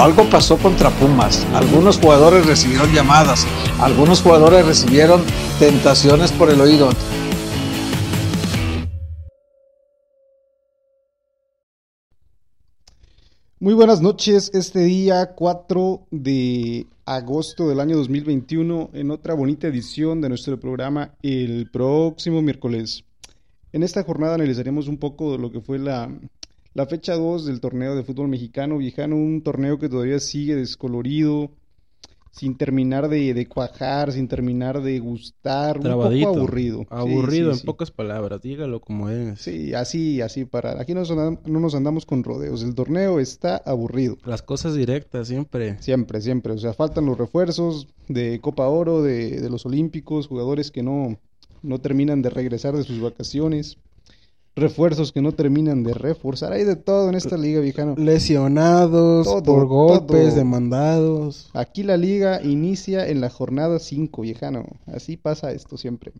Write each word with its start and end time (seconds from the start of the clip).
Algo 0.00 0.24
pasó 0.30 0.56
contra 0.56 0.88
Pumas. 0.88 1.44
Algunos 1.52 1.98
jugadores 1.98 2.46
recibieron 2.46 2.90
llamadas, 2.90 3.46
algunos 3.78 4.22
jugadores 4.22 4.64
recibieron 4.64 5.20
tentaciones 5.58 6.32
por 6.32 6.48
el 6.48 6.58
oído. 6.58 6.88
Muy 13.58 13.74
buenas 13.74 14.00
noches, 14.00 14.50
este 14.54 14.78
día 14.84 15.34
4 15.34 16.06
de 16.10 16.86
agosto 17.04 17.68
del 17.68 17.78
año 17.78 17.98
2021 17.98 18.92
en 18.94 19.10
otra 19.10 19.34
bonita 19.34 19.68
edición 19.68 20.22
de 20.22 20.30
nuestro 20.30 20.58
programa 20.58 21.14
el 21.20 21.70
próximo 21.70 22.40
miércoles. 22.40 23.04
En 23.74 23.82
esta 23.82 24.02
jornada 24.02 24.36
analizaremos 24.36 24.88
un 24.88 24.96
poco 24.96 25.32
de 25.32 25.38
lo 25.38 25.52
que 25.52 25.60
fue 25.60 25.78
la, 25.78 26.10
la 26.74 26.86
fecha 26.86 27.14
2 27.14 27.46
del 27.46 27.60
torneo 27.60 27.94
de 27.94 28.04
fútbol 28.04 28.28
mexicano 28.28 28.78
viejano, 28.78 29.16
un 29.16 29.42
torneo 29.42 29.78
que 29.78 29.88
todavía 29.88 30.20
sigue 30.20 30.54
descolorido, 30.54 31.50
sin 32.32 32.56
terminar 32.56 33.08
de, 33.08 33.34
de 33.34 33.46
cuajar, 33.46 34.12
sin 34.12 34.28
terminar 34.28 34.80
de 34.82 34.98
gustar, 35.00 35.80
Trabadito. 35.80 36.28
un 36.28 36.34
poco 36.34 36.38
aburrido. 36.40 36.86
Aburrido, 36.88 37.50
sí, 37.50 37.56
en 37.56 37.60
sí. 37.60 37.66
pocas 37.66 37.90
palabras, 37.90 38.40
dígalo 38.40 38.80
como 38.80 39.08
es. 39.08 39.40
Sí, 39.40 39.74
así, 39.74 40.20
así 40.20 40.44
para. 40.44 40.80
Aquí 40.80 40.94
no, 40.94 41.02
no 41.02 41.60
nos 41.60 41.74
andamos 41.74 42.06
con 42.06 42.22
rodeos. 42.22 42.62
El 42.62 42.74
torneo 42.74 43.18
está 43.18 43.56
aburrido. 43.56 44.16
Las 44.24 44.42
cosas 44.42 44.74
directas 44.74 45.28
siempre. 45.28 45.76
Siempre, 45.82 46.20
siempre. 46.20 46.52
O 46.52 46.58
sea, 46.58 46.72
faltan 46.72 47.06
los 47.06 47.18
refuerzos 47.18 47.88
de 48.08 48.40
Copa 48.40 48.68
Oro, 48.68 49.02
de, 49.02 49.40
de 49.40 49.50
los 49.50 49.66
Olímpicos, 49.66 50.28
jugadores 50.28 50.70
que 50.70 50.82
no, 50.82 51.18
no 51.62 51.80
terminan 51.80 52.22
de 52.22 52.30
regresar 52.30 52.76
de 52.76 52.84
sus 52.84 53.00
vacaciones, 53.00 53.76
refuerzos 54.56 55.12
que 55.12 55.22
no 55.22 55.32
terminan 55.32 55.82
de 55.82 55.94
reforzar. 55.94 56.52
Hay 56.52 56.64
de 56.64 56.76
todo 56.76 57.08
en 57.08 57.14
esta 57.14 57.36
liga, 57.36 57.60
viejano. 57.60 57.94
Lesionados, 57.96 59.26
Todo, 59.26 59.42
por 59.42 59.66
golpes, 59.66 60.28
todo. 60.28 60.34
demandados. 60.36 61.50
Aquí 61.54 61.82
la 61.82 61.96
liga 61.96 62.42
inicia 62.42 63.08
en 63.08 63.20
la 63.20 63.30
jornada 63.30 63.78
5, 63.78 64.22
viejano. 64.22 64.64
Así 64.86 65.16
pasa 65.16 65.52
esto 65.52 65.76
siempre. 65.76 66.12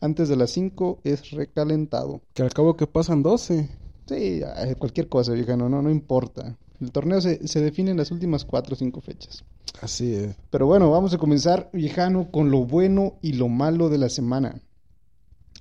Antes 0.00 0.28
de 0.28 0.36
las 0.36 0.50
5 0.50 1.00
es 1.04 1.30
recalentado. 1.30 2.20
Que 2.34 2.42
al 2.42 2.52
cabo 2.52 2.76
que 2.76 2.86
pasan 2.86 3.22
12. 3.22 3.68
Sí, 4.06 4.40
cualquier 4.78 5.08
cosa, 5.08 5.32
viejano, 5.32 5.68
no, 5.68 5.80
no 5.80 5.90
importa. 5.90 6.56
El 6.80 6.90
torneo 6.92 7.20
se, 7.20 7.46
se 7.48 7.60
define 7.62 7.92
en 7.92 7.96
las 7.96 8.10
últimas 8.10 8.44
4 8.44 8.74
o 8.74 8.76
5 8.76 9.00
fechas. 9.00 9.44
Así 9.80 10.14
es. 10.14 10.36
Pero 10.50 10.66
bueno, 10.66 10.90
vamos 10.90 11.14
a 11.14 11.18
comenzar, 11.18 11.70
viejano, 11.72 12.30
con 12.30 12.50
lo 12.50 12.64
bueno 12.64 13.14
y 13.22 13.32
lo 13.34 13.48
malo 13.48 13.88
de 13.88 13.98
la 13.98 14.08
semana. 14.10 14.60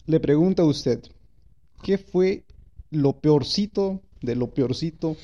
Le 0.05 0.19
pregunto 0.19 0.63
a 0.63 0.65
usted, 0.65 1.01
¿qué 1.83 1.99
fue 1.99 2.45
lo 2.91 3.21
peorcito 3.21 4.01
de 4.21 4.35
lo 4.35 4.53
peorcito 4.55 5.17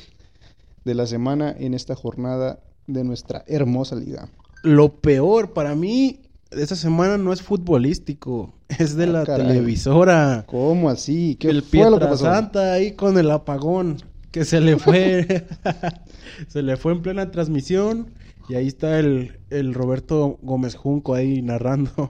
de 0.86 0.94
la 0.96 1.08
semana 1.08 1.56
en 1.58 1.74
esta 1.74 1.96
jornada 1.96 2.60
de 2.88 3.04
nuestra 3.04 3.44
hermosa 3.48 3.96
liga? 3.96 4.30
Lo 4.64 5.02
peor 5.02 5.54
para 5.54 5.76
mí 5.76 6.22
de 6.52 6.64
esta 6.64 6.76
semana 6.76 7.18
no 7.18 7.34
es 7.34 7.42
futbolístico, 7.42 8.54
es 8.80 8.96
de 8.96 9.06
Ah, 9.06 9.08
la 9.08 9.24
caray. 9.24 9.48
televisora. 9.48 10.46
¿Cómo 10.48 10.90
así? 10.90 11.36
¿Qué 11.40 11.50
el 11.50 11.64
fue 11.64 11.88
lo 11.90 12.00
que 12.00 12.08
pasó? 12.08 12.26
Santa 12.26 12.74
ahí 12.74 12.94
con 12.96 13.18
el 13.18 13.32
apagón 13.32 13.98
que 14.32 14.46
se 14.46 14.62
le 14.62 14.78
fue 14.78 15.48
se 16.48 16.62
le 16.64 16.78
fue 16.78 16.94
en 16.94 17.02
plena 17.02 17.32
transmisión 17.32 18.14
y 18.48 18.56
ahí 18.56 18.68
está 18.68 19.00
el, 19.00 19.40
el 19.50 19.74
Roberto 19.74 20.40
Gómez 20.42 20.76
Junco 20.76 21.14
ahí 21.16 21.42
narrando 21.42 22.10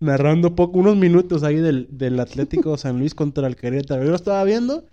narrando 0.00 0.54
poco 0.54 0.78
unos 0.78 0.96
minutos 0.96 1.42
ahí 1.42 1.56
del, 1.56 1.88
del 1.90 2.18
Atlético 2.20 2.76
San 2.76 2.98
Luis 2.98 3.14
contra 3.14 3.46
el 3.46 3.56
Querétaro. 3.56 4.02
Yo 4.04 4.10
lo 4.10 4.16
estaba 4.16 4.42
viendo 4.44 4.84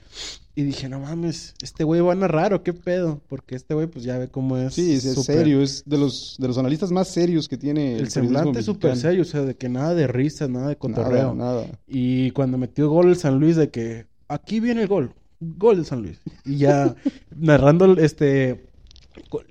y 0.56 0.64
dije, 0.64 0.88
"No 0.90 1.00
mames, 1.00 1.56
este 1.62 1.84
güey 1.84 2.02
va 2.02 2.14
a 2.14 2.16
narrar 2.16 2.54
o 2.54 2.64
qué 2.64 2.74
pedo", 2.74 3.22
porque 3.28 3.56
este 3.56 3.74
güey 3.74 3.88
pues 3.88 4.06
ya 4.06 4.18
ve 4.18 4.28
cómo 4.28 4.58
es 4.58 4.74
Sí, 4.74 4.94
es, 4.94 5.04
súper- 5.14 5.38
serio, 5.38 5.62
es 5.62 5.84
de 5.86 5.98
los, 5.98 6.36
de 6.40 6.48
los 6.48 6.58
analistas 6.58 6.92
más 6.92 7.08
serios 7.08 7.48
que 7.50 7.58
tiene 7.58 7.94
El 7.94 8.08
periodismo 8.08 8.22
semblante 8.24 8.60
es 8.60 8.66
súper 8.66 8.96
serio, 8.98 9.22
o 9.24 9.26
sea, 9.26 9.42
de 9.42 9.56
que 9.56 9.70
nada 9.70 9.94
de 9.96 10.08
risas, 10.08 10.50
nada 10.50 10.68
de 10.70 10.76
cotorreo. 10.78 11.34
Nada, 11.34 11.62
nada. 11.62 11.68
Y 11.88 12.32
cuando 12.32 12.58
metió 12.58 12.90
gol 12.90 13.10
el 13.10 13.16
San 13.18 13.40
Luis 13.40 13.56
de 13.56 13.70
que 13.70 14.06
aquí 14.28 14.60
viene 14.60 14.84
el 14.84 14.88
gol, 14.88 15.14
gol 15.40 15.78
del 15.78 15.86
San 15.86 16.02
Luis. 16.04 16.20
Y 16.46 16.58
ya 16.58 16.96
narrando 17.36 17.98
este 17.98 18.66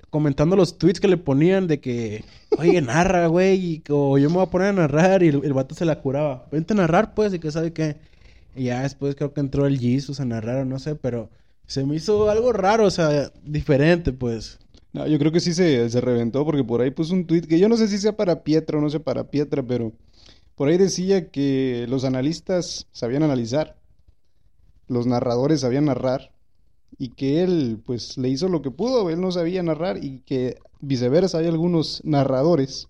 comentando 0.09 0.55
los 0.55 0.77
tweets 0.77 0.99
que 0.99 1.07
le 1.07 1.17
ponían 1.17 1.67
de 1.67 1.79
que, 1.79 2.23
oye, 2.57 2.81
narra, 2.81 3.27
güey, 3.27 3.81
o 3.89 4.17
yo 4.17 4.29
me 4.29 4.35
voy 4.35 4.43
a 4.43 4.49
poner 4.49 4.69
a 4.69 4.73
narrar 4.73 5.23
y 5.23 5.29
el, 5.29 5.41
el 5.43 5.53
vato 5.53 5.75
se 5.75 5.85
la 5.85 5.99
curaba. 5.99 6.47
Vente 6.51 6.73
a 6.73 6.77
narrar, 6.77 7.13
pues, 7.13 7.33
y 7.33 7.39
que 7.39 7.51
sabe 7.51 7.73
qué. 7.73 7.97
Y 8.55 8.65
ya 8.65 8.83
después 8.83 9.15
creo 9.15 9.33
que 9.33 9.39
entró 9.39 9.65
el 9.65 9.79
Jesus 9.79 10.19
a 10.19 10.25
narrar 10.25 10.57
o 10.57 10.65
no 10.65 10.79
sé, 10.79 10.95
pero 10.95 11.29
se 11.65 11.85
me 11.85 11.95
hizo 11.95 12.29
algo 12.29 12.53
raro, 12.53 12.85
o 12.85 12.91
sea, 12.91 13.31
diferente, 13.43 14.13
pues. 14.13 14.59
No, 14.91 15.07
yo 15.07 15.17
creo 15.17 15.31
que 15.31 15.39
sí 15.39 15.53
se, 15.53 15.89
se 15.89 16.01
reventó 16.01 16.45
porque 16.45 16.63
por 16.63 16.81
ahí 16.81 16.91
puso 16.91 17.13
un 17.13 17.25
tweet 17.25 17.41
que 17.41 17.57
yo 17.57 17.67
no 17.67 17.77
sé 17.77 17.87
si 17.87 17.97
sea 17.97 18.15
para 18.15 18.43
Pietra 18.43 18.77
o 18.77 18.81
no 18.81 18.89
sea 18.89 18.99
para 18.99 19.31
Pietra, 19.31 19.63
pero 19.63 19.91
por 20.55 20.67
ahí 20.67 20.77
decía 20.77 21.31
que 21.31 21.87
los 21.89 22.03
analistas 22.03 22.87
sabían 22.91 23.23
analizar, 23.23 23.77
los 24.87 25.07
narradores 25.07 25.61
sabían 25.61 25.85
narrar 25.85 26.32
y 27.03 27.09
que 27.09 27.43
él 27.43 27.81
pues 27.85 28.17
le 28.17 28.29
hizo 28.29 28.47
lo 28.47 28.61
que 28.61 28.71
pudo, 28.71 29.09
él 29.09 29.19
no 29.19 29.29
sabía 29.29 29.61
narrar 29.61 30.01
y 30.01 30.19
que 30.19 30.55
viceversa 30.79 31.39
hay 31.39 31.47
algunos 31.47 31.99
narradores 32.05 32.87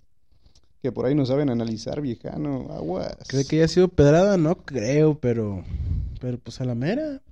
que 0.84 0.91
por 0.91 1.07
ahí 1.07 1.16
no 1.16 1.25
saben 1.25 1.50
analizar, 1.50 2.00
viejano, 2.00 2.68
aguas. 2.74 3.18
¿Cree 3.28 3.44
que 3.44 3.56
haya 3.56 3.68
sido 3.68 3.88
pedrada? 3.88 4.38
No 4.38 4.53
creo, 4.53 5.18
pero, 5.18 5.63
pero 6.22 6.38
pues 6.38 6.62
a 6.62 6.66
la 6.66 6.75
mera. 6.75 7.24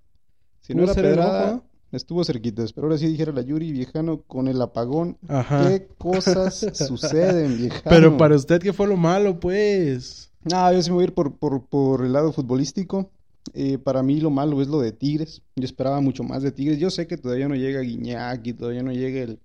Si 0.62 0.74
no 0.74 0.86
era 0.86 0.96
pedrada, 0.96 1.62
estuvo 1.92 2.24
cerquitas, 2.24 2.74
pero 2.74 2.88
ahora 2.88 2.98
sí 2.98 3.06
dijera 3.06 3.32
la 3.32 3.44
Yuri, 3.44 3.72
viejano, 3.72 4.24
con 4.24 4.48
el 4.48 4.60
apagón, 4.60 5.20
Ajá. 5.28 5.68
¿qué 5.68 5.88
cosas 6.00 6.66
suceden, 6.74 7.58
viejano? 7.58 7.84
Pero 7.84 8.18
para 8.18 8.36
usted, 8.36 8.60
¿qué 8.60 8.74
fue 8.74 8.88
lo 8.88 8.98
malo, 8.98 9.40
pues? 9.40 10.32
No, 10.46 10.74
yo 10.74 10.82
sí 10.82 10.90
me 10.90 10.96
voy 10.96 11.04
a 11.04 11.08
ir 11.10 11.14
por, 11.14 11.36
por, 11.38 11.64
por 11.68 12.04
el 12.04 12.14
lado 12.14 12.32
futbolístico. 12.32 13.12
Eh, 13.54 13.78
para 13.78 14.04
mí 14.04 14.20
lo 14.20 14.30
malo 14.30 14.62
es 14.62 14.68
lo 14.68 14.80
de 14.82 14.92
Tigres. 14.92 15.42
Yo 15.56 15.66
esperaba 15.66 16.00
mucho 16.02 16.24
más 16.24 16.44
de 16.44 16.52
Tigres. 16.52 16.80
Yo 16.80 16.90
sé 16.90 17.08
que 17.08 17.18
todavía 17.18 17.48
no 17.48 17.56
llega 17.56 17.82
Guiñac 17.82 18.46
y 18.46 18.54
todavía 18.54 18.84
no 18.84 18.92
llega 18.92 19.22
el 19.22 19.40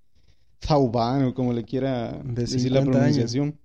Zaubán 0.65 1.25
o 1.25 1.35
como 1.35 1.53
le 1.53 1.65
quiera 1.65 2.13
De 2.25 2.43
decir 2.43 2.71
la 2.73 2.81
50 2.81 2.81
años. 2.81 2.91
pronunciación. 3.15 3.59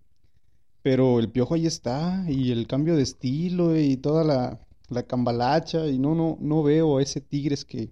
Pero 0.81 1.19
el 1.19 1.29
piojo 1.29 1.53
ahí 1.55 1.65
está 1.67 2.25
y 2.27 2.51
el 2.51 2.65
cambio 2.67 2.95
de 2.95 3.03
estilo 3.03 3.77
y 3.79 3.97
toda 3.97 4.23
la, 4.23 4.59
la 4.89 5.03
cambalacha 5.03 5.87
y 5.87 5.99
no, 5.99 6.15
no, 6.15 6.37
no 6.41 6.63
veo 6.63 6.97
a 6.97 7.03
ese 7.03 7.21
Tigres 7.21 7.65
que, 7.65 7.91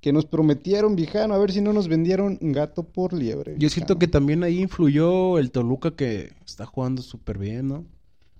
que 0.00 0.12
nos 0.12 0.26
prometieron, 0.26 0.94
viejano, 0.94 1.32
a 1.32 1.38
ver 1.38 1.52
si 1.52 1.62
no 1.62 1.72
nos 1.72 1.88
vendieron 1.88 2.38
gato 2.40 2.82
por 2.82 3.14
liebre. 3.14 3.54
Yo 3.58 3.70
siento 3.70 3.98
que 3.98 4.08
también 4.08 4.42
ahí 4.44 4.60
influyó 4.60 5.38
el 5.38 5.50
Toluca 5.50 5.92
que 5.96 6.32
está 6.44 6.66
jugando 6.66 7.00
súper 7.00 7.38
bien, 7.38 7.68
¿no? 7.68 7.86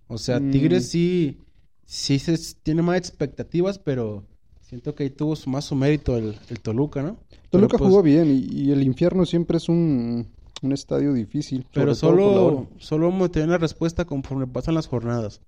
O 0.08 0.18
sea, 0.18 0.38
Mm. 0.38 0.50
Tigres 0.50 0.88
sí, 0.90 1.38
sí 1.84 2.18
se, 2.18 2.38
tiene 2.62 2.82
más 2.82 2.96
expectativas, 2.98 3.78
pero 3.78 4.24
siento 4.60 4.94
que 4.94 5.04
ahí 5.04 5.10
tuvo 5.10 5.34
más 5.46 5.64
su 5.64 5.74
mérito 5.74 6.16
el, 6.16 6.38
el 6.48 6.60
Toluca, 6.60 7.02
¿no? 7.02 7.16
Toluca 7.50 7.78
pues, 7.78 7.88
jugó 7.88 8.02
bien 8.02 8.28
y, 8.28 8.62
y 8.62 8.72
el 8.72 8.82
infierno 8.82 9.26
siempre 9.26 9.58
es 9.58 9.68
un, 9.68 10.28
un 10.62 10.72
estadio 10.72 11.12
difícil. 11.12 11.66
Pero 11.72 11.94
solo, 11.94 12.68
solo 12.78 13.10
vamos 13.10 13.28
a 13.28 13.32
tener 13.32 13.48
la 13.50 13.58
respuesta 13.58 14.04
conforme 14.04 14.46
pasan 14.46 14.74
las 14.74 14.86
jornadas. 14.86 15.40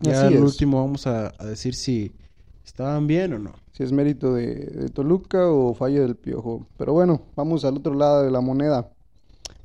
Ya 0.00 0.26
al 0.26 0.42
último 0.42 0.82
vamos 0.82 1.06
a, 1.06 1.32
a 1.38 1.44
decir 1.44 1.74
si 1.74 2.12
estaban 2.64 3.06
bien 3.06 3.32
o 3.34 3.38
no. 3.38 3.52
Si 3.72 3.82
es 3.82 3.92
mérito 3.92 4.34
de, 4.34 4.56
de 4.56 4.88
Toluca 4.88 5.48
o 5.48 5.74
falla 5.74 6.00
del 6.00 6.16
piojo. 6.16 6.66
Pero 6.76 6.92
bueno, 6.92 7.22
vamos 7.36 7.64
al 7.64 7.76
otro 7.76 7.94
lado 7.94 8.22
de 8.24 8.30
la 8.30 8.40
moneda. 8.40 8.90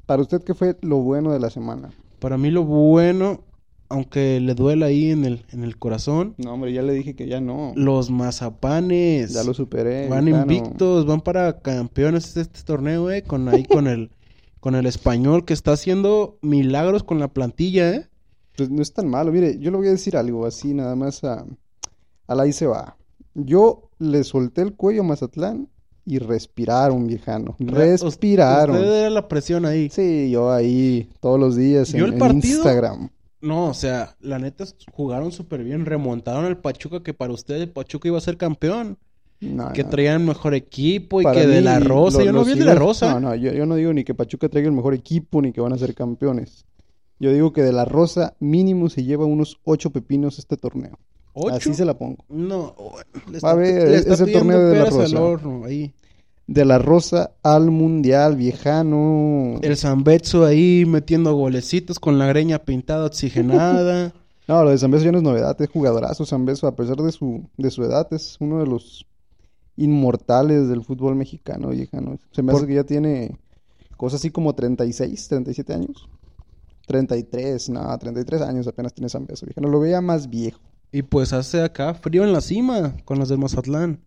Para 0.05 0.21
usted, 0.21 0.43
¿qué 0.43 0.53
fue 0.53 0.77
lo 0.81 0.97
bueno 0.97 1.31
de 1.31 1.39
la 1.39 1.49
semana? 1.49 1.91
Para 2.19 2.37
mí 2.37 2.51
lo 2.51 2.63
bueno, 2.63 3.41
aunque 3.89 4.39
le 4.39 4.53
duela 4.55 4.85
ahí 4.87 5.09
en 5.11 5.25
el, 5.25 5.45
en 5.51 5.63
el 5.63 5.77
corazón, 5.77 6.35
No, 6.37 6.53
hombre, 6.53 6.71
ya 6.73 6.81
le 6.83 6.93
dije 6.93 7.15
que 7.15 7.27
ya 7.27 7.41
no. 7.41 7.73
los 7.75 8.09
mazapanes. 8.11 9.33
Ya 9.33 9.43
lo 9.43 9.53
superé. 9.53 10.07
Van 10.07 10.27
invictos, 10.27 11.05
van 11.05 11.21
para 11.21 11.59
campeones 11.59 12.33
de 12.35 12.41
este 12.41 12.61
torneo, 12.63 13.09
eh, 13.11 13.23
con 13.23 13.49
ahí 13.49 13.65
con 13.65 13.87
el 13.87 14.11
con 14.59 14.75
el 14.75 14.85
español 14.85 15.45
que 15.45 15.53
está 15.53 15.71
haciendo 15.71 16.37
milagros 16.41 17.03
con 17.03 17.19
la 17.19 17.29
plantilla, 17.29 17.91
eh. 17.95 18.07
Pues 18.57 18.69
no 18.69 18.81
es 18.81 18.91
tan 18.93 19.07
malo. 19.07 19.31
Mire, 19.31 19.57
yo 19.59 19.71
le 19.71 19.77
voy 19.77 19.87
a 19.87 19.91
decir 19.91 20.17
algo 20.17 20.45
así, 20.45 20.73
nada 20.73 20.95
más 20.95 21.23
a, 21.23 21.45
a 22.27 22.35
la 22.35 22.43
ahí 22.43 22.51
se 22.51 22.67
va. 22.67 22.97
Yo 23.33 23.89
le 23.99 24.23
solté 24.25 24.61
el 24.61 24.73
cuello 24.75 25.01
a 25.01 25.05
Mazatlán 25.05 25.69
y 26.05 26.17
respiraron, 26.19 27.07
viejano. 27.07 27.55
Respiraron. 27.59 28.75
Usted 28.75 28.93
era 28.99 29.09
la 29.09 29.27
presión 29.29 29.65
ahí. 29.65 29.89
Sí, 29.89 30.29
yo 30.31 30.51
ahí 30.51 31.09
todos 31.21 31.39
los 31.39 31.55
días 31.55 31.93
¿Vio 31.93 32.03
en, 32.05 32.07
el 32.09 32.13
en 32.13 32.19
partido? 32.19 32.55
Instagram. 32.57 33.09
No, 33.41 33.67
o 33.69 33.73
sea, 33.73 34.15
la 34.19 34.37
neta 34.39 34.65
jugaron 34.91 35.31
súper 35.31 35.63
bien, 35.63 35.85
remontaron 35.85 36.45
al 36.45 36.57
Pachuca 36.59 37.01
que 37.03 37.13
para 37.13 37.31
usted 37.33 37.55
el 37.55 37.69
Pachuca 37.69 38.07
iba 38.09 38.17
a 38.17 38.21
ser 38.21 38.35
campeón, 38.37 38.97
No, 39.39 39.71
que 39.71 39.83
no. 39.83 39.89
traían 39.89 40.25
mejor 40.25 40.53
equipo 40.53 41.21
y 41.21 41.23
Para 41.23 41.39
que 41.41 41.47
de 41.47 41.61
la 41.61 41.79
Rosa, 41.79 42.19
lo- 42.19 42.25
yo 42.25 42.33
no 42.33 42.43
vi 42.43 42.55
de 42.55 42.65
la 42.65 42.75
Rosa. 42.75 43.13
No, 43.13 43.19
no, 43.21 43.35
yo, 43.35 43.53
yo 43.53 43.65
no 43.65 43.75
digo 43.75 43.93
ni 43.93 44.03
que 44.03 44.13
Pachuca 44.13 44.49
traiga 44.49 44.67
el 44.69 44.75
mejor 44.75 44.93
equipo 44.93 45.41
ni 45.41 45.53
que 45.53 45.61
van 45.61 45.71
a 45.73 45.77
ser 45.77 45.95
campeones. 45.95 46.65
Yo 47.19 47.31
digo 47.33 47.53
que 47.53 47.61
de 47.63 47.71
la 47.71 47.85
Rosa 47.85 48.35
mínimo 48.39 48.89
se 48.89 49.03
lleva 49.03 49.25
unos 49.25 49.57
ocho 49.63 49.89
pepinos 49.91 50.39
este 50.39 50.57
torneo. 50.57 50.97
¿Ocho? 51.33 51.55
Así 51.55 51.73
se 51.73 51.85
la 51.85 51.97
pongo. 51.97 52.25
No, 52.27 52.75
le 53.31 53.39
Va 53.39 53.51
a 53.51 53.55
ver, 53.55 53.89
le 53.89 53.97
está 53.97 54.15
ese 54.15 54.27
torneo 54.27 54.59
de 54.59 54.77
la 54.77 54.83
peras 54.85 54.93
al 54.95 55.01
Rosa. 55.11 55.21
horno, 55.21 55.63
ahí. 55.65 55.93
De 56.51 56.65
la 56.65 56.79
Rosa 56.79 57.31
al 57.43 57.69
Mundial, 57.69 58.35
viejano. 58.35 59.59
El 59.61 59.77
Zambetso 59.77 60.45
ahí 60.45 60.83
metiendo 60.87 61.35
golecitos 61.35 61.99
con 61.99 62.17
la 62.17 62.25
greña 62.25 62.59
pintada, 62.59 63.05
oxigenada. 63.05 64.13
No, 64.47 64.63
lo 64.63 64.71
de 64.71 64.79
Zambeso 64.79 65.05
ya 65.05 65.11
no 65.11 65.19
es 65.19 65.23
novedad, 65.23 65.55
es 65.61 65.69
jugadorazo 65.69 66.25
Zambeso, 66.25 66.65
a 66.65 66.75
pesar 66.75 66.95
de 66.97 67.11
su, 67.11 67.43
de 67.55 67.69
su 67.69 67.83
edad, 67.83 68.11
es 68.11 68.35
uno 68.39 68.57
de 68.57 68.65
los 68.65 69.05
inmortales 69.77 70.67
del 70.67 70.83
fútbol 70.83 71.13
mexicano, 71.15 71.69
viejano. 71.69 72.17
Se 72.31 72.41
me 72.41 72.51
Por- 72.51 72.61
hace 72.61 72.67
que 72.67 72.73
ya 72.73 72.83
tiene 72.83 73.37
cosas 73.95 74.21
así 74.21 74.31
como 74.31 74.55
36, 74.55 75.27
37 75.27 75.71
años. 75.71 76.09
33, 76.87 77.69
no, 77.69 77.95
33 77.95 78.41
años 78.41 78.67
apenas 78.67 78.91
tiene 78.93 79.07
Zambeso, 79.09 79.45
viejano. 79.45 79.67
Lo 79.69 79.79
veía 79.79 80.01
más 80.01 80.27
viejo. 80.29 80.59
y 80.91 81.03
pues 81.03 81.31
hace 81.33 81.61
acá 81.61 81.93
frío 81.93 82.23
en 82.23 82.33
la 82.33 82.41
cima 82.41 82.95
con 83.05 83.19
los 83.19 83.29
del 83.29 83.37
Mazatlán. 83.37 83.99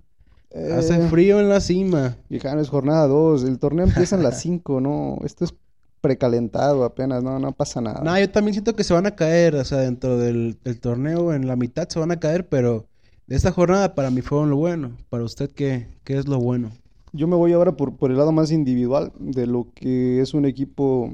Hace 0.55 0.97
Eh, 0.97 1.09
frío 1.09 1.41
en 1.41 1.49
la 1.49 1.61
cima. 1.61 2.17
Viejano, 2.29 2.61
es 2.61 2.69
jornada 2.69 3.07
2, 3.07 3.45
el 3.45 3.59
torneo 3.59 3.87
empieza 3.87 4.17
en 4.17 4.23
las 4.23 4.41
5, 4.43 4.81
no, 4.81 5.19
esto 5.25 5.45
es 5.45 5.55
precalentado 6.01 6.85
apenas, 6.85 7.23
no, 7.23 7.39
no 7.39 7.53
pasa 7.53 7.81
nada. 7.81 8.03
No, 8.03 8.19
yo 8.19 8.31
también 8.31 8.55
siento 8.55 8.75
que 8.75 8.85
se 8.85 8.93
van 8.93 9.07
a 9.07 9.15
caer, 9.15 9.55
o 9.55 9.65
sea, 9.65 9.79
dentro 9.79 10.19
del, 10.19 10.59
del 10.65 10.81
torneo, 10.81 11.33
en 11.33 11.47
la 11.47 11.57
mitad 11.57 11.89
se 11.89 11.99
van 12.01 12.11
a 12.11 12.19
caer, 12.21 12.49
pero 12.49 12.87
de 13.27 13.37
esta 13.37 13.53
jornada 13.53 13.95
para 13.95 14.11
mí 14.11 14.21
fue 14.21 14.45
lo 14.47 14.57
bueno. 14.57 14.97
Para 15.09 15.25
usted, 15.25 15.51
¿qué, 15.53 15.87
qué 16.05 16.19
es 16.19 16.27
lo 16.27 16.39
bueno? 16.39 16.73
Yo 17.13 17.29
me 17.29 17.37
voy 17.37 17.53
ahora 17.53 17.77
por, 17.77 17.97
por 17.97 18.11
el 18.11 18.17
lado 18.17 18.33
más 18.33 18.51
individual 18.51 19.13
de 19.19 19.47
lo 19.47 19.69
que 19.75 20.21
es 20.21 20.35
un 20.35 20.45
equipo 20.45 21.11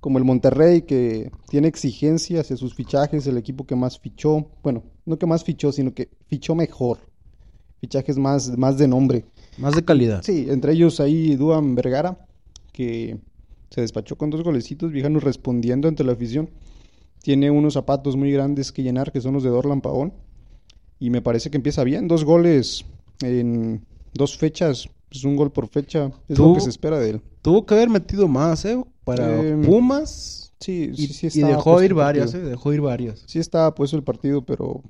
como 0.00 0.18
el 0.18 0.24
Monterrey 0.24 0.82
que 0.82 1.30
tiene 1.48 1.66
exigencia 1.68 2.40
hacia 2.42 2.56
sus 2.56 2.74
fichajes, 2.74 3.26
el 3.26 3.38
equipo 3.38 3.66
que 3.66 3.74
más 3.74 3.98
fichó, 3.98 4.46
bueno, 4.62 4.84
no 5.04 5.18
que 5.18 5.26
más 5.26 5.42
fichó, 5.42 5.72
sino 5.72 5.94
que 5.94 6.10
fichó 6.28 6.54
mejor, 6.54 6.98
fichajes 7.86 8.18
más, 8.18 8.56
más 8.58 8.78
de 8.78 8.88
nombre. 8.88 9.24
Más 9.58 9.74
de 9.74 9.84
calidad. 9.84 10.22
Sí, 10.22 10.46
entre 10.48 10.72
ellos 10.72 10.98
ahí 11.00 11.36
Duan 11.36 11.74
Vergara, 11.76 12.18
que 12.72 13.16
se 13.70 13.80
despachó 13.80 14.16
con 14.16 14.28
dos 14.30 14.42
golecitos, 14.42 14.90
viejano 14.92 15.20
respondiendo 15.20 15.86
ante 15.88 16.02
la 16.04 16.12
afición. 16.12 16.50
Tiene 17.22 17.50
unos 17.50 17.74
zapatos 17.74 18.16
muy 18.16 18.30
grandes 18.32 18.72
que 18.72 18.82
llenar, 18.82 19.12
que 19.12 19.20
son 19.20 19.34
los 19.34 19.42
de 19.42 19.50
Dorlan 19.50 19.80
Pavón. 19.80 20.12
Y 20.98 21.10
me 21.10 21.22
parece 21.22 21.50
que 21.50 21.56
empieza 21.56 21.84
bien. 21.84 22.08
Dos 22.08 22.24
goles 22.24 22.84
en 23.22 23.84
dos 24.14 24.36
fechas. 24.36 24.88
Pues 25.08 25.24
un 25.24 25.36
gol 25.36 25.50
por 25.52 25.68
fecha. 25.68 26.10
Es 26.28 26.38
lo 26.38 26.54
que 26.54 26.60
se 26.60 26.70
espera 26.70 26.98
de 26.98 27.10
él. 27.10 27.20
Tuvo 27.42 27.64
que 27.64 27.74
haber 27.74 27.88
metido 27.88 28.26
más, 28.28 28.64
¿eh? 28.64 28.82
Para 29.04 29.40
Em, 29.40 29.62
Pumas. 29.62 30.52
Sí, 30.58 30.90
sí, 30.96 31.30
sí 31.30 31.40
y 31.40 31.42
dejó 31.42 31.82
ir 31.82 31.94
varias. 31.94 32.34
¿eh? 32.34 32.40
Dejó 32.40 32.72
ir 32.72 32.80
varias. 32.80 33.22
Sí 33.26 33.38
estaba 33.38 33.74
puesto 33.74 33.96
el 33.96 34.02
partido, 34.02 34.42
pero 34.42 34.82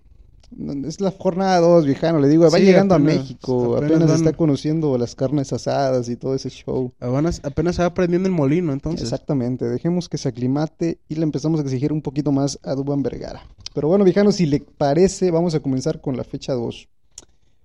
es 0.86 1.00
la 1.00 1.10
jornada 1.10 1.58
2, 1.60 1.86
viejano. 1.86 2.18
Le 2.18 2.28
digo, 2.28 2.44
va 2.50 2.58
Sí, 2.58 2.64
llegando 2.64 2.94
a 2.94 2.98
México. 2.98 3.76
apenas 3.76 3.90
Apenas, 3.92 4.08
van- 4.10 4.26
está 4.26 4.36
conociendo 4.36 4.96
las 4.98 5.14
carnes 5.14 5.52
asadas 5.52 6.08
y 6.08 6.16
todo 6.16 6.34
ese 6.34 6.48
show. 6.50 6.92
Apenas, 7.00 7.40
apenas 7.44 7.76
se 7.76 7.82
va 7.82 7.88
aprendiendo 7.88 8.28
el 8.28 8.34
molino, 8.34 8.72
entonces. 8.72 9.02
Exactamente, 9.02 9.64
dejemos 9.66 10.08
que 10.08 10.18
se 10.18 10.28
aclimate 10.28 10.98
y 11.08 11.14
le 11.16 11.22
empezamos 11.24 11.60
a 11.60 11.62
exigir 11.62 11.92
un 11.92 12.02
poquito 12.02 12.32
más 12.32 12.58
a 12.62 12.74
Duban 12.74 13.02
Vergara. 13.02 13.42
Pero 13.74 13.88
bueno, 13.88 14.04
viejano, 14.04 14.32
si 14.32 14.46
le 14.46 14.60
parece, 14.60 15.30
vamos 15.30 15.54
a 15.54 15.60
comenzar 15.60 16.00
con 16.00 16.16
la 16.16 16.24
fecha 16.24 16.52
2. 16.54 16.88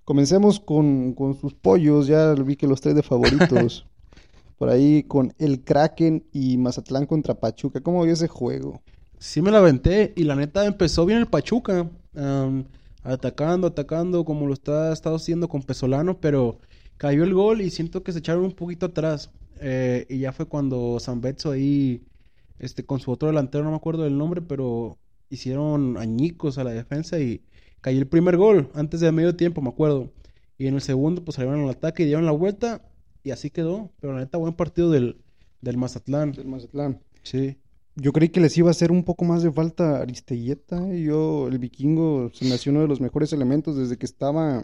Comencemos 0.04 0.58
con, 0.58 1.12
con 1.14 1.34
sus 1.38 1.54
pollos, 1.54 2.06
ya 2.08 2.34
vi 2.34 2.56
que 2.56 2.66
los 2.66 2.80
tres 2.80 2.94
de 2.94 3.02
favoritos. 3.02 3.86
Por 4.58 4.68
ahí 4.68 5.02
con 5.04 5.32
el 5.38 5.62
Kraken 5.64 6.24
y 6.32 6.56
Mazatlán 6.56 7.06
contra 7.06 7.34
Pachuca. 7.34 7.80
¿Cómo 7.80 8.02
vio 8.04 8.12
ese 8.12 8.28
juego? 8.28 8.80
Sí 9.18 9.42
me 9.42 9.50
la 9.50 9.58
aventé 9.58 10.12
y 10.16 10.24
la 10.24 10.36
neta 10.36 10.64
empezó 10.66 11.04
bien 11.06 11.18
el 11.20 11.26
Pachuca. 11.26 11.88
Atacando, 13.02 13.66
atacando 13.68 14.24
como 14.24 14.46
lo 14.46 14.54
está 14.54 14.92
estado 14.92 15.16
haciendo 15.16 15.48
con 15.48 15.62
Pesolano, 15.62 16.20
pero 16.20 16.58
cayó 16.96 17.24
el 17.24 17.34
gol 17.34 17.60
y 17.60 17.70
siento 17.70 18.02
que 18.02 18.12
se 18.12 18.20
echaron 18.20 18.44
un 18.44 18.52
poquito 18.52 18.86
atrás. 18.86 19.30
Eh, 19.60 20.06
y 20.08 20.18
ya 20.18 20.32
fue 20.32 20.46
cuando 20.46 20.98
Zambetso 21.00 21.52
ahí, 21.52 22.02
este, 22.58 22.84
con 22.84 23.00
su 23.00 23.10
otro 23.10 23.28
delantero, 23.28 23.64
no 23.64 23.70
me 23.70 23.76
acuerdo 23.76 24.04
del 24.04 24.18
nombre, 24.18 24.42
pero 24.42 24.98
hicieron 25.30 25.96
añicos 25.98 26.58
a 26.58 26.64
la 26.64 26.72
defensa 26.72 27.18
y 27.18 27.42
cayó 27.80 27.98
el 27.98 28.06
primer 28.06 28.36
gol 28.36 28.70
antes 28.74 29.00
de 29.00 29.10
medio 29.12 29.36
tiempo, 29.36 29.62
me 29.62 29.70
acuerdo. 29.70 30.12
Y 30.58 30.66
en 30.66 30.74
el 30.74 30.80
segundo, 30.80 31.24
pues 31.24 31.36
salieron 31.36 31.64
al 31.64 31.70
ataque 31.70 32.02
y 32.02 32.06
dieron 32.06 32.26
la 32.26 32.32
vuelta 32.32 32.82
y 33.24 33.30
así 33.30 33.50
quedó. 33.50 33.90
Pero 34.00 34.14
la 34.14 34.20
neta, 34.20 34.38
buen 34.38 34.54
partido 34.54 34.90
del, 34.90 35.16
del 35.60 35.76
Mazatlán. 35.76 36.32
Del 36.32 36.46
Mazatlán. 36.46 37.00
Sí. 37.22 37.56
Yo 37.94 38.12
creí 38.12 38.30
que 38.30 38.40
les 38.40 38.56
iba 38.56 38.68
a 38.68 38.70
hacer 38.70 38.90
un 38.90 39.04
poco 39.04 39.24
más 39.24 39.42
de 39.42 39.52
falta 39.52 39.98
Aristeguieta. 40.00 40.94
y 40.94 41.04
Yo, 41.04 41.48
el 41.48 41.58
vikingo, 41.58 42.30
se 42.32 42.44
me 42.46 42.54
hacía 42.54 42.72
uno 42.72 42.80
de 42.82 42.88
los 42.88 43.00
mejores 43.00 43.32
elementos 43.32 43.76
desde 43.76 43.98
que 43.98 44.06
estaba 44.06 44.62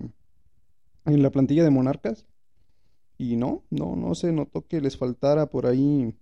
en 1.04 1.22
la 1.22 1.30
plantilla 1.30 1.64
de 1.64 1.70
Monarcas. 1.70 2.26
Y 3.19 3.36
no, 3.36 3.64
no, 3.70 3.96
no 3.96 4.14
se 4.14 4.32
notó 4.32 4.66
que 4.66 4.80
les 4.80 4.96
faltara 4.96 5.46
por 5.50 5.66
ahí 5.66 6.14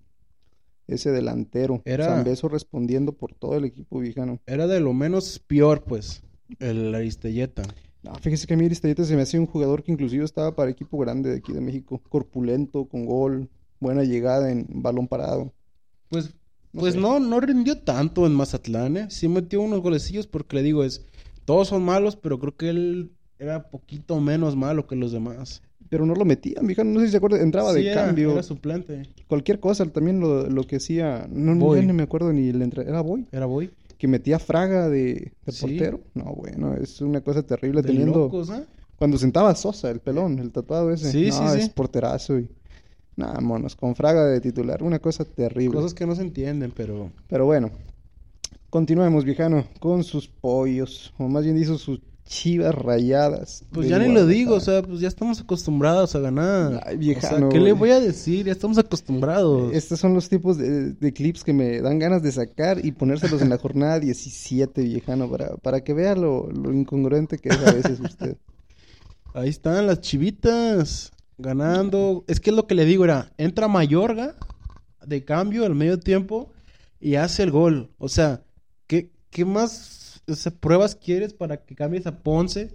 ese 0.88 1.10
delantero. 1.10 1.82
Era- 1.84 2.06
Zambeso 2.06 2.48
respondiendo 2.48 3.12
por 3.12 3.34
todo 3.34 3.56
el 3.56 3.64
equipo 3.66 4.00
viejano. 4.00 4.40
Era 4.46 4.66
de 4.66 4.80
lo 4.80 4.92
menos 4.94 5.38
peor, 5.46 5.84
pues, 5.84 6.22
el 6.58 6.94
Aristelleta. 6.94 7.62
No, 8.02 8.14
fíjese 8.16 8.46
que 8.46 8.54
a 8.54 8.56
mí 8.56 8.64
Aristeguieta 8.64 9.04
se 9.04 9.14
me 9.16 9.22
hacía 9.22 9.40
un 9.40 9.46
jugador 9.46 9.82
que 9.82 9.92
inclusive 9.92 10.24
estaba 10.24 10.54
para 10.56 10.70
equipo 10.70 10.96
grande 10.98 11.30
de 11.30 11.36
aquí 11.38 11.52
de 11.52 11.60
México. 11.60 12.00
Corpulento, 12.08 12.86
con 12.88 13.04
gol, 13.04 13.50
buena 13.78 14.02
llegada 14.04 14.50
en 14.50 14.66
balón 14.70 15.06
parado. 15.08 15.52
Pues, 16.08 16.34
No 16.76 16.80
pues 16.80 16.94
sé. 16.94 17.00
no, 17.00 17.18
no 17.18 17.40
rindió 17.40 17.78
tanto 17.78 18.26
en 18.26 18.34
Mazatlán, 18.34 18.96
¿eh? 18.96 19.06
Sí 19.10 19.28
metió 19.28 19.60
unos 19.60 19.80
golecillos 19.80 20.26
porque 20.26 20.56
le 20.56 20.62
digo, 20.62 20.84
es, 20.84 21.04
todos 21.44 21.68
son 21.68 21.82
malos, 21.82 22.16
pero 22.16 22.38
creo 22.38 22.56
que 22.56 22.68
él 22.70 23.10
era 23.38 23.68
poquito 23.70 24.20
menos 24.20 24.54
malo 24.56 24.86
que 24.86 24.94
los 24.96 25.12
demás. 25.12 25.62
Pero 25.88 26.04
no 26.04 26.14
lo 26.14 26.24
metían, 26.24 26.66
viejano. 26.66 26.90
No 26.90 27.00
sé 27.00 27.06
si 27.06 27.12
se 27.12 27.16
acuerda, 27.18 27.40
entraba 27.40 27.72
Sí, 27.72 27.82
de 27.82 27.92
era- 27.92 28.04
cambio. 28.06 28.32
Era 28.32 28.42
suplente. 28.42 29.02
cualquier 29.28 29.60
cosa, 29.60 29.84
también 29.86 30.18
lo, 30.20 30.48
lo 30.50 30.64
que 30.64 30.76
hacía, 30.76 31.28
no, 31.30 31.54
no, 31.54 31.94
me 31.94 32.02
acuerdo 32.02 32.32
ni 32.32 32.48
el 32.48 32.60
entre, 32.62 32.82
era 32.82 33.00
Boy, 33.02 33.26
Era 33.32 33.46
Boy. 33.46 33.70
que 33.96 34.08
metía 34.08 34.38
Fraga 34.40 34.88
de, 34.88 35.32
de 35.44 35.52
Sí. 35.52 35.60
portero. 35.62 36.00
No, 36.14 36.24
bueno, 36.34 36.74
es 36.74 37.00
una 37.00 37.20
cosa 37.20 37.42
terrible 37.44 37.82
De 37.82 37.88
teniendo, 37.88 38.18
locos, 38.18 38.50
¿eh? 38.50 38.64
cuando 38.96 39.16
sentaba 39.16 39.50
a 39.50 39.54
Sosa, 39.54 39.90
el 39.90 40.00
pelón, 40.00 40.38
el 40.40 40.50
tatuado 40.50 40.90
ese, 40.90 41.10
Sí, 41.12 41.28
no, 41.30 41.52
sí, 41.52 41.60
es 41.60 41.68
porterazo 41.68 42.38
y, 42.40 42.48
nada, 43.16 43.40
monos, 43.40 43.74
con 43.76 43.94
Fraga 43.94 44.24
de 44.26 44.40
titular, 44.40 44.82
una 44.82 44.98
cosa 44.98 45.24
terrible. 45.24 45.76
Cosas 45.76 45.94
que 45.94 46.06
no 46.06 46.14
se 46.14 46.22
entienden, 46.22 46.72
pero... 46.74 47.10
Pero 47.28 47.46
bueno, 47.46 47.70
continuemos, 48.70 49.24
viejano, 49.24 49.66
con 49.80 50.04
sus 50.04 50.28
pollos, 50.28 51.12
o 51.18 51.28
más 51.28 51.44
bien 51.44 51.56
dicho, 51.56 51.78
sus 51.78 52.00
chivas 52.26 52.74
rayadas. 52.74 53.64
Pues 53.72 53.88
ya 53.88 53.98
ni 53.98 54.12
lo 54.12 54.26
digo, 54.26 54.54
o 54.54 54.60
sea, 54.60 54.82
pues 54.82 55.00
ya 55.00 55.08
estamos 55.08 55.40
acostumbrados 55.40 56.14
a 56.14 56.18
ganar. 56.18 56.82
Ay, 56.84 56.96
o 56.96 56.98
viejano, 56.98 57.38
sea, 57.38 57.48
¿qué 57.48 57.60
le 57.60 57.72
voy 57.72 57.90
a 57.90 58.00
decir? 58.00 58.46
Ya 58.46 58.52
estamos 58.52 58.78
acostumbrados. 58.78 59.72
Estos 59.72 60.00
son 60.00 60.12
los 60.12 60.28
tipos 60.28 60.58
de, 60.58 60.92
de 60.92 61.12
clips 61.12 61.44
que 61.44 61.52
me 61.52 61.80
dan 61.80 61.98
ganas 61.98 62.22
de 62.22 62.32
sacar 62.32 62.84
y 62.84 62.92
ponérselos 62.92 63.40
en 63.42 63.48
la 63.48 63.58
jornada 63.58 64.00
17, 64.00 64.82
viejano, 64.82 65.30
para, 65.30 65.56
para 65.56 65.82
que 65.82 65.94
vea 65.94 66.16
lo, 66.16 66.50
lo 66.50 66.72
incongruente 66.72 67.38
que 67.38 67.50
es 67.50 67.58
a 67.58 67.72
veces 67.72 68.00
usted. 68.00 68.36
Ahí 69.34 69.50
están 69.50 69.86
las 69.86 70.00
chivitas 70.00 71.12
ganando. 71.38 72.24
Es 72.28 72.40
que 72.40 72.50
es 72.50 72.56
lo 72.56 72.66
que 72.66 72.74
le 72.74 72.84
digo, 72.84 73.04
era, 73.04 73.32
entra 73.38 73.68
Mayorga 73.68 74.36
de 75.04 75.24
cambio 75.24 75.64
al 75.64 75.74
medio 75.74 75.98
tiempo 75.98 76.52
y 77.00 77.16
hace 77.16 77.42
el 77.42 77.50
gol. 77.50 77.90
O 77.98 78.08
sea, 78.08 78.42
¿qué, 78.86 79.12
qué 79.30 79.44
más 79.44 80.22
o 80.28 80.34
sea, 80.34 80.52
pruebas 80.52 80.94
quieres 80.94 81.32
para 81.32 81.64
que 81.64 81.74
cambies 81.74 82.06
a 82.06 82.22
Ponce, 82.22 82.74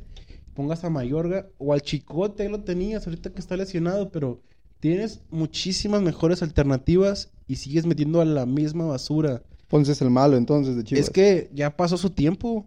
pongas 0.54 0.84
a 0.84 0.90
Mayorga 0.90 1.48
o 1.58 1.74
al 1.74 1.82
Chicote? 1.82 2.44
Ahí 2.44 2.50
lo 2.50 2.64
tenías, 2.64 3.06
ahorita 3.06 3.32
que 3.32 3.40
está 3.40 3.58
lesionado, 3.58 4.12
pero 4.12 4.42
tienes 4.80 5.22
muchísimas 5.30 6.02
mejores 6.02 6.42
alternativas 6.42 7.32
y 7.48 7.58
sigues 7.58 7.86
metiendo 7.86 8.22
a 8.22 8.26
la 8.26 8.46
misma 8.46 8.86
basura. 8.86 9.44
Ponce 9.68 9.94
es 9.94 10.02
el 10.02 10.10
malo 10.10 10.38
entonces 10.38 10.76
de 10.76 10.84
Chivas. 10.84 11.06
Es 11.06 11.10
que 11.10 11.50
ya 11.54 11.76
pasó 11.76 11.98
su 11.98 12.10
tiempo. 12.10 12.66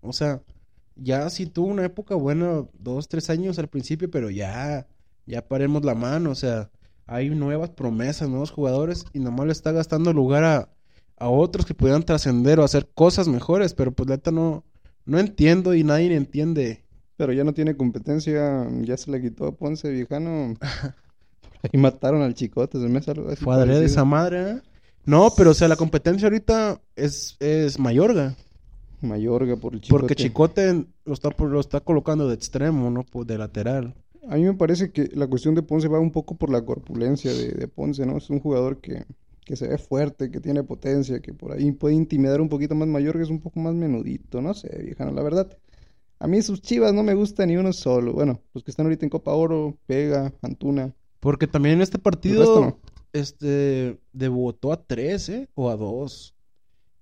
O 0.00 0.12
sea, 0.12 0.42
ya 0.94 1.28
sí 1.30 1.46
tuvo 1.46 1.66
una 1.68 1.84
época 1.84 2.14
buena, 2.14 2.66
dos, 2.78 3.08
tres 3.08 3.28
años 3.30 3.58
al 3.58 3.68
principio, 3.68 4.10
pero 4.10 4.30
ya, 4.30 4.86
ya 5.26 5.46
paremos 5.46 5.84
la 5.84 5.94
mano. 5.94 6.30
O 6.30 6.34
sea, 6.34 6.70
hay 7.06 7.30
nuevas 7.30 7.70
promesas, 7.70 8.28
nuevos 8.28 8.50
jugadores 8.50 9.04
y 9.12 9.20
nomás 9.20 9.46
le 9.46 9.52
está 9.52 9.72
gastando 9.72 10.12
lugar 10.12 10.44
a, 10.44 10.68
a 11.18 11.28
otros 11.28 11.66
que 11.66 11.74
pudieran 11.74 12.04
trascender 12.04 12.60
o 12.60 12.64
hacer 12.64 12.88
cosas 12.94 13.28
mejores. 13.28 13.74
Pero 13.74 13.92
pues 13.92 14.08
la 14.08 14.16
neta 14.16 14.30
no, 14.30 14.64
no 15.04 15.18
entiendo 15.18 15.74
y 15.74 15.84
nadie 15.84 16.14
entiende. 16.14 16.84
Pero 17.16 17.32
ya 17.32 17.44
no 17.44 17.54
tiene 17.54 17.76
competencia, 17.76 18.68
ya 18.82 18.96
se 18.96 19.10
le 19.10 19.22
quitó 19.22 19.46
a 19.46 19.52
Ponce, 19.52 19.90
viejano. 19.90 20.54
Ahí 21.62 21.70
mataron 21.80 22.20
al 22.22 22.34
Chicote, 22.34 22.78
se 22.78 22.88
me 22.88 22.98
hace 22.98 23.12
algo 23.12 23.30
así 23.30 23.42
parecido. 23.42 23.82
esa 23.82 24.04
madre, 24.04 24.50
¿eh? 24.50 24.60
No, 25.06 25.32
pero 25.36 25.52
o 25.52 25.54
sea, 25.54 25.68
la 25.68 25.76
competencia 25.76 26.26
ahorita 26.26 26.80
es, 26.96 27.36
es 27.38 27.78
Mayorga. 27.78 28.34
Mayorga 29.00 29.56
por 29.56 29.72
el 29.72 29.80
Chicote. 29.80 30.00
Porque 30.00 30.14
Chicote 30.16 30.84
lo 31.04 31.12
está, 31.14 31.30
lo 31.38 31.60
está 31.60 31.80
colocando 31.80 32.28
de 32.28 32.34
extremo, 32.34 32.90
¿no? 32.90 33.04
Pues 33.04 33.26
de 33.26 33.38
lateral. 33.38 33.94
A 34.28 34.36
mí 34.36 34.44
me 34.44 34.54
parece 34.54 34.90
que 34.90 35.08
la 35.14 35.26
cuestión 35.26 35.54
de 35.54 35.62
Ponce 35.62 35.88
va 35.88 36.00
un 36.00 36.12
poco 36.12 36.36
por 36.36 36.50
la 36.50 36.64
corpulencia 36.64 37.32
de, 37.32 37.52
de 37.52 37.68
Ponce, 37.68 38.04
¿no? 38.06 38.16
Es 38.16 38.30
un 38.30 38.40
jugador 38.40 38.80
que 38.80 39.04
que 39.46 39.54
se 39.54 39.68
ve 39.68 39.78
fuerte, 39.78 40.28
que 40.28 40.40
tiene 40.40 40.64
potencia, 40.64 41.20
que 41.20 41.32
por 41.32 41.52
ahí 41.52 41.70
puede 41.70 41.94
intimidar 41.94 42.40
un 42.40 42.48
poquito 42.48 42.74
más 42.74 42.88
mayor, 42.88 43.16
que 43.16 43.22
es 43.22 43.30
un 43.30 43.40
poco 43.40 43.60
más 43.60 43.74
menudito, 43.74 44.42
no 44.42 44.52
sé, 44.52 44.82
viejano, 44.82 45.12
la 45.12 45.22
verdad. 45.22 45.56
A 46.18 46.26
mí 46.26 46.42
sus 46.42 46.60
chivas 46.60 46.92
no 46.92 47.04
me 47.04 47.14
gusta 47.14 47.46
ni 47.46 47.56
uno 47.56 47.72
solo. 47.72 48.12
Bueno, 48.12 48.40
los 48.54 48.64
que 48.64 48.72
están 48.72 48.86
ahorita 48.86 49.06
en 49.06 49.10
Copa 49.10 49.32
Oro, 49.32 49.78
Vega, 49.86 50.32
Antuna. 50.42 50.92
Porque 51.20 51.46
también 51.46 51.76
en 51.76 51.82
este 51.82 52.00
partido, 52.00 52.60
no. 52.60 52.78
este, 53.12 54.00
debutó 54.12 54.72
a 54.72 54.84
tres, 54.84 55.28
¿eh? 55.28 55.48
O 55.54 55.70
a 55.70 55.76
dos. 55.76 56.34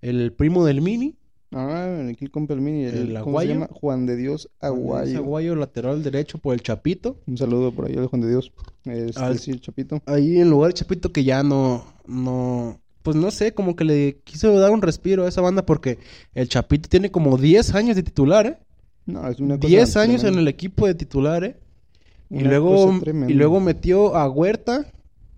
El 0.03 0.35
primo 0.35 0.67
del 0.67 0.83
Mini, 0.83 1.17
Ah, 1.57 1.87
el 2.01 2.17
Kill 2.17 2.33
con 2.33 2.49
Pelmini, 2.49 2.85
el, 2.85 3.17
¿El 3.17 3.21
¿cómo 3.23 3.41
se 3.41 3.47
llama? 3.47 3.69
Juan 3.71 4.07
de 4.07 4.17
Dios 4.17 4.51
Aguayo. 4.61 5.19
Aguayo, 5.19 5.55
lateral 5.55 6.03
derecho 6.03 6.39
por 6.39 6.53
el 6.55 6.61
Chapito. 6.63 7.17
Un 7.29 7.39
saludo 7.39 7.71
por 7.71 7.87
ahí 7.87 7.97
al 7.97 8.07
Juan 8.09 8.23
de 8.23 8.29
Dios. 8.31 8.53
Este, 8.85 9.21
Al- 9.21 9.39
el 9.47 9.61
Chapito. 9.61 10.03
Ahí 10.07 10.41
en 10.41 10.51
lugar 10.51 10.71
de 10.71 10.75
Chapito 10.75 11.13
que 11.13 11.23
ya 11.23 11.45
no, 11.45 11.85
no, 12.07 12.81
pues 13.05 13.17
no 13.17 13.31
sé, 13.31 13.55
como 13.55 13.77
que 13.77 13.85
le 13.85 14.17
quiso 14.25 14.53
dar 14.59 14.73
un 14.73 14.83
respiro 14.83 15.25
a 15.25 15.29
esa 15.29 15.43
banda 15.43 15.65
porque 15.65 15.99
el 16.35 16.49
Chapito 16.49 16.89
tiene 16.89 17.13
como 17.13 17.39
10 17.39 17.73
años 17.77 17.95
de 17.95 18.03
titular, 18.03 18.47
¿eh? 18.47 18.59
No, 19.07 19.29
es 19.29 19.39
una 19.39 19.57
cosa 19.57 19.69
10 19.69 19.97
años 19.97 20.25
en 20.25 20.35
el 20.39 20.49
equipo 20.49 20.89
de 20.89 20.95
titular, 20.97 21.45
¿eh? 21.45 21.57
Y 22.31 22.41
luego, 22.41 22.99
y 23.29 23.35
luego 23.35 23.61
metió 23.61 24.17
a 24.17 24.29
Huerta 24.29 24.87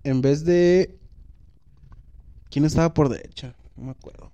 en 0.03 0.23
vez 0.23 0.45
de... 0.47 0.97
¿Quién 2.49 2.65
estaba 2.65 2.95
por 2.95 3.09
derecha? 3.11 3.55
No 3.77 3.85
me 3.87 3.91
acuerdo. 3.91 4.31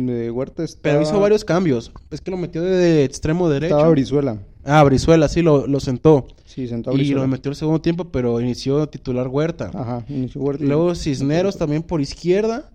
De 0.00 0.30
Huerta 0.30 0.64
estaba... 0.64 0.82
Pero 0.82 1.02
hizo 1.02 1.20
varios 1.20 1.44
cambios. 1.44 1.92
Es 2.10 2.20
que 2.20 2.30
lo 2.30 2.36
metió 2.36 2.62
de 2.62 3.04
extremo 3.04 3.48
derecho. 3.48 3.74
Estaba 3.76 3.90
Brizuela. 3.90 4.38
Ah, 4.64 4.82
Brizuela, 4.84 5.28
sí, 5.28 5.42
lo, 5.42 5.66
lo 5.66 5.78
sentó. 5.80 6.26
Sí, 6.44 6.66
sentado 6.68 6.94
Y 6.96 7.00
Brizuela. 7.00 7.22
lo 7.22 7.28
metió 7.28 7.50
el 7.50 7.56
segundo 7.56 7.80
tiempo, 7.80 8.06
pero 8.06 8.40
inició 8.40 8.86
titular 8.88 9.28
Huerta. 9.28 9.70
Ajá, 9.74 10.04
inició 10.08 10.40
Huerta. 10.40 10.64
y- 10.64 10.66
Luego 10.66 10.94
Cisneros 10.94 11.56
también 11.58 11.82
por 11.82 12.00
izquierda, 12.00 12.70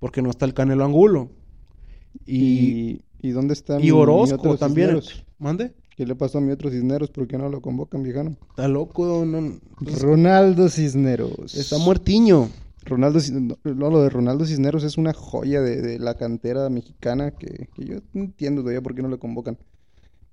porque 0.00 0.20
no 0.22 0.30
está 0.30 0.44
el 0.46 0.54
Canelo 0.54 0.84
Angulo. 0.84 1.30
Y, 2.26 2.36
Y, 2.42 3.00
¿y 3.20 3.30
dónde 3.30 3.52
está 3.54 3.78
y 3.78 3.84
mi 3.84 3.90
Orozco 3.92 4.56
también. 4.56 4.88
Cisneros? 5.00 5.24
¿Mande? 5.38 5.72
¿Qué 5.96 6.06
le 6.06 6.14
pasó 6.14 6.38
a 6.38 6.40
mi 6.40 6.52
otro 6.52 6.70
Cisneros? 6.70 7.10
¿Por 7.10 7.26
qué 7.26 7.38
no 7.38 7.48
lo 7.48 7.60
convocan, 7.60 8.02
viejano? 8.02 8.36
Está 8.50 8.68
loco, 8.68 9.24
no, 9.26 9.58
Ronaldo 10.00 10.68
Cisneros. 10.68 11.54
está 11.54 11.78
muertiño. 11.78 12.48
Ronaldo, 12.84 13.20
no, 13.64 13.90
lo 13.90 14.02
de 14.02 14.08
Ronaldo 14.08 14.46
Cisneros 14.46 14.84
es 14.84 14.96
una 14.98 15.12
joya 15.12 15.60
de, 15.60 15.82
de 15.82 15.98
la 15.98 16.14
cantera 16.14 16.68
mexicana 16.70 17.32
que, 17.32 17.68
que 17.74 17.84
yo 17.84 17.96
no 18.12 18.22
entiendo 18.24 18.62
todavía 18.62 18.80
por 18.82 18.94
qué 18.94 19.02
no 19.02 19.08
lo 19.08 19.18
convocan. 19.18 19.58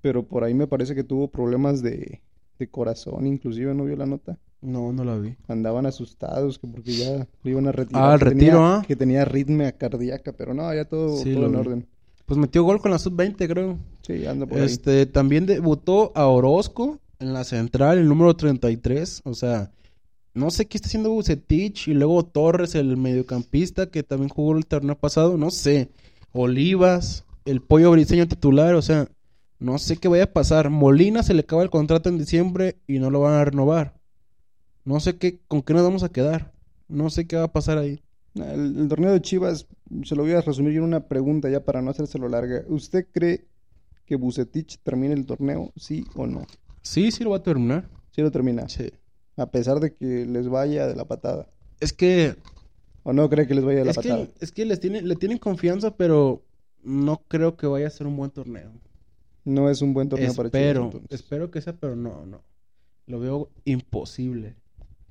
Pero 0.00 0.22
por 0.24 0.44
ahí 0.44 0.54
me 0.54 0.66
parece 0.66 0.94
que 0.94 1.04
tuvo 1.04 1.28
problemas 1.28 1.82
de, 1.82 2.22
de 2.58 2.68
corazón, 2.68 3.26
inclusive, 3.26 3.74
¿no 3.74 3.84
vio 3.84 3.96
la 3.96 4.06
nota? 4.06 4.38
No, 4.62 4.92
no 4.92 5.04
la 5.04 5.16
vi. 5.18 5.36
Andaban 5.48 5.86
asustados 5.86 6.58
que 6.58 6.66
porque 6.66 6.92
ya 6.96 7.26
lo 7.42 7.50
iban 7.50 7.66
a 7.66 7.72
retirar. 7.72 8.02
Ah, 8.10 8.14
el 8.14 8.18
que 8.20 8.24
retiro, 8.26 8.50
tenía, 8.52 8.74
¿ah? 8.76 8.84
Que 8.86 8.96
tenía 8.96 9.22
arritmia 9.22 9.72
cardíaca, 9.72 10.32
pero 10.32 10.54
no, 10.54 10.72
ya 10.74 10.84
todo, 10.86 11.16
Sí, 11.18 11.34
todo 11.34 11.46
en 11.46 11.52
vi. 11.52 11.58
orden. 11.58 11.86
Pues 12.24 12.38
metió 12.38 12.64
gol 12.64 12.80
con 12.80 12.90
la 12.90 12.98
sub-20, 12.98 13.46
creo. 13.48 13.78
Sí, 14.02 14.26
anda 14.26 14.46
por 14.46 14.58
ahí. 14.58 14.64
Este, 14.64 15.06
también 15.06 15.46
debutó 15.46 16.12
a 16.16 16.26
Orozco 16.26 16.98
en 17.18 17.32
la 17.32 17.44
central, 17.44 17.98
el 17.98 18.08
número 18.08 18.34
33. 18.34 19.22
O 19.24 19.34
sea, 19.34 19.70
no 20.36 20.50
sé 20.50 20.66
qué 20.66 20.76
está 20.76 20.86
haciendo 20.88 21.10
Bucetich. 21.10 21.88
Y 21.88 21.94
luego 21.94 22.24
Torres, 22.24 22.74
el 22.74 22.96
mediocampista, 22.96 23.86
que 23.86 24.02
también 24.02 24.28
jugó 24.28 24.56
el 24.56 24.66
torneo 24.66 24.96
pasado. 24.96 25.36
No 25.36 25.50
sé. 25.50 25.88
Olivas, 26.32 27.24
el 27.44 27.62
pollo 27.62 27.90
briseño 27.90 28.28
titular. 28.28 28.74
O 28.74 28.82
sea, 28.82 29.08
no 29.58 29.78
sé 29.78 29.96
qué 29.96 30.08
vaya 30.08 30.24
a 30.24 30.32
pasar. 30.32 30.70
Molina 30.70 31.22
se 31.22 31.34
le 31.34 31.40
acaba 31.40 31.62
el 31.62 31.70
contrato 31.70 32.08
en 32.08 32.18
diciembre 32.18 32.76
y 32.86 32.98
no 32.98 33.10
lo 33.10 33.20
van 33.20 33.34
a 33.34 33.44
renovar. 33.44 33.98
No 34.84 35.00
sé 35.00 35.16
qué, 35.16 35.40
con 35.48 35.62
qué 35.62 35.72
nos 35.72 35.82
vamos 35.82 36.02
a 36.04 36.10
quedar. 36.10 36.52
No 36.86 37.10
sé 37.10 37.26
qué 37.26 37.36
va 37.36 37.44
a 37.44 37.52
pasar 37.52 37.78
ahí. 37.78 38.00
El, 38.34 38.78
el 38.78 38.88
torneo 38.88 39.12
de 39.12 39.22
Chivas, 39.22 39.66
se 40.04 40.14
lo 40.14 40.22
voy 40.22 40.32
a 40.32 40.42
resumir 40.42 40.74
yo 40.74 40.80
en 40.80 40.88
una 40.88 41.08
pregunta 41.08 41.48
ya 41.48 41.64
para 41.64 41.80
no 41.80 41.90
hacérselo 41.90 42.28
larga. 42.28 42.62
¿Usted 42.68 43.06
cree 43.10 43.46
que 44.04 44.16
Bucetich 44.16 44.78
termine 44.82 45.14
el 45.14 45.24
torneo, 45.24 45.72
sí 45.74 46.04
o 46.14 46.26
no? 46.26 46.46
Sí, 46.82 47.10
sí 47.10 47.24
lo 47.24 47.30
va 47.30 47.38
a 47.38 47.42
terminar. 47.42 47.88
Sí 48.10 48.20
lo 48.20 48.30
termina, 48.30 48.68
Sí. 48.68 48.90
A 49.36 49.50
pesar 49.50 49.80
de 49.80 49.94
que 49.94 50.26
les 50.26 50.48
vaya 50.48 50.86
de 50.86 50.96
la 50.96 51.04
patada. 51.04 51.48
Es 51.80 51.92
que 51.92 52.36
¿O 53.02 53.12
no 53.12 53.28
cree 53.30 53.46
que 53.46 53.54
les 53.54 53.64
vaya 53.64 53.78
de 53.78 53.84
la 53.84 53.90
Es 53.92 53.96
patada? 53.98 54.26
que, 54.26 54.32
es 54.44 54.50
que 54.50 54.64
les 54.64 54.80
tiene, 54.80 55.00
le 55.00 55.14
tienen 55.14 55.38
confianza, 55.38 55.96
pero 55.96 56.42
no 56.82 57.22
creo 57.28 57.56
que 57.56 57.68
vaya 57.68 57.86
a 57.86 57.90
ser 57.90 58.08
un 58.08 58.16
buen 58.16 58.32
torneo. 58.32 58.72
No 59.44 59.70
es 59.70 59.80
un 59.80 59.94
buen 59.94 60.08
torneo 60.08 60.34
para 60.34 60.50
Chivas, 60.50 60.60
Espero, 60.60 60.84
entonces. 60.86 61.20
espero 61.20 61.50
que 61.52 61.60
sea, 61.60 61.76
pero 61.76 61.94
no, 61.94 62.26
no. 62.26 62.42
Lo 63.06 63.20
veo 63.20 63.50
imposible. 63.64 64.56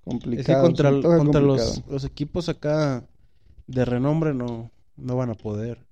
Complicado. 0.04 0.42
Es 0.42 0.46
que 0.46 0.62
contra, 0.62 0.92
contra 0.92 1.40
los, 1.40 1.62
complicado. 1.62 1.94
los 1.94 2.04
equipos 2.04 2.50
acá 2.50 3.08
de 3.68 3.86
renombre 3.86 4.34
no, 4.34 4.72
no 4.98 5.16
van 5.16 5.30
a 5.30 5.36
poder. 5.36 5.86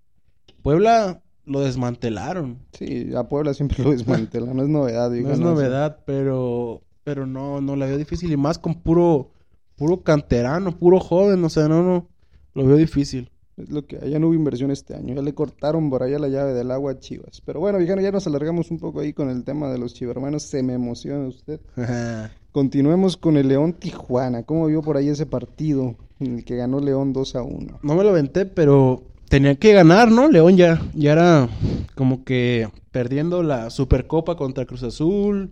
Puebla 0.62 1.22
lo 1.46 1.62
desmantelaron. 1.62 2.60
Sí, 2.74 3.16
a 3.16 3.30
Puebla 3.30 3.54
siempre 3.54 3.82
lo 3.82 3.92
desmantela, 3.92 4.54
no 4.54 4.64
es 4.64 4.70
novedad. 4.70 5.10
No 5.22 5.32
es 5.32 5.40
novedad, 5.40 6.00
pero, 6.06 6.82
pero 7.04 7.26
no, 7.26 7.62
no 7.62 7.76
la 7.76 7.86
veo 7.86 7.98
difícil. 7.98 8.32
Y 8.32 8.38
más 8.38 8.60
con 8.60 8.76
puro, 8.76 9.32
puro 9.76 10.02
canterano, 10.04 10.78
puro 10.78 11.00
joven. 11.00 11.44
O 11.44 11.50
sea, 11.50 11.68
no, 11.68 11.84
no. 11.84 12.08
Lo 12.54 12.66
veo 12.66 12.78
difícil. 12.78 13.30
Es 13.58 13.70
lo 13.70 13.86
que 13.86 14.00
ya 14.10 14.18
no 14.18 14.28
hubo 14.28 14.34
inversión 14.34 14.72
este 14.72 14.96
año. 14.96 15.14
Ya 15.14 15.22
le 15.22 15.34
cortaron 15.34 15.90
por 15.90 16.02
allá 16.02 16.18
la 16.18 16.28
llave 16.28 16.54
del 16.54 16.72
agua 16.72 16.94
a 16.94 17.00
Chivas. 17.00 17.42
Pero 17.46 17.60
bueno, 17.60 17.78
viejano, 17.78 18.02
ya 18.02 18.12
nos 18.12 18.26
alargamos 18.26 18.72
un 18.72 18.80
poco 18.80 19.00
ahí 19.00 19.14
con 19.14 19.30
el 19.30 19.44
tema 19.44 19.72
de 19.72 19.78
los 19.78 19.94
chivermanos. 19.94 20.44
Se 20.44 20.64
me 20.64 20.74
emociona 20.74 21.28
usted. 21.28 21.60
Continuemos 22.52 23.18
con 23.18 23.38
el 23.38 23.48
León 23.48 23.74
Tijuana. 23.74 24.44
¿Cómo 24.44 24.68
vio 24.68 24.82
por 24.82 24.98
ahí 24.98 25.10
ese 25.10 25.26
partido 25.26 25.96
en 26.20 26.38
el 26.38 26.46
que 26.46 26.56
ganó 26.56 26.80
León 26.80 27.14
2 27.14 27.36
a 27.36 27.44
1? 27.44 27.80
No 27.82 27.96
me 27.96 28.04
lo 28.04 28.10
aventé, 28.10 28.46
pero 28.46 29.04
tenía 29.28 29.56
que 29.56 29.74
ganar, 29.74 30.12
¿no? 30.12 30.28
León 30.30 30.58
ya, 30.58 30.82
ya 30.94 31.14
era 31.14 31.50
como 31.96 32.24
que 32.24 32.70
perdiendo 32.92 33.42
la 33.42 33.70
Supercopa 33.72 34.36
contra 34.36 34.66
Cruz 34.66 34.84
Azul, 34.84 35.52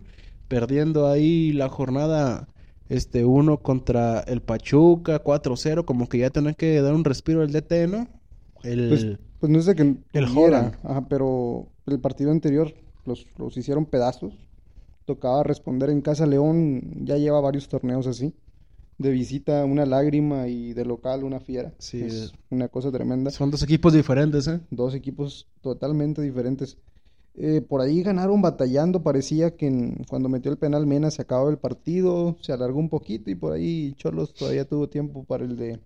perdiendo 0.52 1.08
ahí 1.08 1.50
la 1.54 1.70
jornada 1.70 2.46
este 2.90 3.24
uno 3.24 3.62
contra 3.62 4.20
el 4.20 4.42
Pachuca, 4.42 5.24
4-0, 5.24 5.86
como 5.86 6.10
que 6.10 6.18
ya 6.18 6.28
tenía 6.28 6.52
que 6.52 6.82
dar 6.82 6.92
un 6.92 7.04
respiro 7.04 7.40
al 7.40 7.52
DT, 7.52 7.88
¿no? 7.88 8.06
El 8.62 8.88
Pues, 8.90 9.06
pues 9.40 9.50
no 9.50 9.62
de 9.62 9.74
que 9.74 9.82
el 9.82 9.96
pudiera, 10.12 10.28
Joran. 10.28 10.76
ajá, 10.82 11.08
pero 11.08 11.68
el 11.86 11.98
partido 12.00 12.30
anterior 12.32 12.74
los, 13.06 13.26
los 13.38 13.56
hicieron 13.56 13.86
pedazos. 13.86 14.34
Tocaba 15.06 15.42
responder 15.42 15.88
en 15.88 16.02
casa. 16.02 16.26
León 16.26 17.06
ya 17.06 17.16
lleva 17.16 17.40
varios 17.40 17.66
torneos 17.68 18.06
así. 18.06 18.34
De 18.98 19.10
visita 19.10 19.64
una 19.64 19.86
lágrima 19.86 20.48
y 20.48 20.74
de 20.74 20.84
local 20.84 21.24
una 21.24 21.40
fiera. 21.40 21.72
Sí. 21.78 22.02
Es 22.02 22.34
una 22.50 22.68
cosa 22.68 22.92
tremenda. 22.92 23.30
son 23.30 23.50
dos 23.50 23.62
equipos 23.62 23.94
diferentes, 23.94 24.46
¿eh? 24.48 24.60
Dos 24.70 24.94
equipos 24.94 25.48
totalmente 25.62 26.20
diferentes. 26.20 26.76
Eh, 27.34 27.62
por 27.62 27.80
ahí 27.80 28.02
ganaron 28.02 28.42
batallando. 28.42 29.02
Parecía 29.02 29.56
que 29.56 29.66
en- 29.66 30.04
cuando 30.08 30.28
metió 30.28 30.50
el 30.52 30.58
penal 30.58 30.86
Mena 30.86 31.10
se 31.10 31.22
acababa 31.22 31.50
el 31.50 31.58
partido. 31.58 32.36
Se 32.40 32.52
alargó 32.52 32.78
un 32.78 32.88
poquito 32.90 33.30
y 33.30 33.34
por 33.34 33.52
ahí 33.52 33.94
Cholos 33.96 34.34
todavía 34.34 34.66
tuvo 34.68 34.88
tiempo 34.88 35.24
para 35.24 35.44
el 35.44 35.56
de 35.56 35.80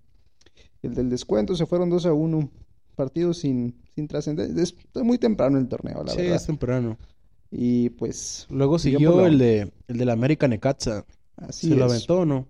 el 0.83 0.95
del 0.95 1.11
descuento. 1.11 1.55
Se 1.57 1.67
fueron 1.67 1.91
2 1.91 2.07
a 2.07 2.13
1. 2.13 2.51
Partido 2.97 3.35
sin, 3.35 3.75
sin 3.95 4.09
trascendencia. 4.09 4.63
Es 4.63 4.75
muy 5.05 5.19
temprano 5.19 5.59
el 5.59 5.69
torneo, 5.69 6.03
la 6.03 6.13
sí, 6.13 6.19
verdad. 6.19 6.37
es 6.37 6.47
temprano. 6.47 6.97
Y 7.51 7.91
pues 7.91 8.47
Luego 8.51 8.79
Siguió 8.79 9.25
el 9.27 9.39
de 9.39 9.73
el 9.89 9.99
del 9.99 10.11
América 10.11 10.49
Necaxa. 10.49 11.05
así 11.37 11.69
¿Se 11.69 11.75
lo 11.77 11.85
aventó 11.85 12.21
o 12.21 12.25
no? 12.27 12.47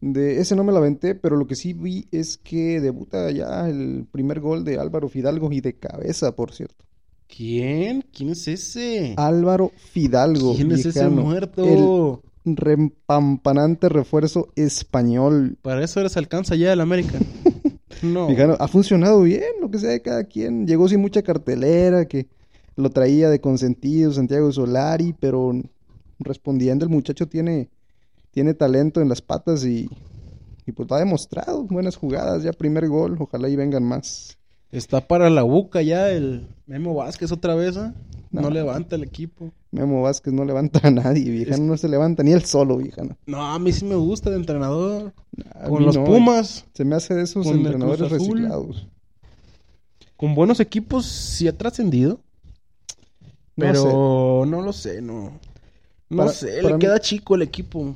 De 0.00 0.38
ese 0.40 0.54
no 0.54 0.64
me 0.64 0.72
lo 0.72 0.78
aventé, 0.78 1.14
pero 1.14 1.36
lo 1.36 1.46
que 1.46 1.56
sí 1.56 1.72
vi 1.72 2.06
es 2.12 2.36
que 2.38 2.80
debuta 2.80 3.30
ya 3.30 3.68
el 3.68 4.06
primer 4.10 4.40
gol 4.40 4.62
de 4.64 4.78
Álvaro 4.78 5.08
Fidalgo 5.08 5.50
y 5.50 5.60
de 5.60 5.76
cabeza, 5.78 6.36
por 6.36 6.52
cierto. 6.52 6.84
¿Quién? 7.28 8.04
¿Quién 8.12 8.30
es 8.30 8.46
ese? 8.48 9.14
Álvaro 9.16 9.72
Fidalgo, 9.76 10.54
¿Quién 10.54 10.72
es 10.72 10.86
ese 10.86 11.08
muerto? 11.08 12.22
el 12.44 12.56
repampanante 12.56 13.88
refuerzo 13.88 14.48
español. 14.54 15.56
Para 15.62 15.82
eso 15.82 16.02
les 16.02 16.16
alcanza 16.16 16.54
ya 16.56 16.72
el 16.72 16.80
América. 16.80 17.18
No. 18.02 18.26
Viejano, 18.26 18.56
ha 18.58 18.68
funcionado 18.68 19.22
bien, 19.22 19.44
lo 19.62 19.70
que 19.70 19.78
sea 19.78 19.90
de 19.90 20.02
cada 20.02 20.24
quien. 20.24 20.66
Llegó 20.66 20.88
sin 20.88 21.00
mucha 21.00 21.22
cartelera, 21.22 22.06
que 22.06 22.28
lo 22.76 22.90
traía 22.90 23.30
de 23.30 23.40
consentido 23.40 24.12
Santiago 24.12 24.52
Solari, 24.52 25.14
pero 25.18 25.52
respondiendo 26.18 26.84
el 26.84 26.90
muchacho 26.90 27.28
tiene, 27.28 27.70
tiene 28.30 28.52
talento 28.52 29.00
en 29.00 29.08
las 29.08 29.22
patas 29.22 29.64
y, 29.64 29.88
y 30.66 30.72
pues 30.72 30.90
lo 30.90 30.96
ha 30.96 30.98
demostrado. 30.98 31.62
Buenas 31.64 31.96
jugadas, 31.96 32.42
ya 32.42 32.52
primer 32.52 32.88
gol, 32.88 33.16
ojalá 33.18 33.48
y 33.48 33.56
vengan 33.56 33.84
más. 33.84 34.36
Está 34.74 35.00
para 35.06 35.30
la 35.30 35.42
buca 35.42 35.82
ya 35.82 36.10
el 36.10 36.46
Memo 36.66 36.94
Vázquez 36.94 37.30
otra 37.32 37.54
vez, 37.54 37.76
¿eh? 37.76 37.92
No, 38.30 38.42
No. 38.42 38.50
levanta 38.50 38.96
el 38.96 39.04
equipo. 39.04 39.52
Memo 39.70 40.02
Vázquez 40.02 40.32
no 40.32 40.44
levanta 40.44 40.80
a 40.82 40.90
nadie, 40.90 41.30
viejano, 41.30 41.54
Es- 41.56 41.60
no 41.62 41.76
se 41.76 41.88
levanta 41.88 42.22
ni 42.24 42.32
él 42.32 42.44
solo, 42.44 42.78
viejano. 42.78 43.16
No, 43.26 43.40
a 43.44 43.58
mí 43.60 43.72
sí 43.72 43.84
me 43.84 43.94
gusta 43.94 44.30
de 44.30 44.36
entrenador. 44.36 45.12
A 45.54 45.68
Con 45.68 45.84
los 45.84 45.96
no, 45.96 46.04
Pumas, 46.04 46.64
Se 46.74 46.84
me 46.84 46.96
hace 46.96 47.14
de 47.14 47.22
esos 47.22 47.46
el 47.46 47.58
entrenadores 47.58 48.10
reciclados. 48.10 48.88
con 50.16 50.34
buenos 50.34 50.58
equipos, 50.60 51.06
sí 51.06 51.46
ha 51.46 51.56
trascendido. 51.56 52.20
No 53.56 53.66
Pero 53.66 54.44
no 54.46 54.60
lo 54.62 54.72
sé, 54.72 55.00
no. 55.00 55.38
No 56.10 56.16
Para- 56.16 56.32
sé, 56.32 56.56
para 56.56 56.68
le 56.68 56.74
mí- 56.74 56.80
queda 56.80 56.98
chico 57.00 57.36
el 57.36 57.42
equipo. 57.42 57.94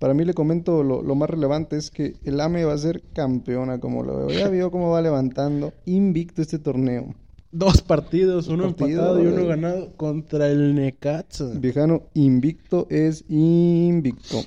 Para 0.00 0.14
mí 0.14 0.24
le 0.24 0.32
comento 0.32 0.82
lo, 0.82 1.02
lo 1.02 1.14
más 1.14 1.28
relevante 1.28 1.76
es 1.76 1.90
que 1.90 2.16
el 2.24 2.40
AME 2.40 2.64
va 2.64 2.72
a 2.72 2.78
ser 2.78 3.02
campeona, 3.12 3.80
como 3.80 4.02
lo 4.02 4.16
veo. 4.16 4.30
Ya 4.30 4.48
vio 4.48 4.70
cómo 4.70 4.90
va 4.90 5.02
levantando 5.02 5.74
invicto 5.84 6.40
este 6.40 6.58
torneo. 6.58 7.14
Dos 7.52 7.82
partidos, 7.82 8.48
uno 8.48 8.74
partido, 8.74 8.88
empatado 8.88 9.22
y 9.22 9.26
uno 9.26 9.36
güey. 9.36 9.48
ganado 9.48 9.92
contra 9.96 10.48
el 10.48 10.74
Necaxa. 10.74 11.50
Viejano, 11.54 12.04
invicto 12.14 12.86
es 12.88 13.26
invicto. 13.28 14.38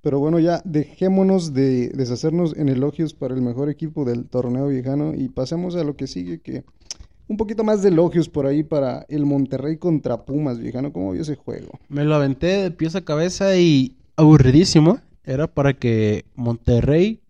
Pero 0.00 0.18
bueno, 0.18 0.40
ya 0.40 0.60
dejémonos 0.64 1.54
de 1.54 1.90
deshacernos 1.90 2.56
en 2.56 2.68
elogios 2.70 3.14
para 3.14 3.36
el 3.36 3.42
mejor 3.42 3.70
equipo 3.70 4.04
del 4.04 4.26
torneo 4.26 4.66
viejano 4.66 5.14
y 5.14 5.28
pasemos 5.28 5.76
a 5.76 5.84
lo 5.84 5.94
que 5.94 6.08
sigue, 6.08 6.40
que 6.40 6.64
un 7.28 7.36
poquito 7.36 7.64
más 7.64 7.82
de 7.82 7.88
elogios 7.88 8.28
por 8.28 8.46
ahí 8.46 8.62
para 8.62 9.06
el 9.08 9.24
Monterrey 9.26 9.76
contra 9.78 10.24
Pumas, 10.24 10.58
viejano. 10.58 10.92
¿Cómo 10.92 11.12
vio 11.12 11.22
ese 11.22 11.36
juego? 11.36 11.78
Me 11.88 12.04
lo 12.04 12.14
aventé 12.14 12.46
de 12.62 12.70
pies 12.70 12.94
a 12.96 13.04
cabeza 13.04 13.56
y 13.56 13.96
aburridísimo. 14.16 14.98
Era 15.24 15.46
para 15.46 15.72
que 15.72 16.24
Monterrey 16.34 17.20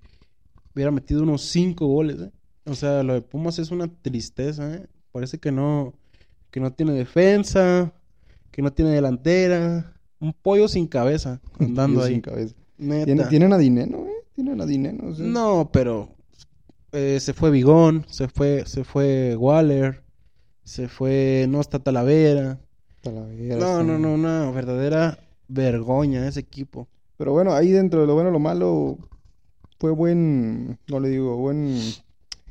hubiera 0.74 0.90
metido 0.90 1.22
unos 1.22 1.42
cinco 1.42 1.86
goles. 1.86 2.20
¿eh? 2.20 2.30
O 2.66 2.74
sea, 2.74 3.02
lo 3.04 3.14
de 3.14 3.22
Pumas 3.22 3.58
es 3.58 3.70
una 3.70 3.86
tristeza. 4.02 4.74
¿eh? 4.74 4.86
Parece 5.12 5.38
que 5.38 5.52
no, 5.52 5.92
que 6.50 6.58
no 6.60 6.72
tiene 6.72 6.92
defensa, 6.92 7.92
que 8.50 8.62
no 8.62 8.72
tiene 8.72 8.90
delantera. 8.90 9.92
Un 10.18 10.32
pollo 10.32 10.66
sin 10.68 10.86
cabeza 10.88 11.40
andando 11.60 12.00
Yo 12.00 12.06
ahí. 12.06 12.12
sin 12.14 12.20
cabeza. 12.20 12.54
Neta. 12.78 13.04
¿Tiene- 13.04 13.24
¿Tienen 13.26 13.52
a 13.52 13.58
Dineno, 13.58 13.98
eh? 14.06 14.10
Tienen 14.34 14.60
a 14.60 14.66
Dineno. 14.66 15.08
o 15.10 15.14
sea, 15.14 15.24
No, 15.24 15.70
pero 15.72 16.08
eh, 16.94 17.20
se 17.20 17.32
fue 17.34 17.50
Bigón, 17.50 18.04
se 18.08 18.28
fue, 18.28 18.64
se 18.66 18.84
fue 18.84 19.36
Waller, 19.36 20.02
se 20.64 20.88
fue, 20.88 21.46
no 21.48 21.60
está 21.60 21.78
Talavera. 21.78 22.60
Talavera, 23.02 23.56
No, 23.56 23.80
sí. 23.80 23.86
no, 23.86 23.98
no, 23.98 24.16
no, 24.16 24.52
verdadera 24.52 25.18
vergoña 25.48 26.26
ese 26.26 26.40
equipo. 26.40 26.88
Pero 27.16 27.32
bueno, 27.32 27.52
ahí 27.52 27.70
dentro 27.70 28.00
de 28.00 28.06
lo 28.06 28.14
bueno 28.14 28.30
y 28.30 28.32
lo 28.32 28.38
malo 28.38 28.98
fue 29.78 29.90
buen, 29.92 30.78
no 30.88 31.00
le 31.00 31.08
digo, 31.10 31.36
buen, 31.36 31.78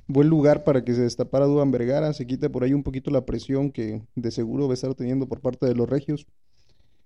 buen 0.07 0.27
lugar 0.29 0.63
para 0.63 0.83
que 0.83 0.93
se 0.93 1.01
destapara 1.01 1.45
Duban 1.45 1.71
Vergara, 1.71 2.13
se 2.13 2.27
quite 2.27 2.49
por 2.49 2.63
ahí 2.63 2.73
un 2.73 2.83
poquito 2.83 3.11
la 3.11 3.25
presión 3.25 3.71
que 3.71 4.01
de 4.15 4.31
seguro 4.31 4.67
va 4.67 4.73
a 4.73 4.75
estar 4.75 4.93
teniendo 4.95 5.27
por 5.27 5.41
parte 5.41 5.65
de 5.65 5.75
los 5.75 5.89
regios. 5.89 6.27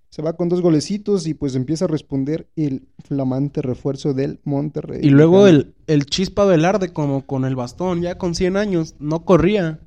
Se 0.09 0.21
va 0.21 0.33
con 0.33 0.49
dos 0.49 0.61
golecitos 0.61 1.27
y 1.27 1.33
pues 1.33 1.55
empieza 1.55 1.85
a 1.85 1.87
responder 1.87 2.47
el 2.55 2.87
flamante 3.03 3.61
refuerzo 3.61 4.13
del 4.13 4.39
Monterrey. 4.45 5.01
Y 5.03 5.09
luego 5.09 5.47
el, 5.47 5.75
el 5.85 6.05
Chispa 6.05 6.45
Velarde 6.45 6.93
como 6.93 7.25
con 7.25 7.45
el 7.45 7.55
bastón, 7.55 8.01
ya 8.01 8.17
con 8.17 8.33
100 8.33 8.57
años, 8.57 8.95
no 8.99 9.25
corría. 9.25 9.79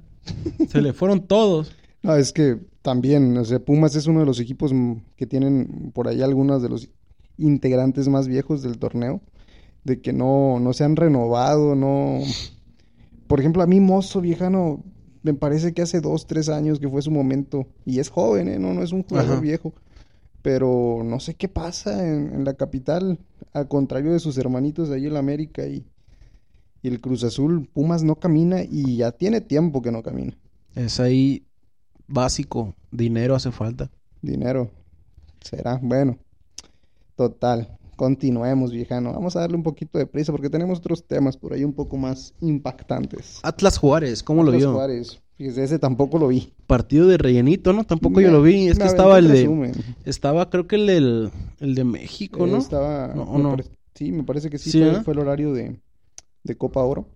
Se 0.69 0.83
le 0.83 0.93
fueron 0.93 1.27
todos. 1.27 1.73
No, 2.03 2.15
es 2.15 2.33
que 2.33 2.59
también, 2.81 3.37
o 3.37 3.45
sea, 3.45 3.59
Pumas 3.59 3.95
es 3.95 4.07
uno 4.07 4.21
de 4.21 4.25
los 4.25 4.41
equipos 4.41 4.73
que 5.17 5.27
tienen 5.27 5.91
por 5.93 6.09
ahí 6.09 6.23
algunos 6.23 6.62
de 6.62 6.71
los 6.71 6.89
integrantes 7.37 8.09
más 8.09 8.27
viejos 8.27 8.62
del 8.62 8.79
torneo, 8.79 9.21
de 9.85 10.00
que 10.00 10.15
no, 10.15 10.59
no 10.61 10.73
se 10.73 10.85
han 10.85 10.97
renovado, 10.97 11.75
no... 11.75 12.21
Por 13.27 13.39
ejemplo, 13.39 13.62
a 13.62 13.67
mí 13.67 13.81
Mozo, 13.81 14.23
viejano, 14.23 14.83
me 15.23 15.35
parece 15.35 15.75
que 15.75 15.83
hace 15.83 16.00
dos, 16.00 16.27
tres 16.27 16.49
años 16.49 16.81
que 16.81 16.89
fue 16.89 17.03
su 17.03 17.11
momento, 17.11 17.67
y 17.85 17.99
es 17.99 18.09
joven, 18.09 18.49
¿eh? 18.49 18.59
No, 18.59 18.73
no 18.73 18.83
es 18.83 18.93
un 18.93 19.03
jugador 19.03 19.33
Ajá. 19.33 19.41
viejo, 19.41 19.75
pero 20.43 21.03
no 21.05 21.21
sé 21.21 21.35
qué 21.35 21.49
pasa 21.49 22.07
en, 22.07 22.35
en 22.35 22.45
la 22.45 22.55
capital, 22.55 23.19
al 23.53 23.69
contrario 23.69 24.13
de 24.13 24.21
sus 24.21 24.39
hermanitos 24.39 24.91
ahí 24.91 25.07
en 25.07 25.15
la 25.15 25.19
América 25.19 25.67
y, 25.67 25.85
y 26.83 26.89
el 26.89 27.00
Cruz 27.00 27.25
Azul, 27.25 27.69
Pumas 27.73 28.03
no 28.03 28.17
camina 28.17 28.63
y 28.63 28.97
ya 28.97 29.13
tiene 29.13 29.41
tiempo 29.41 29.83
que 29.83 29.93
no 29.93 30.03
camina. 30.03 30.37
Es 30.75 31.00
ahí 31.00 31.45
básico, 32.07 32.75
dinero 32.91 33.35
hace 33.35 33.50
falta. 33.50 33.91
Dinero. 34.23 34.71
Será. 35.41 35.79
Bueno. 35.83 36.19
Total. 37.17 37.79
Continuemos, 38.00 38.73
viejano. 38.73 39.13
Vamos 39.13 39.36
a 39.36 39.41
darle 39.41 39.58
un 39.58 39.63
poquito 39.63 39.99
de 39.99 40.06
prisa 40.06 40.32
porque 40.32 40.49
tenemos 40.49 40.78
otros 40.78 41.06
temas 41.06 41.36
por 41.36 41.52
ahí 41.52 41.65
un 41.65 41.75
poco 41.75 41.99
más 41.99 42.32
impactantes. 42.41 43.41
Atlas 43.43 43.76
Juárez, 43.76 44.23
¿cómo 44.23 44.43
lo 44.43 44.49
Atlas 44.49 44.63
vio? 44.63 44.73
Juárez. 44.73 45.21
Fíjese, 45.36 45.65
ese 45.65 45.78
tampoco 45.78 46.19
lo 46.19 46.28
vi. 46.28 46.50
Partido 46.67 47.06
de 47.08 47.19
rellenito, 47.19 47.75
¿no? 47.75 47.84
Tampoco 47.84 48.23
yo 48.23 48.28
Me- 48.28 48.32
lo 48.32 48.43
vi. 48.43 48.69
Es 48.69 48.78
me 48.78 48.84
que 48.84 48.89
estaba 48.89 49.19
el 49.19 49.28
de... 49.28 49.73
Estaba 50.06 50.49
creo 50.49 50.67
que 50.67 50.76
el 50.76 50.86
del... 50.86 51.30
El 51.58 51.75
de 51.75 51.84
México, 51.84 52.47
Eh, 52.47 52.50
¿no? 52.50 52.56
Estaba. 52.56 53.08
No, 53.08 53.26
me 53.34 53.43
no. 53.43 53.50
pare- 53.50 53.65
Sí, 53.95 54.13
me 54.13 54.25
parece 54.25 54.49
que 54.49 54.56
sí, 54.56 54.71
Sí, 54.71 54.78
fue, 54.80 54.93
¿eh? 54.93 55.02
fue 55.04 55.13
el 55.13 55.19
horario 55.21 55.52
de, 55.52 55.78
de 56.43 56.56
Copa 56.56 56.82
Oro. 56.82 57.06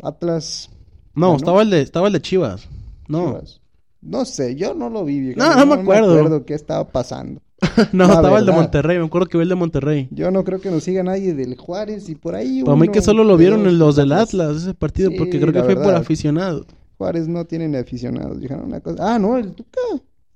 Atlas. 0.00 0.70
No, 1.12 1.26
ganó. 1.26 1.36
estaba 1.38 1.62
el 1.62 1.70
de... 1.70 1.80
Estaba 1.80 2.06
el 2.06 2.12
de 2.12 2.22
Chivas. 2.22 2.68
No. 3.08 3.26
Chivas. 3.32 3.60
No 4.00 4.24
sé, 4.26 4.54
yo 4.54 4.74
no 4.74 4.88
lo 4.90 5.04
vi, 5.04 5.18
viejo. 5.18 5.40
No, 5.40 5.56
no 5.56 5.66
me 5.66 5.74
acuerdo. 5.82 6.44
qué 6.44 6.54
estaba 6.54 6.86
pasando. 6.88 7.40
no, 7.92 8.06
La 8.08 8.14
estaba 8.14 8.38
el 8.38 8.44
de 8.46 8.50
verdad. 8.50 8.60
Monterrey. 8.62 8.98
Me 8.98 9.04
acuerdo 9.06 9.28
que 9.28 9.38
vi 9.38 9.42
el 9.42 9.48
de 9.48 9.54
Monterrey. 9.54 10.08
Yo 10.10 10.30
no 10.30 10.44
creo 10.44 10.60
que 10.60 10.70
nos 10.70 10.84
siga 10.84 11.02
nadie 11.02 11.34
del 11.34 11.56
Juárez 11.56 12.08
y 12.08 12.14
por 12.14 12.34
ahí. 12.34 12.62
Para 12.62 12.76
mí 12.76 12.82
uno 12.84 12.92
que 12.92 13.02
solo 13.02 13.24
lo 13.24 13.36
de 13.36 13.44
vieron 13.44 13.66
en 13.66 13.78
los 13.78 13.96
del 13.96 14.12
Atlas. 14.12 14.56
Ese 14.58 14.74
partido, 14.74 15.10
Sí, 15.10 15.16
porque 15.18 15.40
creo 15.40 15.52
que 15.52 15.58
la 15.60 15.64
fue 15.64 15.74
por 15.74 15.86
verdad. 15.86 16.00
aficionado. 16.00 16.66
Juárez 16.98 17.28
no 17.28 17.44
tiene 17.44 17.68
ni 17.68 17.76
aficionados. 17.76 18.40
Dijeron 18.40 18.64
una 18.66 18.80
cosa. 18.80 19.14
Ah, 19.14 19.18
no, 19.18 19.36
el 19.38 19.52
Tuca. 19.52 19.80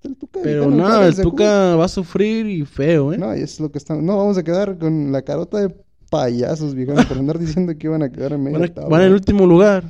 El 0.03 0.17
Tuca. 0.17 0.41
Pero 0.43 0.63
dijeron, 0.67 0.77
no, 0.79 0.85
Juárez 0.87 1.09
el 1.09 1.15
se 1.15 1.23
Tuca 1.23 1.77
va 1.77 1.85
a 1.85 1.89
sufrir 1.89 2.47
y 2.47 2.65
feo, 2.65 3.13
¿eh? 3.13 3.19
No, 3.19 3.33
es 3.33 3.59
lo 3.61 3.71
que 3.71 3.79
estamos. 3.79 4.03
No, 4.03 4.17
vamos 4.17 4.37
a 4.39 4.43
quedar 4.43 4.79
con 4.79 5.13
la 5.13 5.23
carota 5.23 5.59
de 5.59 5.75
payasos, 6.11 6.75
viejo, 6.75 6.95
por 7.09 7.19
andar 7.19 7.39
diciendo 7.41 7.73
que 7.77 7.87
iban 7.89 8.03
a 8.03 8.11
quedar 8.11 8.33
en 8.33 8.43
medio 8.45 8.59
van, 8.61 8.73
a- 8.77 8.89
van 8.89 9.01
en 9.03 9.07
el 9.09 9.13
último 9.15 9.47
lugar. 9.47 9.85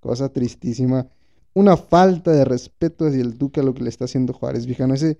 Cosa 0.00 0.28
tristísima. 0.30 1.06
Una 1.54 1.76
falta 1.76 2.30
de 2.32 2.44
respeto 2.44 3.06
hacia 3.06 3.20
el 3.20 3.36
Tuca 3.36 3.62
lo 3.62 3.74
que 3.74 3.82
le 3.82 3.88
está 3.90 4.06
haciendo 4.06 4.32
Juárez, 4.32 4.64
viejano. 4.66 4.94
Ese, 4.94 5.18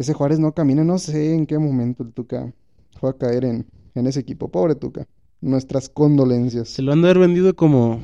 ese 0.00 0.14
Juárez 0.14 0.38
no 0.38 0.52
camina, 0.52 0.82
no 0.82 0.98
sé 0.98 1.34
en 1.34 1.44
qué 1.46 1.58
momento 1.58 2.02
el 2.02 2.12
Tuca 2.14 2.50
fue 2.98 3.10
a 3.10 3.12
caer 3.12 3.44
en, 3.44 3.66
en 3.94 4.06
ese 4.06 4.20
equipo. 4.20 4.48
Pobre 4.48 4.74
Tuca. 4.74 5.06
Nuestras 5.42 5.90
condolencias. 5.90 6.70
Se 6.70 6.80
lo 6.80 6.92
han 6.92 7.02
de 7.02 7.08
haber 7.08 7.18
vendido 7.18 7.54
como, 7.54 8.00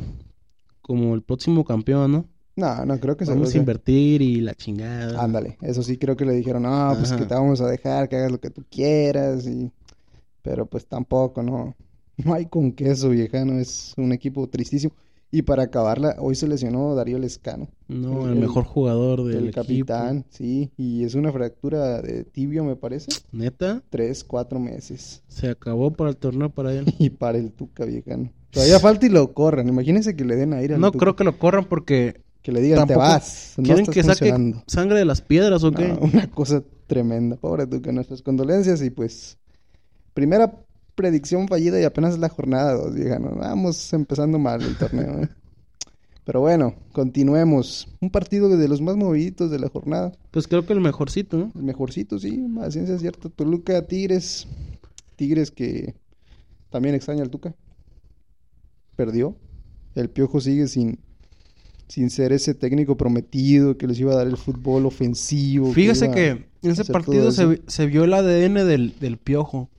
como 0.83 1.15
el 1.15 1.23
próximo 1.23 1.65
campeón, 1.65 2.13
¿no? 2.13 2.27
No, 2.55 2.85
no 2.85 3.01
creo 3.01 3.17
que 3.17 3.25
se 3.25 3.33
Vamos 3.33 3.49
lo 3.49 3.55
a 3.55 3.59
invertir 3.59 4.21
y 4.21 4.43
la 4.43 4.55
chingada. 4.55 5.23
Ándale, 5.23 5.57
eso 5.63 5.83
sí 5.83 5.97
creo 5.97 6.17
que 6.17 6.27
le 6.27 6.35
dijeron, 6.35 6.65
no, 6.65 6.95
pues 6.99 7.13
que 7.13 7.25
te 7.25 7.35
vamos 7.35 7.63
a 7.63 7.67
dejar, 7.67 8.11
que 8.11 8.17
hagas 8.17 8.33
lo 8.33 8.41
que 8.41 8.51
tú 8.51 8.63
quieras, 8.71 9.47
y... 9.47 9.71
pero 10.43 10.67
pues 10.67 10.87
tampoco, 10.87 11.43
no, 11.43 11.77
no 12.17 12.35
hay 12.35 12.45
con 12.47 12.73
queso, 12.73 13.09
viejano, 13.09 13.59
es 13.59 13.95
un 13.97 14.13
equipo 14.13 14.47
tristísimo. 14.49 14.93
Y 15.31 15.43
para 15.43 15.65
acabarla, 15.65 16.17
hoy 16.21 16.35
se 16.37 16.47
lesionó 16.47 16.95
Darío 16.95 17.19
Lescano, 17.19 17.69
No, 17.89 18.29
El- 18.29 18.37
mejor 18.37 18.65
jugador 18.65 19.25
del 19.25 19.37
el 19.37 19.49
equipo. 19.49 19.61
capitán, 19.63 20.25
sí, 20.31 20.71
y 20.77 21.05
es 21.05 21.15
una 21.15 21.33
fractura 21.33 22.01
de 22.01 22.25
tibio, 22.25 22.65
me 22.65 22.77
parece, 22.77 23.13
Neta, 23.33 23.83
tres, 23.91 24.23
cuatro 24.25 24.59
meses, 24.61 25.23
se 25.29 25.49
acabó 25.51 25.91
para 25.91 26.11
el 26.11 26.17
torneo 26.17 26.49
para 26.51 26.73
él. 26.73 26.85
y 26.99 27.11
para 27.11 27.39
el 27.39 27.51
Tuca, 27.53 27.85
viejano. 27.85 28.31
Todavía 28.51 28.79
falta 28.81 29.05
y 29.07 29.09
lo 29.11 29.35
corran, 29.35 29.69
imagínense 29.69 30.15
que 30.17 30.25
le 30.25 30.37
den 30.37 30.53
aire 30.55 30.75
al 30.75 30.81
No 30.81 30.91
Tuca, 30.93 31.03
creo 31.05 31.17
que 31.17 31.25
lo 31.25 31.39
corran 31.39 31.65
porque 31.65 32.21
que 32.43 32.53
le 32.53 32.61
digan, 32.63 32.87
te 32.87 32.95
vas, 32.95 33.55
no 33.59 33.65
quieren 33.65 33.81
estás 33.83 33.95
que 33.95 34.03
saque 34.05 34.31
funcionando". 34.31 34.63
sangre 34.69 34.99
de 35.01 35.05
las 35.05 35.21
piedras 35.21 35.65
o 35.65 35.73
qué. 35.73 35.93
Una 36.01 36.31
cosa 36.31 36.63
tremenda. 36.87 37.37
Pobre 37.37 37.67
Tuca, 37.67 37.91
nuestras 37.91 38.23
condolencias 38.23 38.81
y 38.83 38.91
pues 38.91 39.37
primera 40.15 40.55
predicción 40.97 41.47
fallida 41.47 41.81
y 41.81 41.85
apenas 41.85 42.15
es 42.15 42.19
la 42.19 42.29
jornada 42.29 42.73
2, 42.73 42.95
viejano. 42.95 43.37
Vamos 43.37 43.93
empezando 43.93 44.39
mal 44.39 44.63
el 44.63 44.77
torneo. 44.77 45.23
¿eh? 45.23 45.29
Pero 46.25 46.41
bueno, 46.41 46.75
continuemos. 46.91 47.87
Un 48.01 48.11
partido 48.11 48.49
de 48.49 48.69
los 48.69 48.81
más 48.81 48.97
moviditos 48.97 49.49
de 49.49 49.61
la 49.61 49.69
jornada. 49.69 50.11
Pues 50.33 50.49
creo 50.49 50.67
que 50.67 50.73
el 50.73 50.81
mejorcito, 50.81 51.37
¿no? 51.37 51.53
El 51.55 51.63
mejorcito, 51.63 52.19
sí, 52.19 52.45
a 52.61 52.71
ciencia 52.73 52.99
cierta. 52.99 53.29
Toluca, 53.29 53.87
Tigres. 53.87 54.49
Tigres 55.15 55.53
que 55.53 55.95
también 56.71 56.97
extraña 56.97 57.23
al 57.23 57.31
Tuca. 57.31 57.55
Perdió. 58.97 59.37
El 59.95 60.11
Piojo 60.11 60.41
sigue 60.41 60.67
sin, 60.67 60.99
sin 61.87 62.11
ser 62.11 62.33
ese 62.33 62.55
técnico 62.55 62.97
prometido 62.97 63.79
que 63.79 63.87
les 63.87 64.01
iba 64.01 64.13
a 64.13 64.17
dar 64.17 64.27
el 64.27 64.37
fútbol 64.37 64.87
ofensivo. 64.87 65.73
Fíjese 65.73 66.11
que 66.11 66.29
en 66.63 66.71
ese 66.71 66.85
partido 66.87 67.31
se, 67.31 67.63
se 67.67 67.87
vio 67.87 68.05
el 68.05 68.13
ADN 68.13 68.55
del, 68.67 68.99
del 68.99 69.19
piojo. 69.19 69.71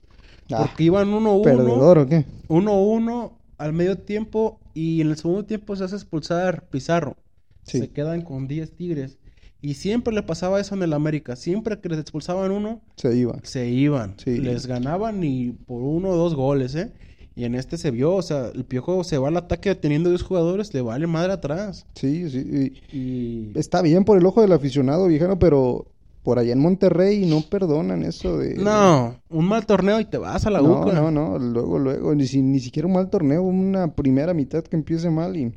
Ah, 0.50 0.58
Porque 0.66 0.84
iban 0.84 1.08
1-1, 1.12 1.42
¿Perdedor 1.44 1.98
o 1.98 2.06
qué? 2.06 2.24
1-1 2.48 3.32
al 3.58 3.72
medio 3.72 3.98
tiempo 3.98 4.60
y 4.74 5.00
en 5.00 5.10
el 5.10 5.16
segundo 5.16 5.44
tiempo 5.44 5.74
se 5.76 5.84
hace 5.84 5.96
expulsar 5.96 6.68
Pizarro. 6.70 7.16
Sí. 7.64 7.80
Se 7.80 7.90
quedan 7.90 8.22
con 8.22 8.48
10 8.48 8.72
Tigres. 8.76 9.18
Y 9.60 9.74
siempre 9.74 10.14
le 10.14 10.22
pasaba 10.22 10.60
eso 10.60 10.74
en 10.76 10.82
el 10.84 10.92
América. 10.92 11.34
Siempre 11.34 11.80
que 11.80 11.88
les 11.88 11.98
expulsaban 11.98 12.52
uno, 12.52 12.80
Se 12.96 13.16
iba. 13.16 13.38
se 13.42 13.68
iban. 13.68 14.14
Sí. 14.18 14.38
Les 14.38 14.66
ganaban 14.66 15.22
y 15.24 15.50
por 15.50 15.82
uno 15.82 16.10
o 16.10 16.16
dos 16.16 16.34
goles, 16.34 16.74
¿eh? 16.76 16.92
Y 17.34 17.44
en 17.44 17.54
este 17.54 17.76
se 17.76 17.90
vio, 17.90 18.14
o 18.14 18.22
sea, 18.22 18.50
el 18.54 18.64
Piojo 18.64 19.04
se 19.04 19.18
va 19.18 19.28
al 19.28 19.36
ataque 19.36 19.74
teniendo 19.74 20.10
10 20.10 20.22
jugadores, 20.22 20.72
le 20.74 20.80
vale 20.80 21.06
madre 21.06 21.32
atrás. 21.32 21.86
Sí, 21.94 22.28
sí. 22.30 22.72
y 22.92 22.96
Y... 22.98 23.52
Está 23.54 23.82
bien 23.82 24.04
por 24.04 24.18
el 24.18 24.26
ojo 24.26 24.40
del 24.42 24.52
aficionado, 24.52 25.06
viejano, 25.06 25.38
pero 25.38 25.86
por 26.28 26.38
allá 26.38 26.52
en 26.52 26.58
Monterrey 26.58 27.24
no 27.24 27.40
perdonan 27.40 28.02
eso 28.02 28.36
de... 28.36 28.54
No, 28.56 29.18
un 29.30 29.46
mal 29.48 29.64
torneo 29.64 29.98
y 29.98 30.04
te 30.04 30.18
vas 30.18 30.44
a 30.46 30.50
la 30.50 30.60
no, 30.60 30.82
UCA. 30.82 30.92
no, 30.92 31.10
no, 31.10 31.38
luego, 31.38 31.78
luego, 31.78 32.14
ni, 32.14 32.26
si- 32.26 32.42
ni 32.42 32.60
siquiera 32.60 32.86
un 32.86 32.92
mal 32.92 33.08
torneo, 33.08 33.42
una 33.42 33.94
primera 33.94 34.34
mitad 34.34 34.62
que 34.62 34.76
empiece 34.76 35.08
mal 35.08 35.38
y... 35.38 35.54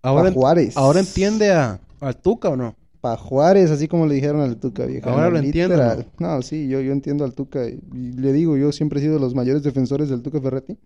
Ahora, 0.00 0.32
Juárez. 0.32 0.74
ahora 0.74 1.00
entiende 1.00 1.50
a, 1.52 1.80
a 2.00 2.12
Tuca 2.14 2.48
o 2.48 2.56
no. 2.56 2.74
Pa' 3.02 3.18
Juárez, 3.18 3.70
así 3.70 3.88
como 3.88 4.06
le 4.06 4.14
dijeron 4.14 4.40
al 4.40 4.56
Tuca, 4.56 4.86
vieja. 4.86 5.12
Ahora 5.12 5.28
lo 5.28 5.36
entiendo. 5.38 5.76
No, 6.18 6.40
sí, 6.40 6.66
yo, 6.66 6.80
yo 6.80 6.92
entiendo 6.92 7.26
al 7.26 7.34
Tuca. 7.34 7.68
Y 7.68 7.78
y 7.92 8.12
le 8.12 8.32
digo, 8.32 8.56
yo 8.56 8.72
siempre 8.72 9.00
he 9.00 9.02
sido 9.02 9.16
de 9.16 9.20
los 9.20 9.34
mayores 9.34 9.62
defensores 9.62 10.08
del 10.08 10.22
Tuca 10.22 10.40
Ferretti. 10.40 10.78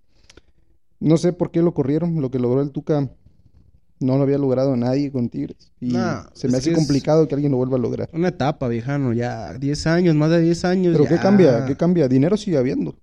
No 0.98 1.18
sé 1.18 1.32
por 1.32 1.52
qué 1.52 1.62
lo 1.62 1.72
corrieron. 1.72 2.20
Lo 2.20 2.32
que 2.32 2.40
logró 2.40 2.60
el 2.62 2.72
Tuca 2.72 3.08
no 4.02 4.16
lo 4.16 4.22
había 4.24 4.38
logrado 4.38 4.76
nadie 4.76 5.10
con 5.10 5.28
Tigres. 5.28 5.72
Y 5.80 5.92
Nah, 5.92 6.24
se 6.34 6.48
me 6.48 6.58
hace 6.58 6.70
que 6.70 6.76
complicado 6.76 7.26
que 7.28 7.34
alguien 7.34 7.52
lo 7.52 7.58
vuelva 7.58 7.76
a 7.76 7.80
lograr. 7.80 8.08
Una 8.12 8.28
etapa, 8.28 8.68
viejano, 8.68 9.12
ya 9.12 9.54
10 9.54 9.86
años, 9.86 10.14
más 10.14 10.30
de 10.30 10.40
10 10.40 10.64
años. 10.64 10.96
Pero 10.96 11.08
¿qué 11.08 11.18
cambia? 11.18 11.64
¿Qué 11.66 11.76
cambia? 11.76 12.08
Dinero 12.08 12.36
sigue 12.36 12.56
habiendo. 12.58 12.94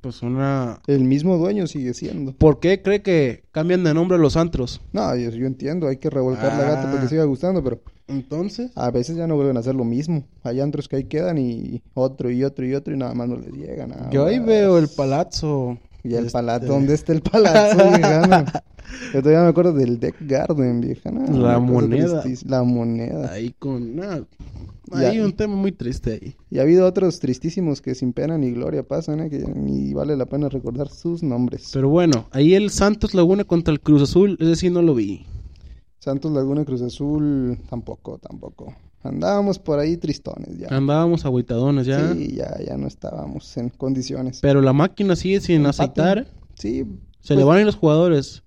Pues 0.00 0.22
una... 0.22 0.80
El 0.86 1.04
mismo 1.04 1.36
dueño 1.36 1.66
sigue 1.66 1.92
siendo. 1.92 2.32
¿Por 2.32 2.60
qué 2.60 2.80
cree 2.80 3.02
que 3.02 3.42
cambian 3.50 3.82
de 3.82 3.92
nombre 3.92 4.18
los 4.18 4.36
antros? 4.36 4.80
No, 4.92 5.16
yo, 5.16 5.30
yo 5.30 5.46
entiendo, 5.46 5.88
hay 5.88 5.96
que 5.96 6.10
revolcar 6.10 6.56
la 6.56 6.64
gata 6.64 6.82
para 6.82 6.98
Ah. 6.98 7.00
que 7.02 7.08
siga 7.08 7.24
gustando, 7.24 7.62
pero 7.64 7.80
Entonces... 8.06 8.70
a 8.76 8.90
veces 8.90 9.16
ya 9.16 9.26
no 9.26 9.34
vuelven 9.34 9.56
a 9.56 9.60
hacer 9.60 9.74
lo 9.74 9.84
mismo. 9.84 10.24
Hay 10.44 10.60
antros 10.60 10.88
que 10.88 10.96
ahí 10.96 11.04
quedan 11.04 11.38
y 11.38 11.82
otro 11.94 12.30
y 12.30 12.44
otro 12.44 12.64
y 12.64 12.74
otro 12.74 12.94
y 12.94 12.96
nada 12.98 13.14
más 13.14 13.28
no 13.28 13.36
les 13.36 13.52
llegan. 13.52 13.88
nada 13.90 14.10
Yo 14.10 14.26
ahí 14.26 14.38
veo 14.38 14.78
el 14.78 14.88
palazzo. 14.88 15.78
Y 16.04 16.14
el 16.14 16.26
este, 16.26 16.32
palazo, 16.32 16.66
¿dónde 16.66 16.94
está 16.94 17.12
el 17.12 17.20
viejano? 17.20 18.44
Yo 19.12 19.20
todavía 19.22 19.42
me 19.42 19.48
acuerdo 19.48 19.72
del 19.72 19.98
Deck 19.98 20.16
Garden, 20.20 20.80
viejano. 20.80 21.26
La 21.38 21.58
moneda. 21.58 22.22
La 22.46 22.62
moneda. 22.62 23.32
Ahí 23.32 23.54
con... 23.58 23.96
Ya. 23.96 24.24
Hay 24.92 25.18
un 25.18 25.32
tema 25.32 25.56
muy 25.56 25.72
triste 25.72 26.12
ahí. 26.12 26.36
Y 26.50 26.58
ha 26.58 26.62
habido 26.62 26.86
otros 26.86 27.18
tristísimos 27.18 27.82
que 27.82 27.94
sin 27.94 28.12
pena 28.12 28.38
ni 28.38 28.52
gloria 28.52 28.86
pasan, 28.86 29.20
¿eh? 29.20 29.30
Que 29.30 29.38
ni 29.40 29.92
vale 29.92 30.16
la 30.16 30.26
pena 30.26 30.48
recordar 30.48 30.88
sus 30.88 31.22
nombres. 31.22 31.70
Pero 31.72 31.88
bueno, 31.88 32.28
ahí 32.30 32.54
el 32.54 32.70
Santos 32.70 33.14
Laguna 33.14 33.44
contra 33.44 33.72
el 33.72 33.80
Cruz 33.80 34.02
Azul, 34.02 34.36
es 34.40 34.46
decir, 34.46 34.70
no 34.70 34.82
lo 34.82 34.94
vi. 34.94 35.26
Santos 35.98 36.30
Laguna 36.32 36.64
Cruz 36.64 36.82
Azul, 36.82 37.58
tampoco, 37.68 38.18
tampoco. 38.18 38.74
Andábamos 39.02 39.58
por 39.58 39.78
ahí 39.78 39.96
tristones 39.96 40.58
ya. 40.58 40.68
Andábamos 40.68 41.24
aguitadones 41.24 41.86
ya. 41.86 42.12
Sí, 42.12 42.34
ya, 42.36 42.56
ya 42.64 42.76
no 42.76 42.86
estábamos 42.86 43.56
en 43.56 43.70
condiciones. 43.70 44.40
Pero 44.40 44.60
la 44.60 44.72
máquina 44.72 45.16
sigue 45.16 45.40
sin 45.40 45.56
Empate. 45.56 45.70
aceitar. 45.82 46.26
Sí, 46.54 46.84
Se 47.20 47.34
pues, 47.34 47.38
le 47.38 47.44
van 47.44 47.56
a 47.58 47.60
ir 47.60 47.66
los 47.66 47.76
jugadores. 47.76 48.42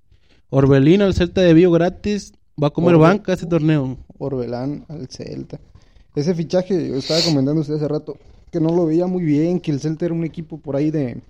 Orbelín 0.49 1.01
al 1.01 1.13
Celta 1.13 1.41
de 1.41 1.53
Vigo 1.53 1.71
gratis. 1.71 2.33
Va 2.61 2.67
a 2.67 2.71
comer 2.71 2.95
Orbe- 2.95 3.01
banca 3.07 3.33
este 3.33 3.45
torneo. 3.45 3.97
Orbelán 4.17 4.85
al 4.89 5.07
Celta. 5.07 5.59
Ese 6.15 6.33
fichaje, 6.35 6.89
yo 6.89 6.95
estaba 6.95 7.21
comentando 7.21 7.61
usted 7.61 7.75
hace 7.75 7.87
rato, 7.87 8.17
que 8.51 8.59
no 8.59 8.75
lo 8.75 8.85
veía 8.85 9.07
muy 9.07 9.23
bien, 9.23 9.59
que 9.59 9.71
el 9.71 9.79
Celta 9.79 10.05
era 10.05 10.13
un 10.13 10.25
equipo 10.25 10.57
por 10.59 10.75
ahí 10.75 10.91
de 10.91 11.21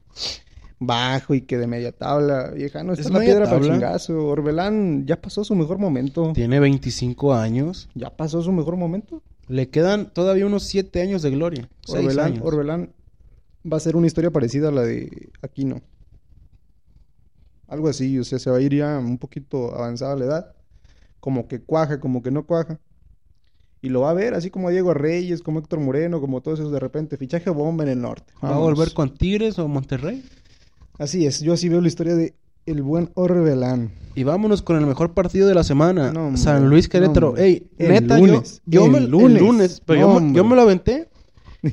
bajo 0.79 1.33
y 1.35 1.41
que 1.41 1.57
de 1.57 1.67
media 1.67 1.91
tabla. 1.91 2.51
Vieja, 2.55 2.83
no 2.83 2.93
está 2.93 3.03
¿Es 3.07 3.11
la 3.13 3.19
piedra 3.19 3.45
para 3.45 3.57
tabla? 3.59 3.73
chingazo. 3.73 4.25
Orbelán 4.27 5.05
ya 5.05 5.21
pasó 5.21 5.43
su 5.43 5.53
mejor 5.55 5.77
momento. 5.77 6.31
Tiene 6.33 6.59
25 6.59 7.33
años. 7.33 7.89
Ya 7.93 8.09
pasó 8.15 8.41
su 8.41 8.51
mejor 8.51 8.77
momento. 8.77 9.21
Le 9.47 9.69
quedan 9.69 10.11
todavía 10.13 10.45
unos 10.45 10.63
7 10.63 11.01
años 11.01 11.21
de 11.21 11.31
gloria. 11.31 11.69
6 11.85 12.05
Orbelán, 12.05 12.25
años. 12.25 12.41
Orbelán 12.45 12.89
va 13.71 13.77
a 13.77 13.81
ser 13.81 13.95
una 13.97 14.07
historia 14.07 14.31
parecida 14.31 14.69
a 14.69 14.71
la 14.71 14.83
de 14.83 15.29
Aquino. 15.41 15.81
Algo 17.69 17.87
así, 17.87 18.17
o 18.19 18.23
sea, 18.23 18.39
se 18.39 18.49
va 18.49 18.57
a 18.57 18.61
ir 18.61 18.73
ya 18.75 18.97
un 18.97 19.17
poquito 19.17 19.75
avanzada 19.75 20.15
la 20.15 20.25
edad. 20.25 20.55
Como 21.19 21.47
que 21.47 21.61
cuaja, 21.61 21.99
como 21.99 22.21
que 22.23 22.31
no 22.31 22.45
cuaja. 22.45 22.79
Y 23.81 23.89
lo 23.89 24.01
va 24.01 24.09
a 24.09 24.13
ver, 24.13 24.33
así 24.33 24.49
como 24.49 24.69
Diego 24.69 24.93
Reyes, 24.93 25.41
como 25.41 25.59
Héctor 25.59 25.79
Moreno, 25.79 26.19
como 26.19 26.41
todos 26.41 26.59
esos 26.59 26.71
de 26.71 26.79
repente. 26.79 27.15
Fichaje 27.17 27.49
bomba 27.49 27.83
en 27.83 27.89
el 27.91 28.01
norte. 28.01 28.33
¿Va 28.43 28.55
a 28.55 28.57
volver 28.57 28.93
con 28.93 29.13
Tigres 29.13 29.57
o 29.59 29.67
Monterrey? 29.67 30.23
Así 30.97 31.25
es, 31.25 31.39
yo 31.39 31.53
así 31.53 31.69
veo 31.69 31.79
la 31.79 31.87
historia 31.87 32.15
de 32.15 32.33
el 32.65 32.81
buen 32.81 33.09
Orbelán. 33.15 33.91
Y 34.15 34.23
vámonos 34.23 34.61
con 34.61 34.75
el 34.77 34.85
mejor 34.85 35.13
partido 35.13 35.47
de 35.47 35.55
la 35.55 35.63
semana. 35.63 36.11
No, 36.11 36.35
San 36.35 36.69
Luis 36.69 36.89
Querétaro. 36.89 37.31
no. 37.31 37.37
Ey, 37.37 37.67
El 37.77 37.89
neta, 37.89 38.17
lunes, 38.17 38.61
yo, 38.65 38.81
yo 38.81 38.85
el 38.87 38.91
me, 38.91 38.97
el 38.97 39.09
lunes. 39.09 39.41
lunes. 39.41 39.81
Pero 39.85 40.01
No, 40.01 40.13
yo, 40.15 40.19
me, 40.19 40.33
yo 40.33 40.43
me 40.43 40.55
lo 40.55 40.61
aventé. 40.63 41.09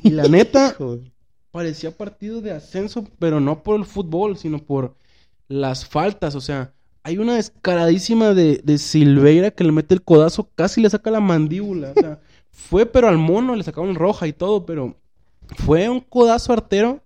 Y 0.03 0.11
la 0.11 0.23
neta, 0.29 0.77
parecía 1.51 1.91
partido 1.91 2.41
de 2.41 2.53
ascenso, 2.53 3.05
pero 3.19 3.41
no 3.41 3.63
por 3.65 3.77
el 3.81 3.85
fútbol, 3.85 4.37
sino 4.37 4.59
por 4.59 4.95
las 5.49 5.87
faltas. 5.87 6.35
O 6.35 6.41
sea, 6.41 6.73
hay 7.03 7.19
una 7.19 7.37
descaradísima 7.37 8.35
de, 8.35 8.61
de 8.65 8.79
Silveira 8.79 9.51
que 9.51 9.65
le 9.65 9.73
mete 9.73 9.95
el 9.95 10.03
codazo, 10.03 10.49
casi 10.55 10.81
le 10.81 10.91
saca 10.91 11.11
la 11.11 11.21
mandíbula. 11.21 11.93
O 11.97 12.01
sea, 12.01 12.21
fue 12.51 12.87
pero 12.87 13.09
al 13.09 13.19
mono, 13.19 13.55
le 13.57 13.63
sacaron 13.63 13.95
roja 13.95 14.27
y 14.27 14.33
todo, 14.33 14.67
pero 14.67 14.97
fue 15.65 15.89
un 15.89 16.01
codazo 16.01 16.53
artero. 16.53 17.01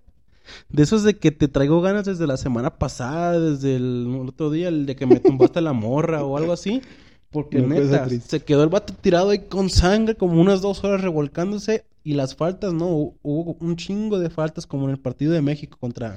De 0.68 0.82
esos 0.82 1.04
de 1.04 1.16
que 1.16 1.30
te 1.30 1.46
traigo 1.46 1.80
ganas 1.80 2.06
desde 2.06 2.26
la 2.26 2.36
semana 2.36 2.76
pasada, 2.76 3.38
desde 3.38 3.76
el 3.76 4.08
otro 4.26 4.50
día, 4.50 4.66
el 4.66 4.84
de 4.84 4.96
que 4.96 5.06
me 5.06 5.20
tumbaste 5.20 5.60
la 5.60 5.72
morra 5.72 6.24
o 6.24 6.36
algo 6.36 6.52
así. 6.52 6.82
Porque 7.30 7.60
neta, 7.60 8.06
triste. 8.06 8.28
se 8.28 8.40
quedó 8.44 8.64
el 8.64 8.68
vato 8.68 8.92
tirado 8.92 9.30
ahí 9.30 9.40
con 9.46 9.70
sangre 9.70 10.16
como 10.16 10.40
unas 10.40 10.60
dos 10.60 10.82
horas 10.82 11.02
revolcándose. 11.02 11.84
Y 12.02 12.14
las 12.14 12.34
faltas, 12.34 12.72
no, 12.72 12.88
hu- 12.88 13.14
hubo 13.22 13.56
un 13.60 13.76
chingo 13.76 14.18
de 14.18 14.28
faltas 14.30 14.66
como 14.66 14.86
en 14.86 14.90
el 14.90 14.98
partido 14.98 15.30
de 15.32 15.42
México 15.42 15.76
contra, 15.78 16.16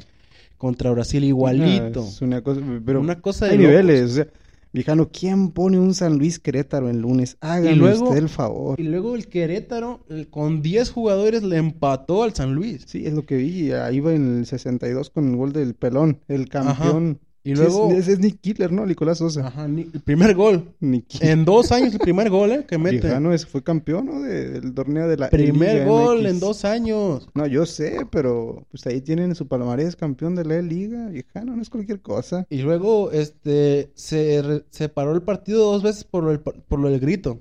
contra 0.64 0.90
Brasil, 0.92 1.24
igualito. 1.26 2.04
Ah, 2.06 2.08
Es 2.10 2.22
una 2.22 2.42
cosa, 2.42 2.62
pero 2.86 3.02
Una 3.02 3.20
cosa 3.22 3.46
de 3.48 3.52
hay 3.52 3.58
locos. 3.58 3.70
niveles. 3.72 4.12
O 4.12 4.14
sea, 4.16 4.28
viejano, 4.72 5.10
¿quién 5.12 5.52
pone 5.52 5.78
un 5.78 5.94
San 5.94 6.18
Luis 6.18 6.40
Querétaro 6.40 6.90
el 6.90 7.00
lunes? 7.02 7.36
Hágame 7.42 7.76
luego- 7.76 8.06
usted 8.06 8.18
el 8.18 8.30
favor. 8.30 8.80
Y 8.80 8.84
luego 8.84 9.16
el 9.16 9.28
Querétaro, 9.28 10.00
el- 10.10 10.30
con 10.30 10.62
10 10.62 10.90
jugadores, 10.90 11.44
le 11.44 11.58
empató 11.58 12.24
al 12.24 12.34
San 12.34 12.56
Luis. 12.56 12.84
Sí, 12.88 13.06
es 13.06 13.14
lo 13.14 13.26
que 13.26 13.36
vi. 13.36 13.72
Ahí 13.74 14.00
va 14.00 14.14
en 14.14 14.38
el 14.40 14.46
62 14.46 15.10
con 15.10 15.28
el 15.30 15.36
gol 15.36 15.52
del 15.52 15.74
pelón, 15.76 16.20
el 16.30 16.48
campeón. 16.48 17.20
Y 17.46 17.50
Sí, 17.56 17.62
luego- 17.62 17.92
es, 17.92 18.08
es 18.08 18.20
Nick 18.20 18.40
Killer, 18.40 18.72
¿no? 18.72 18.86
Nicolás 18.86 19.18
Sosa. 19.18 19.48
Ajá, 19.48 19.66
el 19.66 20.02
primer 20.06 20.34
gol. 20.34 20.74
Nick. 20.80 21.22
En 21.22 21.44
dos 21.44 21.74
años, 21.74 21.92
el 21.92 22.00
primer 22.00 22.30
gol, 22.30 22.52
¿eh? 22.52 22.66
Que 22.66 22.78
mete. 22.78 23.02
Viejano 23.02 23.34
ese 23.34 23.46
fue 23.48 23.62
campeón, 23.62 24.06
¿no? 24.06 24.22
De- 24.22 24.62
del 24.62 24.74
torneo 24.74 25.10
de 25.10 25.18
la 25.18 25.30
Primer 25.30 25.86
gol 25.86 26.20
MX. 26.22 26.30
en 26.32 26.40
dos 26.40 26.64
años. 26.64 27.28
No, 27.34 27.46
yo 27.46 27.66
sé, 27.66 27.98
pero 28.10 28.66
pues 28.72 28.88
ahí 28.88 29.02
tienen 29.02 29.36
su 29.36 29.46
palmarés 29.50 29.98
campeón 29.98 30.36
de 30.36 30.46
la 30.46 30.56
E-Liga. 30.56 31.08
Viejano, 31.10 31.54
no 31.56 31.62
es 31.62 31.70
cualquier 31.70 32.00
cosa. 32.02 32.48
Y 32.50 32.60
luego, 32.62 33.12
este, 33.12 33.92
se, 33.94 34.64
se 34.70 34.88
paró 34.88 35.14
el 35.14 35.22
partido 35.24 35.70
dos 35.70 35.84
veces 35.84 36.06
por 36.06 36.42
pa- 36.42 36.54
por 36.70 36.80
lo 36.80 36.90
del 36.90 37.02
grito. 37.02 37.40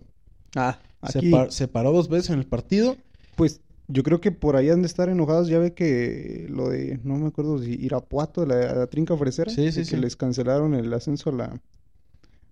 Ah, 0.57 0.81
Se, 1.11 1.19
aquí, 1.19 1.31
par- 1.31 1.53
se 1.53 1.69
paró 1.69 1.93
dos 1.93 2.09
veces 2.09 2.31
en 2.31 2.41
el 2.41 2.47
partido. 2.47 2.97
pues 3.37 3.61
yo 3.89 4.03
creo 4.03 4.21
que 4.21 4.33
por 4.33 4.57
ahí 4.57 4.71
han 4.71 4.81
de 4.83 4.87
estar 4.87 5.09
enojados. 5.09 5.49
Ya 5.49 5.59
ve 5.59 5.75
que 5.75 6.47
lo 6.49 6.69
de, 6.71 7.01
no 7.05 7.17
me 7.17 7.29
acuerdo 7.29 7.59
si 7.63 7.73
Irapuato, 7.75 8.47
la, 8.47 8.75
la 8.75 8.87
trinca 8.87 9.17
fresera, 9.17 9.51
Sí, 9.51 9.71
sí, 9.73 9.85
que 9.85 9.97
les 9.97 10.17
cancelaron 10.17 10.75
el 10.75 10.93
ascenso 10.95 11.31
a 11.31 11.33
la, 11.33 11.61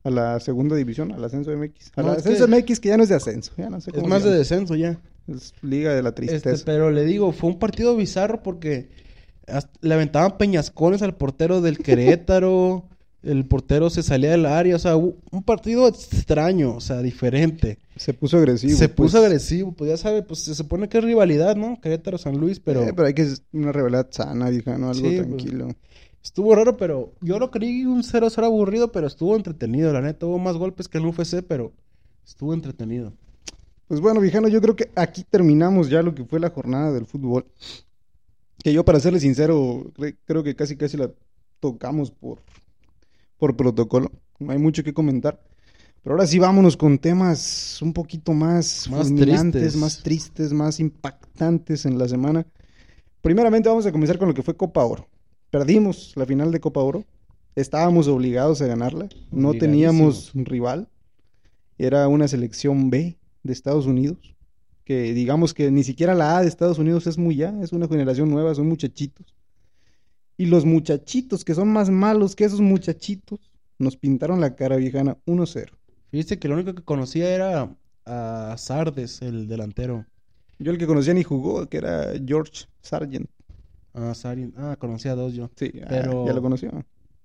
a 0.04 0.10
la 0.10 0.40
segunda 0.40 0.76
división, 0.76 1.12
al 1.12 1.24
ascenso 1.24 1.50
MX. 1.56 1.92
Al 1.96 2.06
No, 2.06 2.12
es 2.12 2.18
ascenso 2.18 2.46
que- 2.46 2.56
MX 2.62 2.80
que 2.80 2.88
ya 2.88 2.96
no 2.96 3.02
es 3.04 3.08
de 3.08 3.14
ascenso, 3.14 3.52
ya 3.56 3.70
no 3.70 3.80
sé 3.80 3.90
Es 3.90 3.96
cómo 3.96 4.08
más 4.08 4.22
se 4.22 4.30
de 4.30 4.38
descenso 4.38 4.74
ya. 4.76 5.00
Es 5.28 5.54
liga 5.62 5.94
de 5.94 6.02
la 6.02 6.12
tristeza. 6.14 6.50
Este, 6.50 6.64
pero 6.66 6.90
le 6.90 7.04
digo, 7.04 7.32
fue 7.32 7.50
un 7.50 7.58
partido 7.58 7.96
bizarro 7.96 8.42
porque 8.42 8.88
hasta- 9.46 9.70
le 9.80 9.94
aventaban 9.94 10.36
peñascones 10.38 11.02
al 11.02 11.16
portero 11.16 11.60
del 11.60 11.78
Querétaro. 11.82 12.88
El 13.22 13.44
portero 13.46 13.90
se 13.90 14.02
salía 14.02 14.30
del 14.30 14.46
área. 14.46 14.76
O 14.76 14.78
sea, 14.78 14.96
un 14.96 15.42
partido 15.44 15.86
extraño, 15.88 16.74
o 16.76 16.80
sea, 16.80 17.02
diferente. 17.02 17.78
Se 17.96 18.14
puso 18.14 18.38
agresivo. 18.38 18.76
se 18.78 18.88
pues. 18.88 19.12
puso 19.12 19.18
agresivo, 19.24 19.72
pues 19.72 19.90
ya 19.90 19.96
sabe, 19.96 20.22
pues 20.22 20.40
se 20.40 20.54
supone 20.54 20.88
que 20.88 20.98
es 20.98 21.04
rivalidad, 21.04 21.56
¿no? 21.56 21.78
Querétaro-San 21.80 22.36
Luis, 22.38 22.60
pero 22.60 22.82
Eh, 22.82 22.92
pero 22.94 23.06
hay 23.08 23.14
que 23.14 23.28
una 23.52 23.72
rivalidad 23.72 24.08
sana, 24.10 24.48
vieja, 24.50 24.78
no 24.78 24.90
algo 24.90 25.08
Sí, 25.08 25.16
pues. 25.16 25.26
tranquilo. 25.26 25.68
estuvo 26.22 26.54
raro, 26.54 26.76
pero 26.76 27.12
yo 27.20 27.38
lo 27.38 27.50
creí 27.50 27.84
un 27.86 28.02
0-0 28.02 28.44
aburrido, 28.46 28.90
pero 28.92 29.06
estuvo 29.06 29.36
entretenido, 29.36 29.92
la 29.92 30.00
neta. 30.00 30.26
Hubo 30.26 30.38
más 30.38 30.56
golpes 30.56 30.88
que 30.88 30.98
en 30.98 31.06
UFC, 31.06 31.42
pero 31.46 31.72
estuvo 32.26 32.54
entretenido. 32.54 33.12
Pues 33.88 34.00
bueno, 34.00 34.20
viejano, 34.20 34.46
yo 34.48 34.60
creo 34.60 34.76
que 34.76 34.90
aquí 34.94 35.24
terminamos 35.28 35.90
ya 35.90 36.00
lo 36.02 36.14
que 36.14 36.24
fue 36.24 36.38
la 36.38 36.50
jornada 36.50 36.92
del 36.92 37.06
fútbol. 37.06 37.44
Que 38.62 38.72
yo, 38.72 38.84
para 38.84 39.00
serle 39.00 39.20
sincero, 39.20 39.90
cre- 39.96 40.16
creo 40.26 40.42
que 40.42 40.54
casi 40.54 40.76
casi 40.76 40.96
la 40.96 41.10
tocamos 41.60 42.10
por, 42.10 42.38
por 43.40 43.56
protocolo. 43.56 44.12
No 44.38 44.52
hay 44.52 44.58
mucho 44.58 44.84
que 44.84 44.94
comentar. 44.94 45.40
Pero 46.02 46.14
ahora 46.14 46.26
sí 46.26 46.38
vámonos 46.38 46.76
con 46.76 46.98
temas 46.98 47.80
un 47.82 47.92
poquito 47.92 48.32
más, 48.32 48.88
Más 48.88 49.12
tristes. 49.14 49.76
más 49.76 50.02
tristes, 50.02 50.52
más 50.52 50.78
impactantes 50.78 51.84
en 51.84 51.98
la 51.98 52.06
semana. 52.06 52.46
Primeramente 53.20 53.68
vamos 53.68 53.84
a 53.86 53.92
comenzar 53.92 54.18
con 54.18 54.28
lo 54.28 54.34
que 54.34 54.42
fue 54.42 54.56
Copa 54.56 54.84
Oro. 54.84 55.08
Perdimos 55.50 56.12
la 56.16 56.24
final 56.24 56.52
de 56.52 56.60
Copa 56.60 56.80
Oro. 56.80 57.04
Estábamos 57.56 58.08
obligados 58.08 58.62
a 58.62 58.66
ganarla. 58.66 59.08
No 59.30 59.52
teníamos 59.54 60.30
rival. 60.34 60.88
Era 61.76 62.08
una 62.08 62.28
selección 62.28 62.88
B 62.90 63.18
de 63.42 63.52
Estados 63.52 63.86
Unidos. 63.86 64.34
Que 64.84 65.12
digamos 65.12 65.52
que 65.54 65.70
ni 65.70 65.84
siquiera 65.84 66.14
la 66.14 66.38
A 66.38 66.42
de 66.42 66.48
Estados 66.48 66.78
Unidos 66.78 67.06
es 67.06 67.18
muy 67.18 67.36
ya. 67.36 67.54
Es 67.62 67.72
una 67.72 67.88
generación 67.88 68.30
nueva, 68.30 68.54
son 68.54 68.68
muchachitos. 68.68 69.34
Y 70.40 70.46
los 70.46 70.64
muchachitos 70.64 71.44
que 71.44 71.54
son 71.54 71.68
más 71.68 71.90
malos 71.90 72.34
que 72.34 72.44
esos 72.44 72.62
muchachitos 72.62 73.38
nos 73.78 73.96
pintaron 73.98 74.40
la 74.40 74.56
cara 74.56 74.76
viejana 74.76 75.18
1-0. 75.26 75.66
Fíjate 76.10 76.38
que 76.38 76.48
lo 76.48 76.54
único 76.54 76.74
que 76.74 76.82
conocía 76.82 77.28
era 77.28 77.76
a 78.06 78.54
Sardes, 78.56 79.20
el 79.20 79.46
delantero. 79.48 80.06
Yo 80.58 80.72
el 80.72 80.78
que 80.78 80.86
conocía 80.86 81.12
ni 81.12 81.24
jugó, 81.24 81.66
que 81.68 81.76
era 81.76 82.12
George 82.26 82.64
Sargent. 82.80 83.28
Ah, 83.92 84.14
Sarin. 84.14 84.54
Ah, 84.56 84.76
conocía 84.78 85.12
a 85.12 85.14
dos 85.14 85.34
yo. 85.34 85.50
Sí, 85.56 85.72
ah, 85.82 85.86
Pero- 85.90 86.26
ya 86.26 86.32
lo 86.32 86.40
conoció. 86.40 86.70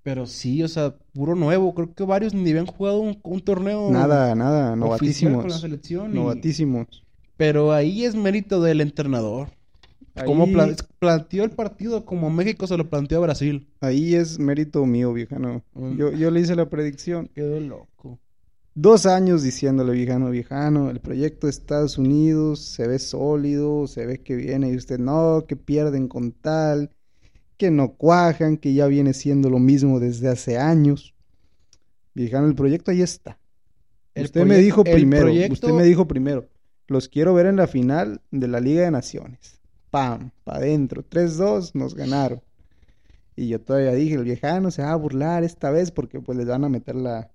Pero 0.04 0.26
sí, 0.26 0.62
o 0.62 0.68
sea, 0.68 0.96
puro 1.14 1.36
nuevo. 1.36 1.74
Creo 1.74 1.94
que 1.94 2.04
varios 2.04 2.34
ni 2.34 2.50
habían 2.50 2.66
jugado 2.66 3.00
un, 3.00 3.18
un 3.24 3.40
torneo 3.40 3.90
Nada, 3.92 4.36
nada, 4.36 4.76
novatísimos. 4.76 5.42
con 5.42 5.52
la 5.52 5.58
selección. 5.58 6.12
y- 6.12 6.16
Novatísimos. 6.16 7.04
Pero 7.38 7.72
ahí 7.72 8.04
es 8.04 8.14
mérito 8.14 8.62
del 8.62 8.82
entrenador. 8.82 9.50
Pla- 10.46 10.76
planteó 11.00 11.44
el 11.44 11.52
partido 11.52 12.06
como 12.06 12.30
México 12.30 12.68
se 12.68 12.78
lo 12.78 12.90
planteó 12.90 13.18
a 13.20 13.22
Brasil. 13.22 13.68
Ahí 13.82 14.16
es 14.16 14.40
mérito 14.40 14.86
mío, 14.86 15.12
viejano. 15.14 15.64
Mm. 15.74 15.98
Yo, 15.98 16.12
yo 16.12 16.32
le 16.32 16.40
hice 16.40 16.56
la 16.56 16.70
predicción. 16.70 17.28
Quedó 17.34 17.60
loco. 17.60 18.20
Dos 18.74 19.06
años 19.06 19.42
diciéndole, 19.44 19.94
viejano, 19.94 20.30
viejano, 20.32 20.90
el 20.90 21.00
proyecto 21.00 21.48
de 21.48 21.52
Estados 21.52 21.98
Unidos 21.98 22.60
se 22.60 22.88
ve 22.88 23.00
sólido, 23.00 23.88
se 23.88 24.06
ve 24.06 24.20
que 24.22 24.36
viene 24.36 24.70
y 24.72 24.76
usted 24.76 25.00
no, 25.00 25.46
que 25.48 25.56
pierden 25.56 26.08
con 26.10 26.32
tal, 26.34 26.90
que 27.58 27.72
no 27.72 27.94
cuajan, 27.94 28.58
que 28.58 28.74
ya 28.74 28.88
viene 28.88 29.14
siendo 29.14 29.50
lo 29.50 29.60
mismo 29.60 30.02
desde 30.02 30.28
hace 30.28 30.58
años. 30.58 31.14
Viejano, 32.14 32.48
el 32.48 32.56
proyecto 32.56 32.92
ahí 32.92 33.02
está. 33.02 33.38
El 34.14 34.26
usted 34.26 34.46
me 34.46 34.58
dijo 34.58 34.84
primero, 34.84 35.28
proyecto- 35.28 35.54
usted 35.54 35.70
me 35.74 35.84
dijo 35.84 36.08
primero, 36.08 36.46
los 36.88 37.08
quiero 37.10 37.34
ver 37.34 37.46
en 37.48 37.56
la 37.58 37.68
final 37.68 38.22
de 38.32 38.48
la 38.48 38.60
Liga 38.60 38.84
de 38.84 38.92
Naciones. 38.92 39.62
Pam, 39.96 40.32
pa' 40.44 40.58
adentro, 40.58 41.04
3-2, 41.10 41.72
nos 41.74 41.96
ganaron. 41.96 42.42
Y 43.38 43.48
yo 43.48 43.62
todavía 43.62 43.94
dije, 43.94 44.16
el 44.16 44.26
viejano 44.26 44.70
se 44.70 44.82
va 44.82 44.92
a 44.92 44.96
burlar 44.98 45.46
esta 45.46 45.70
vez 45.72 45.92
porque 45.92 46.20
pues 46.20 46.38
les 46.38 46.48
van 46.48 46.66
a 46.66 46.70
meter 46.70 46.96
la, 46.96 47.32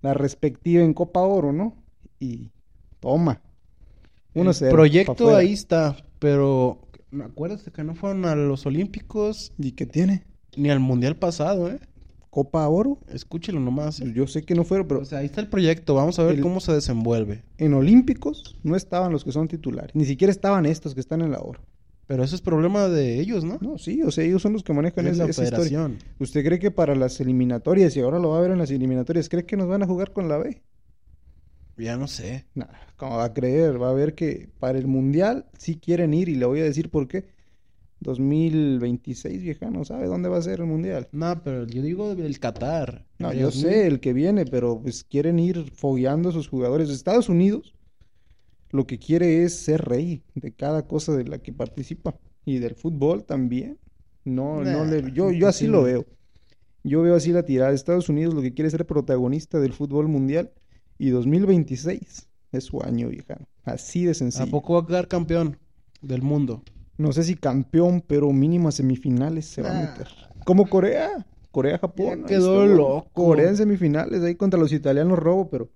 la 0.00 0.14
respectiva 0.14 0.82
en 0.82 0.94
Copa 0.94 1.20
Oro, 1.20 1.52
¿no? 1.52 1.76
Y 2.18 2.50
toma. 3.00 3.42
1-0. 4.34 4.62
El 4.62 4.68
pa' 4.70 4.74
proyecto 4.74 5.36
ahí 5.36 5.52
está, 5.52 5.96
pero 6.18 6.78
acuérdate 7.22 7.70
que 7.72 7.84
no 7.84 7.94
fueron 7.94 8.24
a 8.24 8.34
los 8.34 8.64
Olímpicos 8.64 9.52
¿Y 9.58 9.72
qué 9.72 9.84
tiene? 9.84 10.24
ni 10.56 10.70
al 10.70 10.80
Mundial 10.80 11.14
pasado, 11.16 11.70
¿eh? 11.70 11.78
¿Copa 12.30 12.66
Oro? 12.68 12.98
Escúchelo 13.08 13.60
nomás. 13.60 13.98
Yo 14.14 14.26
sé 14.26 14.42
que 14.44 14.54
no 14.54 14.64
fueron, 14.64 14.86
pero 14.88 15.00
O 15.00 15.04
sea, 15.04 15.18
ahí 15.18 15.26
está 15.26 15.42
el 15.42 15.48
proyecto. 15.48 15.94
Vamos 15.94 16.18
a 16.18 16.22
ver 16.24 16.36
El- 16.36 16.40
cómo 16.40 16.60
se 16.60 16.72
desenvuelve. 16.72 17.42
en 17.58 17.74
Olímpicos 17.74 18.56
no 18.62 18.76
estaban 18.76 19.12
los 19.12 19.24
que 19.24 19.32
son 19.32 19.46
titulares. 19.48 19.94
Ni 19.94 20.06
siquiera 20.06 20.30
estaban 20.30 20.64
estos 20.64 20.94
que 20.94 21.00
están 21.00 21.20
en 21.20 21.32
la 21.32 21.40
Oro. 21.40 21.60
Pero 22.08 22.24
eso 22.24 22.34
es 22.34 22.42
problema 22.42 22.88
de 22.88 23.20
ellos, 23.20 23.44
¿no? 23.44 23.58
No, 23.60 23.78
sí, 23.78 24.02
o 24.02 24.10
sea, 24.10 24.24
ellos 24.24 24.42
son 24.42 24.54
los 24.54 24.64
que 24.64 24.72
manejan 24.72 25.06
Es 25.06 25.14
esa, 25.14 25.24
la 25.24 25.30
esa 25.30 25.44
historia. 25.44 25.90
¿Usted 26.18 26.44
cree 26.44 26.58
que 26.58 26.70
para 26.72 26.94
las 26.96 27.20
eliminatorias, 27.20 27.96
y 27.96 28.00
ahora 28.00 28.18
lo 28.18 28.30
va 28.30 28.38
a 28.38 28.42
ver 28.42 28.50
en 28.52 28.58
las 28.58 28.70
eliminatorias, 28.72 29.28
cree 29.28 29.46
que 29.46 29.56
nos 29.56 29.68
van 29.68 29.82
a 29.84 29.86
jugar 29.86 30.12
con 30.12 30.28
la 30.28 30.38
B? 30.38 30.62
Ya 31.76 31.96
no 31.96 32.08
sé. 32.08 32.46
Nah, 32.54 32.66
¿cómo 32.96 33.16
va 33.18 33.24
a 33.26 33.34
creer? 33.34 33.80
Va 33.80 33.90
a 33.90 33.92
ver 33.92 34.14
que 34.14 34.50
para 34.58 34.78
el 34.78 34.86
Mundial 34.88 35.46
sí 35.56 35.78
quieren 35.78 36.12
ir 36.12 36.28
y 36.28 36.34
le 36.34 36.46
voy 36.46 36.60
a 36.60 36.64
decir 36.64 36.90
por 36.90 37.06
qué. 37.08 37.26
2026, 38.00 39.42
vieja, 39.42 39.70
no 39.70 39.84
sabe 39.84 40.06
dónde 40.06 40.28
va 40.28 40.38
a 40.38 40.42
ser 40.42 40.60
el 40.60 40.66
Mundial. 40.66 41.08
No, 41.12 41.42
pero 41.42 41.66
yo 41.66 41.82
digo 41.82 42.14
del 42.14 42.38
Qatar. 42.40 43.06
No, 43.18 43.32
El 43.32 43.38
yo 43.38 43.46
2000. 43.46 43.62
sé 43.62 43.86
el 43.86 44.00
que 44.00 44.12
viene, 44.12 44.46
pero 44.46 44.80
pues 44.80 45.04
quieren 45.04 45.38
ir 45.38 45.70
fogueando 45.72 46.28
a 46.30 46.32
sus 46.32 46.48
jugadores. 46.48 46.90
Estados 46.90 47.28
Unidos 47.28 47.74
lo 48.70 48.86
que 48.86 48.98
quiere 48.98 49.44
es 49.44 49.54
ser 49.58 49.82
rey 49.84 50.22
de 50.34 50.52
cada 50.52 50.86
cosa 50.86 51.16
de 51.16 51.24
la 51.24 51.38
que 51.38 51.52
participa. 51.52 52.16
Y 52.44 52.58
del 52.58 52.74
fútbol 52.74 53.24
también. 53.24 53.78
No, 54.24 54.62
no 54.62 54.84
le... 54.84 55.12
Yo, 55.12 55.30
yo 55.30 55.48
así 55.48 55.66
lo 55.66 55.82
veo. 55.82 56.06
Yo 56.84 57.02
veo 57.02 57.14
así 57.14 57.32
la 57.32 57.44
tirada. 57.44 57.72
Estados 57.72 58.08
Unidos 58.08 58.34
lo 58.34 58.40
que 58.42 58.54
quiere 58.54 58.68
es 58.68 58.72
ser 58.72 58.86
protagonista 58.86 59.58
del 59.58 59.72
fútbol 59.72 60.08
mundial. 60.08 60.50
Y 60.98 61.10
2026 61.10 62.28
es 62.52 62.64
su 62.64 62.82
año, 62.82 63.08
vieja. 63.08 63.38
Así 63.64 64.04
de 64.04 64.12
¿A 64.12 64.14
sencillo. 64.14 64.50
poco 64.50 64.74
va 64.74 64.80
a 64.80 64.86
quedar 64.86 65.08
campeón 65.08 65.58
del 66.00 66.22
mundo? 66.22 66.62
No 66.96 67.12
sé 67.12 67.22
si 67.24 67.34
campeón, 67.36 68.02
pero 68.06 68.32
mínimo 68.32 68.68
a 68.68 68.72
semifinales 68.72 69.46
se 69.46 69.62
va 69.62 69.70
a 69.70 69.74
Nah. 69.74 69.90
meter. 69.90 70.08
Como 70.44 70.68
Corea. 70.68 71.26
Corea-Japón. 71.50 72.24
Quedó 72.26 72.64
estuvo. 72.64 72.76
loco. 72.76 73.10
Corea 73.12 73.48
en 73.48 73.56
semifinales, 73.56 74.22
ahí 74.22 74.34
contra 74.34 74.58
los 74.60 74.72
italianos 74.72 75.18
robo, 75.18 75.48
pero 75.50 75.68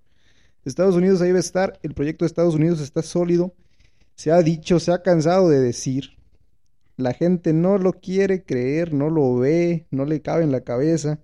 Estados 0.65 0.95
Unidos 0.95 1.21
ahí 1.21 1.31
va 1.31 1.37
a 1.37 1.41
estar. 1.41 1.79
El 1.83 1.93
proyecto 1.93 2.25
de 2.25 2.27
Estados 2.27 2.55
Unidos 2.55 2.79
está 2.81 3.01
sólido. 3.01 3.53
Se 4.15 4.31
ha 4.31 4.41
dicho, 4.41 4.79
se 4.79 4.91
ha 4.91 5.01
cansado 5.01 5.49
de 5.49 5.59
decir. 5.59 6.11
La 6.95 7.13
gente 7.13 7.53
no 7.53 7.77
lo 7.77 7.93
quiere 7.93 8.43
creer, 8.43 8.93
no 8.93 9.09
lo 9.09 9.35
ve, 9.35 9.87
no 9.91 10.05
le 10.05 10.21
cabe 10.21 10.43
en 10.43 10.51
la 10.51 10.61
cabeza. 10.61 11.19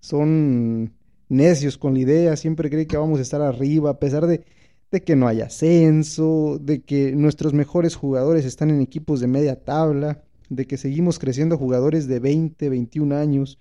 Son 0.00 0.92
necios 1.28 1.78
con 1.78 1.94
la 1.94 2.00
idea, 2.00 2.36
siempre 2.36 2.68
creen 2.70 2.88
que 2.88 2.96
vamos 2.96 3.18
a 3.20 3.22
estar 3.22 3.40
arriba, 3.40 3.90
a 3.90 3.98
pesar 3.98 4.26
de, 4.26 4.44
de 4.90 5.02
que 5.02 5.14
no 5.14 5.28
hay 5.28 5.40
ascenso, 5.40 6.58
de 6.60 6.82
que 6.82 7.12
nuestros 7.12 7.54
mejores 7.54 7.94
jugadores 7.94 8.44
están 8.44 8.70
en 8.70 8.80
equipos 8.80 9.20
de 9.20 9.28
media 9.28 9.62
tabla, 9.62 10.24
de 10.48 10.66
que 10.66 10.76
seguimos 10.76 11.18
creciendo 11.18 11.56
jugadores 11.56 12.08
de 12.08 12.18
20, 12.18 12.68
21 12.68 13.16
años, 13.16 13.60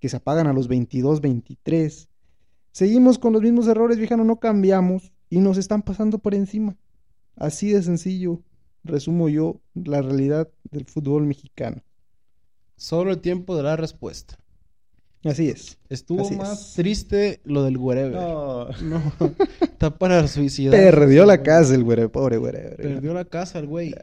que 0.00 0.08
se 0.08 0.16
apagan 0.16 0.48
a 0.48 0.52
los 0.52 0.66
22, 0.66 1.20
23. 1.20 2.08
Seguimos 2.74 3.20
con 3.20 3.32
los 3.32 3.40
mismos 3.40 3.68
errores, 3.68 3.98
viejano, 3.98 4.24
no 4.24 4.40
cambiamos 4.40 5.12
y 5.30 5.38
nos 5.38 5.58
están 5.58 5.82
pasando 5.82 6.18
por 6.18 6.34
encima. 6.34 6.76
Así 7.36 7.70
de 7.70 7.80
sencillo, 7.84 8.42
resumo 8.82 9.28
yo 9.28 9.60
la 9.74 10.02
realidad 10.02 10.48
del 10.72 10.84
fútbol 10.84 11.24
mexicano. 11.24 11.84
Solo 12.74 13.12
el 13.12 13.20
tiempo 13.20 13.56
de 13.56 13.62
la 13.62 13.76
respuesta. 13.76 14.40
Así 15.22 15.50
es. 15.50 15.78
Estuvo 15.88 16.22
Así 16.22 16.34
más 16.34 16.70
es. 16.70 16.74
triste 16.74 17.40
lo 17.44 17.62
del 17.62 17.78
wherever. 17.78 18.12
No. 18.12 18.66
No, 18.82 19.12
está 19.60 19.96
para 19.96 20.26
suicidar. 20.26 20.72
Perdió 20.72 21.26
la 21.26 21.44
casa 21.44 21.76
el 21.76 21.84
güere, 21.84 22.08
pobre 22.08 22.38
güere. 22.38 22.70
Perdió 22.70 23.14
la 23.14 23.24
casa 23.24 23.60
el 23.60 23.68
güey. 23.68 23.94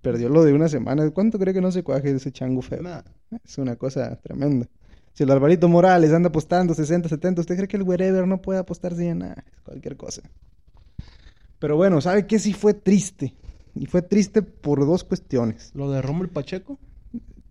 Perdió 0.00 0.28
lo 0.28 0.44
de 0.44 0.52
una 0.52 0.68
semana. 0.68 1.10
¿Cuánto 1.10 1.40
cree 1.40 1.52
que 1.52 1.60
no 1.60 1.72
se 1.72 1.82
cuaje 1.82 2.12
ese 2.12 2.30
chango 2.30 2.62
feo? 2.62 2.82
Nah, 2.82 3.02
Es 3.44 3.58
una 3.58 3.74
cosa 3.74 4.14
tremenda. 4.22 4.68
Si 5.12 5.24
el 5.24 5.30
Alvarito 5.30 5.68
Morales 5.68 6.12
anda 6.12 6.28
apostando 6.28 6.74
60, 6.74 7.08
70, 7.08 7.40
¿usted 7.42 7.56
cree 7.56 7.68
que 7.68 7.76
el 7.76 7.82
wherever 7.82 8.26
no 8.26 8.40
puede 8.40 8.58
apostar 8.58 8.94
100? 8.94 9.18
Nada, 9.18 9.44
cualquier 9.64 9.96
cosa. 9.96 10.22
Pero 11.58 11.76
bueno, 11.76 12.00
¿sabe 12.00 12.26
qué? 12.26 12.38
Sí 12.38 12.52
fue 12.52 12.74
triste. 12.74 13.34
Y 13.74 13.86
fue 13.86 14.02
triste 14.02 14.42
por 14.42 14.80
dos 14.80 15.04
cuestiones. 15.04 15.70
Lo 15.74 15.90
de 15.90 16.02
Rommel 16.02 16.28
Pacheco. 16.28 16.78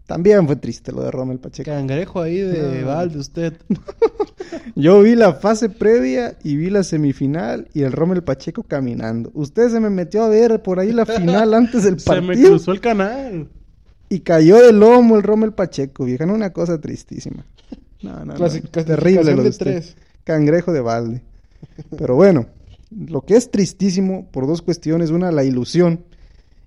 También 0.05 0.45
fue 0.45 0.57
triste 0.57 0.91
lo 0.91 1.03
de 1.03 1.11
Rommel 1.11 1.39
Pacheco. 1.39 1.71
Cangrejo 1.71 2.21
ahí 2.21 2.39
de. 2.39 2.83
Valde, 2.83 3.19
usted. 3.19 3.53
Yo 4.75 5.01
vi 5.01 5.15
la 5.15 5.33
fase 5.33 5.69
previa 5.69 6.37
y 6.43 6.57
vi 6.57 6.69
la 6.69 6.83
semifinal 6.83 7.69
y 7.73 7.83
el 7.83 7.93
Rommel 7.93 8.23
Pacheco 8.23 8.63
caminando. 8.63 9.31
Usted 9.33 9.69
se 9.69 9.79
me 9.79 9.89
metió 9.89 10.23
a 10.23 10.29
ver 10.29 10.61
por 10.61 10.79
ahí 10.79 10.91
la 10.91 11.05
final 11.05 11.53
antes 11.53 11.83
del 11.83 11.99
Se 11.99 12.19
me 12.19 12.27
partido 12.27 12.49
cruzó 12.49 12.71
el 12.73 12.81
canal. 12.81 13.47
Y 14.15 14.19
cayó 14.21 14.57
de 14.61 14.73
lomo 14.73 15.15
el 15.15 15.23
Rommel 15.23 15.53
Pacheco, 15.53 16.05
vieja. 16.05 16.25
No, 16.25 16.33
una 16.33 16.51
cosa 16.51 16.79
tristísima. 16.79 17.45
No, 18.01 18.25
no, 18.25 18.33
no. 18.33 18.35
Terrible 18.35 18.71
clasificación 18.71 19.25
lo 19.25 19.37
de 19.37 19.43
de 19.43 19.49
usted. 19.49 19.65
tres. 19.65 19.97
Cangrejo 20.23 20.71
de 20.73 20.81
balde. 20.81 21.21
Pero 21.97 22.15
bueno, 22.15 22.47
lo 23.07 23.21
que 23.21 23.35
es 23.35 23.49
tristísimo 23.51 24.27
por 24.31 24.47
dos 24.47 24.61
cuestiones, 24.61 25.09
una 25.11 25.31
la 25.31 25.43
ilusión 25.43 26.03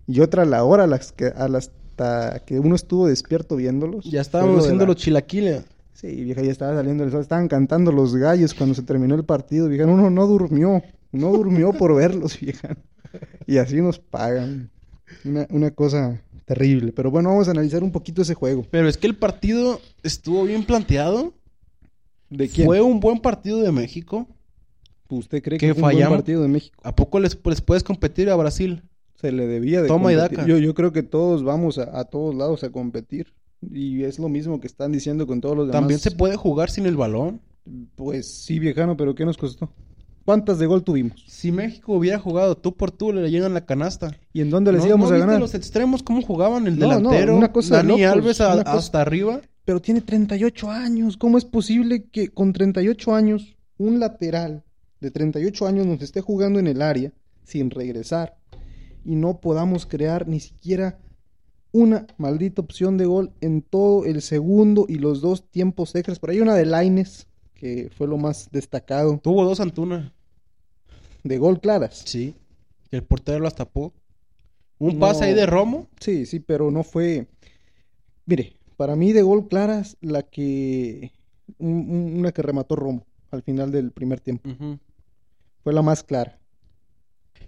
y 0.07 0.21
otra 0.21 0.45
la 0.45 0.65
hora 0.65 0.85
a 0.85 0.87
las 0.87 1.13
que, 1.13 1.27
a 1.27 1.49
las 1.49 1.71
hasta 1.97 2.41
que 2.45 2.59
uno 2.59 2.75
estuvo 2.75 3.07
despierto 3.07 3.55
viéndolos. 3.55 4.05
Ya 4.05 4.21
estábamos 4.21 4.65
haciendo 4.65 4.83
la- 4.85 4.89
los 4.89 4.97
chilaquiles. 4.97 5.63
Sí, 5.93 6.09
vieja, 6.25 6.43
ya 6.43 6.51
estaba 6.51 6.75
saliendo 6.75 7.05
el 7.05 7.13
sol. 7.13 7.21
Estaban 7.21 7.47
cantando 7.47 7.93
los 7.93 8.17
gallos 8.17 8.53
cuando 8.53 8.75
se 8.75 8.83
terminó 8.83 9.15
el 9.15 9.25
partido. 9.25 9.69
Vieja, 9.69 9.87
uno 9.87 10.11
no 10.11 10.27
durmió. 10.27 10.83
No 11.13 11.31
durmió 11.31 11.73
por 11.73 11.95
verlos, 11.95 12.37
vieja. 12.41 12.77
Y 13.47 13.59
así 13.59 13.81
nos 13.81 14.01
pagan. 14.01 14.71
Una, 15.25 15.47
una 15.51 15.71
cosa 15.71 16.21
terrible. 16.45 16.93
Pero 16.93 17.11
bueno, 17.11 17.31
vamos 17.31 17.49
a 17.49 17.53
analizar 17.53 17.83
un 17.83 17.93
poquito 17.93 18.23
ese 18.23 18.35
juego. 18.35 18.67
Pero 18.71 18.89
es 18.89 18.97
que 18.97 19.07
el 19.07 19.17
partido 19.17 19.81
estuvo 20.03 20.45
bien 20.45 20.65
planteado. 20.65 21.35
¿De 22.31 22.49
quién? 22.49 22.67
Fue 22.67 22.81
un 22.81 23.01
buen 23.01 23.21
partido 23.21 23.61
de 23.61 23.73
México. 23.73 24.29
¿Usted 25.09 25.43
cree 25.43 25.59
que 25.59 25.69
que 25.69 25.75
fue 25.75 25.95
un 25.95 26.01
buen 26.01 26.11
partido 26.11 26.43
de 26.43 26.49
México? 26.49 26.77
¿A 26.83 26.95
poco 26.95 27.21
les, 27.21 27.39
les 27.45 27.61
puedes 27.61 27.85
competir 27.85 28.31
a 28.31 28.37
Brasil? 28.37 28.83
Se 29.15 29.31
le 29.31 29.47
debía 29.47 29.81
de 29.83 29.89
Toma 29.89 30.13
y 30.13 30.17
daca. 30.17 30.47
Yo, 30.47 30.59
yo 30.59 30.75
creo 30.75 30.93
que 30.93 31.03
todos 31.03 31.45
vamos 31.45 31.79
a, 31.79 31.99
a 31.99 32.05
todos 32.05 32.35
lados 32.35 32.65
a 32.65 32.71
competir. 32.71 33.33
Y 33.73 34.03
es 34.03 34.19
lo 34.19 34.29
mismo 34.29 34.61
que 34.61 34.67
están 34.67 34.93
diciendo 34.93 35.27
con 35.27 35.41
todos 35.41 35.57
los 35.57 35.67
demás. 35.67 35.81
También 35.81 36.01
se 36.01 36.11
puede 36.11 36.37
jugar 36.37 36.71
sin 36.71 36.87
el 36.87 36.97
balón. 36.97 37.41
Pues 37.95 38.29
sí, 38.45 38.59
viejano, 38.59 38.97
pero 38.97 39.15
¿qué 39.15 39.25
nos 39.25 39.37
costó? 39.39 39.71
¿Cuántas 40.25 40.59
de 40.59 40.67
gol 40.67 40.83
tuvimos? 40.85 41.23
Si 41.29 41.53
México 41.53 41.93
hubiera 41.95 42.19
jugado 42.19 42.57
tú 42.57 42.75
por 42.77 42.91
tú, 42.91 43.13
le 43.13 43.31
llegan 43.31 43.53
la 43.53 43.67
canasta. 43.67 44.17
¿Y 44.33 44.41
en 44.41 44.49
dónde 44.51 44.73
les 44.73 44.81
¿No- 44.83 44.87
íbamos 44.89 45.11
no 45.11 45.15
a 45.15 45.19
viste 45.19 45.27
ganar? 45.27 45.41
los 45.41 45.55
extremos 45.55 46.03
cómo 46.03 46.23
jugaban? 46.23 46.67
El 46.67 46.79
No, 46.79 46.87
no, 46.87 46.97
delantero, 47.11 47.37
una 47.37 47.53
cosa 47.53 47.77
de 47.77 47.89
Dani 47.89 48.01
locos, 48.03 48.13
Alves 48.17 48.41
a- 48.41 48.55
una 48.55 48.65
cosa- 48.65 48.79
hasta 48.79 49.01
arriba. 49.03 49.41
Pero 49.67 49.81
tiene 49.81 50.01
38 50.01 50.71
años. 50.71 51.17
¿Cómo 51.17 51.37
es 51.39 51.45
posible 51.45 52.05
que 52.05 52.29
con 52.29 52.53
38 52.53 53.15
años 53.15 53.57
un 53.77 54.01
lateral 54.01 54.63
de 55.01 55.11
38 55.11 55.67
años 55.67 55.87
nos 55.87 56.01
esté 56.01 56.21
jugando 56.23 56.59
en 56.59 56.67
el 56.69 56.81
área 56.81 57.13
sin 57.43 57.71
regresar 57.71 58.37
y 59.05 59.17
no 59.17 59.41
podamos 59.41 59.85
crear 59.85 60.27
ni 60.27 60.41
siquiera 60.41 60.99
una 61.73 62.07
maldita 62.17 62.63
opción 62.63 62.97
de 62.97 63.05
gol 63.05 63.33
en 63.43 63.61
todo 63.61 64.07
el 64.07 64.23
segundo 64.23 64.87
y 64.89 64.95
los 64.95 65.21
dos 65.21 65.51
tiempos 65.51 65.95
extras? 65.95 66.19
Por 66.19 66.31
ahí 66.31 66.41
una 66.41 66.55
de 66.55 66.65
Laines, 66.65 67.27
que 67.55 67.91
fue 67.97 68.07
lo 68.07 68.17
más 68.17 68.49
destacado, 68.53 69.19
Tuvo 69.23 69.45
dos 69.45 69.61
Antuna. 69.61 70.13
De 71.25 71.39
gol 71.39 71.61
claras. 71.61 72.03
Sí. 72.07 72.35
El 72.93 73.03
portero 73.03 73.41
las 73.41 73.57
tapó. 73.57 73.93
Un 74.79 74.95
No. 74.95 75.01
pase 75.01 75.25
ahí 75.25 75.35
de 75.35 75.47
Romo. 75.47 75.89
Sí, 76.01 76.27
sí, 76.27 76.39
pero 76.41 76.71
no 76.71 76.85
fue. 76.85 77.27
Mire, 78.27 78.57
para 78.77 78.95
mí 78.97 79.13
de 79.13 79.23
gol 79.23 79.49
claras, 79.49 79.97
la 80.01 80.23
que 80.23 81.11
Un- 81.59 81.91
un- 81.91 82.19
una 82.21 82.33
que 82.33 82.41
remató 82.41 82.75
Romo 82.75 83.05
al 83.31 83.43
final 83.43 83.71
del 83.71 83.91
primer 83.91 84.19
tiempo. 84.21 84.49
Fue 85.63 85.73
la 85.75 85.83
más 85.83 86.03
clara. 86.03 86.39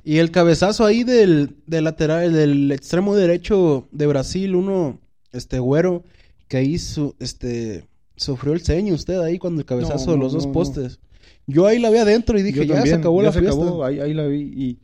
Y 0.05 0.19
el 0.19 0.31
cabezazo 0.31 0.85
ahí 0.85 1.03
del, 1.03 1.57
del 1.67 1.85
lateral, 1.85 2.31
del 2.33 2.71
extremo 2.73 3.15
derecho 3.17 3.89
de 3.93 4.07
Brasil, 4.07 4.55
uno, 4.55 5.01
este 5.33 5.59
güero, 5.61 6.05
que 6.47 6.59
ahí 6.59 6.79
su, 6.79 7.15
este, 7.21 7.87
sufrió 8.17 8.53
el 8.53 8.61
ceño 8.61 8.95
usted 8.95 9.19
ahí 9.21 9.39
cuando 9.39 9.61
el 9.63 9.67
cabezazo 9.67 10.07
No, 10.09 10.13
de 10.13 10.19
los 10.19 10.33
dos 10.35 10.47
postes. 10.47 11.01
Yo 11.47 11.67
ahí 11.67 11.79
la 11.79 11.91
vi 11.91 11.99
adentro 11.99 12.39
y 12.39 12.43
dije, 12.43 12.67
Yo 12.67 12.75
ya 12.75 12.83
se 12.85 12.95
acabó 12.95 13.21
ya 13.21 13.27
la 13.29 13.33
se 13.33 13.41
fiesta. 13.41 13.61
acabó, 13.61 13.85
ahí, 13.85 14.01
ahí 14.01 14.15
la 14.15 14.27
vi 14.27 14.41
y 14.41 14.79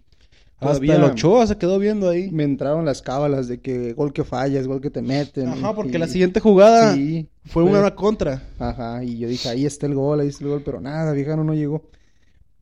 Hasta 0.61 0.95
el 0.95 1.03
Ochoa 1.03 1.47
se 1.49 1.57
quedó 1.59 1.79
viendo 1.81 2.09
ahí. 2.09 2.31
me 2.31 2.45
entraron 2.45 2.85
las 2.85 3.03
cábalas 3.03 3.49
de 3.49 3.61
que 3.61 3.95
gol 3.95 4.13
que 4.13 4.23
fallas, 4.23 4.69
gol 4.69 4.81
que 4.81 4.91
te 4.91 5.03
meten. 5.03 5.49
Ajá, 5.49 5.75
porque 5.75 5.97
y- 5.97 5.99
la 5.99 6.07
siguiente 6.07 6.39
jugada 6.39 6.95
Sí, 6.95 7.29
fue 7.47 7.65
una 7.65 7.95
contra. 7.97 8.49
Ajá, 8.61 9.03
y 9.03 9.19
yo 9.19 9.27
dije, 9.29 9.49
ahí 9.49 9.67
está 9.67 9.87
el 9.87 9.95
gol, 9.95 10.21
ahí 10.21 10.29
está 10.29 10.45
el 10.45 10.51
gol, 10.51 10.63
pero 10.65 10.81
nada, 10.81 11.13
viejano 11.13 11.43
no 11.43 11.53
llegó. 11.55 11.83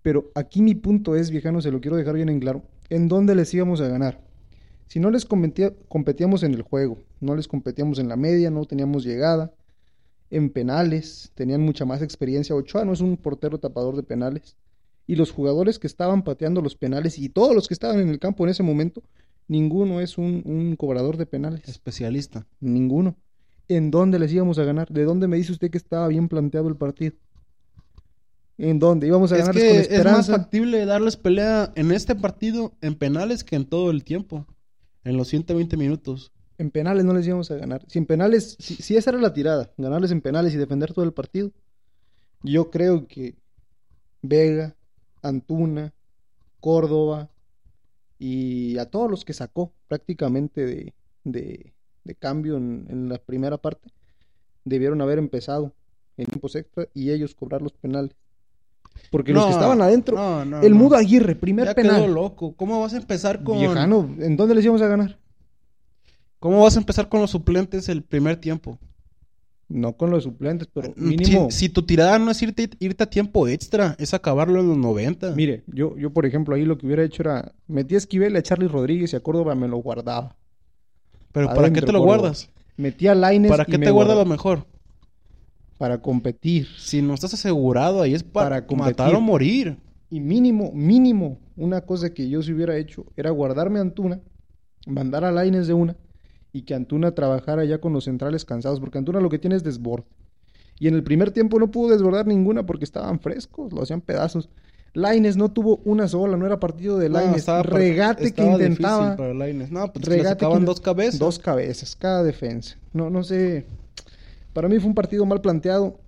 Pero 0.03 0.31
aquí 0.35 0.63
mi 0.63 0.75
punto 0.75 1.15
es, 1.15 1.31
viejano, 1.31 1.61
se 1.61 1.71
lo 1.71 1.81
quiero 1.83 1.97
dejar 1.99 2.15
bien 2.15 2.31
en 2.31 2.41
claro, 2.41 2.63
¿en 2.89 3.07
dónde 3.07 3.35
les 3.35 3.53
íbamos 3.53 3.83
a 3.83 3.89
ganar? 3.89 4.19
Si 4.89 4.99
no 4.99 5.11
les 5.11 5.27
competía- 5.27 5.75
competíamos 5.89 6.43
en 6.43 6.55
el 6.55 6.63
juego, 6.63 6.97
no 7.21 7.37
les 7.37 7.47
competíamos 7.49 7.99
en 7.99 8.09
la 8.09 8.17
media, 8.17 8.51
no 8.51 8.65
teníamos 8.65 9.05
llegada, 9.05 9.53
en 10.31 10.51
penales, 10.51 11.33
tenían 11.35 11.61
mucha 11.61 11.85
más 11.85 12.03
experiencia. 12.03 12.55
Ochoa 12.55 12.85
no 12.85 12.93
es 12.93 13.01
un 13.01 13.17
portero 13.17 13.59
tapador 13.59 13.97
de 13.97 14.03
penales. 14.03 14.57
Y 15.07 15.17
los 15.17 15.33
jugadores 15.33 15.79
que 15.79 15.89
estaban 15.89 16.23
pateando 16.23 16.63
los 16.63 16.77
penales 16.77 17.19
y 17.19 17.29
todos 17.29 17.55
los 17.55 17.67
que 17.67 17.75
estaban 17.75 17.99
en 17.99 18.09
el 18.09 18.19
campo 18.21 18.45
en 18.45 18.51
ese 18.51 18.63
momento, 18.63 19.03
ninguno 19.49 20.01
es 20.01 20.19
un, 20.19 20.43
un 20.45 20.77
cobrador 20.77 21.17
de 21.17 21.27
penales. 21.27 21.69
Especialista. 21.69 22.47
Ninguno. 22.61 23.17
¿En 23.69 23.91
dónde 23.91 24.19
les 24.19 24.33
íbamos 24.33 24.59
a 24.59 24.65
ganar? 24.65 24.89
¿De 24.89 25.05
dónde 25.05 25.27
me 25.29 25.37
dice 25.37 25.53
usted 25.53 25.71
que 25.71 25.79
estaba 25.79 26.07
bien 26.09 26.29
planteado 26.29 26.69
el 26.69 26.77
partido? 26.77 27.17
¿En 28.59 28.79
dónde? 28.79 29.07
¿Íbamos 29.07 29.33
a 29.33 29.37
Es 29.37 29.39
ganarles 29.39 29.65
que 29.65 29.69
con 29.69 29.79
es 29.91 30.07
más 30.07 30.29
esperanza? 30.29 30.33
factible 30.33 30.85
darles 30.85 31.17
pelea 31.17 31.73
en 31.77 31.91
este 31.93 32.15
partido 32.15 32.73
en 32.81 32.95
penales 32.95 33.43
que 33.43 33.57
en 33.57 33.65
todo 33.67 33.91
el 33.91 34.05
tiempo. 34.05 34.47
En 35.03 35.17
los 35.17 35.29
120 35.29 35.77
minutos. 35.77 36.33
En 36.61 36.71
penales 36.71 37.07
no 37.07 37.15
les 37.15 37.27
íbamos 37.27 37.51
a 37.51 37.57
ganar. 37.57 37.83
Si 37.89 37.99
en 37.99 38.05
penales, 38.05 38.55
si, 38.61 38.75
si 38.75 38.95
esa 38.95 39.09
era 39.11 39.19
la 39.19 39.33
tirada, 39.33 39.71
ganarles 39.79 40.11
en 40.11 40.21
penales 40.21 40.53
y 40.53 40.59
defender 40.59 40.93
todo 40.93 41.07
el 41.07 41.15
partido, 41.15 41.53
yo 42.43 42.71
creo 42.71 43.07
que 43.07 43.35
Vega, 44.21 44.77
Antuna, 45.23 45.95
Córdoba 46.61 47.31
y 48.19 48.77
a 48.77 48.85
todos 48.91 49.11
los 49.11 49.25
que 49.25 49.33
sacó 49.33 49.73
prácticamente 49.89 50.67
de, 50.67 50.95
de, 51.25 51.73
de 52.05 52.15
cambio 52.15 52.59
en, 52.59 52.87
en 52.91 53.09
la 53.09 53.17
primera 53.17 53.57
parte, 53.57 53.89
debieron 54.67 55.01
haber 55.01 55.19
empezado 55.19 55.73
en 56.19 56.27
tiempos 56.27 56.57
extra 56.57 56.89
y 56.93 57.11
ellos 57.11 57.35
cobrar 57.35 57.63
los 57.63 57.73
penales. 57.73 58.15
Porque 59.11 59.33
los 59.33 59.47
que 59.47 59.53
estaban 59.53 59.81
adentro, 59.81 60.15
no, 60.15 60.45
no, 60.45 60.61
el. 60.61 60.75
Mudo 60.75 60.97
Aguirre, 60.97 61.37
primer 61.37 61.69
Ya 61.69 61.75
penal. 61.75 62.03
quedó 62.05 62.09
loco. 62.09 62.55
¿Cómo 62.55 62.83
vas 62.83 62.93
a 62.93 62.99
empezar 62.99 63.43
con 63.43 63.59
Viejano, 63.59 64.15
¿en 64.19 64.37
dónde 64.37 64.55
les 64.55 64.65
íbamos 64.65 64.83
a 64.83 64.89
ganar? 64.89 65.19
¿Cómo 66.41 66.63
vas 66.63 66.77
a 66.77 66.81
empezar 66.81 67.09
con 67.09 67.21
los 67.21 67.31
suplentes 67.31 67.89
el 67.89 68.03
primer 68.03 68.37
tiempo? 68.37 68.79
No 69.69 69.93
con 69.97 70.11
los 70.11 70.25
suplentes, 70.25 70.67
pero 70.73 70.93
Mm, 70.97 71.09
mínimo. 71.09 71.51
Si, 71.51 71.59
si 71.59 71.69
tu 71.69 71.83
tirada 71.83 72.19
no 72.19 72.31
es 72.33 72.43
irte, 72.43 72.69
irte 72.81 73.05
a 73.05 73.09
tiempo 73.11 73.47
extra, 73.47 73.95
es 74.01 74.13
acabarlo 74.15 74.59
en 74.61 74.69
los 74.69 74.77
90. 74.77 75.33
Mire, 75.37 75.63
yo, 75.69 75.97
yo 75.97 76.11
por 76.13 76.27
ejemplo 76.27 76.57
ahí 76.57 76.65
lo 76.65 76.77
que 76.77 76.87
hubiera 76.87 77.05
hecho 77.05 77.23
era 77.23 77.53
metí 77.69 77.95
a 77.95 77.99
Esquivel, 77.99 78.35
a 78.35 78.43
Charlie 78.43 78.67
Rodríguez 78.67 79.13
y 79.13 79.17
a 79.17 79.21
Córdoba 79.21 79.55
me 79.55 79.69
lo 79.69 79.77
guardaba. 79.77 80.37
Pero 81.31 81.47
¿para 81.55 81.73
qué 81.73 81.81
te 81.83 81.93
lo 81.93 82.01
Córdoba. 82.01 82.17
guardas? 82.19 82.51
Metí 82.77 83.07
a 83.07 83.15
Lainez 83.15 83.51
¿Para 83.51 83.65
qué 83.65 83.79
te 83.79 83.91
guardas 83.91 84.17
lo 84.17 84.25
mejor? 84.25 84.67
Para 85.79 86.01
competir. 86.03 86.67
Si 86.79 87.01
no 87.01 87.15
estás 87.15 87.33
asegurado, 87.35 88.03
ahí 88.03 88.15
es 88.15 88.23
pa- 88.25 88.43
Para 88.45 88.67
competir. 88.67 88.93
matar 88.99 89.15
o 89.15 89.21
morir. 89.21 89.77
Y 90.11 90.19
mínimo, 90.21 90.73
mínimo, 90.75 91.39
una 91.57 91.83
cosa 91.83 92.13
que 92.13 92.29
yo 92.29 92.43
si 92.43 92.53
hubiera 92.53 92.77
hecho 92.77 93.07
era 93.17 93.31
guardarme 93.31 93.79
a 93.79 93.83
Antuna, 93.83 94.21
mandar 94.87 95.25
a 95.25 95.31
Lainez 95.31 95.69
de 95.69 95.75
una 95.75 95.97
y 96.53 96.63
que 96.63 96.75
Antuna 96.75 97.13
trabajara 97.15 97.65
ya 97.65 97.79
con 97.79 97.93
los 97.93 98.05
centrales 98.05 98.45
cansados, 98.45 98.81
porque 98.81 98.99
Antuna 98.99 99.21
lo 99.21 99.29
que 99.31 99.39
tiene 99.39 99.57
es 99.57 99.63
desborde. 99.65 100.07
Y 100.79 100.89
en 100.89 100.95
el 100.95 101.03
primer 101.05 101.31
tiempo 101.31 101.59
no 101.59 101.71
pudo 101.71 101.91
desbordar 101.93 102.27
ninguna 102.27 102.65
porque 102.65 102.85
estaban 102.85 103.21
frescos, 103.21 103.73
lo 103.73 103.83
hacían 103.83 104.01
pedazos. 104.01 104.49
Lainez 104.93 105.37
no 105.37 105.53
tuvo 105.53 105.81
una 105.85 106.09
sola, 106.09 106.37
no 106.37 106.47
era 106.47 106.59
partido 106.59 106.99
de 106.99 107.09
No, 107.09 107.21
estaba 107.37 107.63
par- 107.63 107.75
regate 107.75 108.33
que 108.33 108.43
intentaba. 108.43 109.17
para. 109.17 109.33
No, 109.71 109.93
pues 109.93 110.05
regate 110.07 110.45
que- 110.47 110.65
dos 110.65 110.81
cabezas. 110.81 111.21
Dos 111.21 111.39
cabezas, 111.39 111.95
cada 111.95 112.23
defensa. 112.25 112.77
No, 112.93 113.09
no 113.11 113.23
sé. 113.23 113.67
Para 114.53 114.69
mí 114.69 114.79
fue 114.81 114.89
un 114.89 114.95
partido 114.97 115.25
mal 115.27 115.41
planteado 115.41 116.01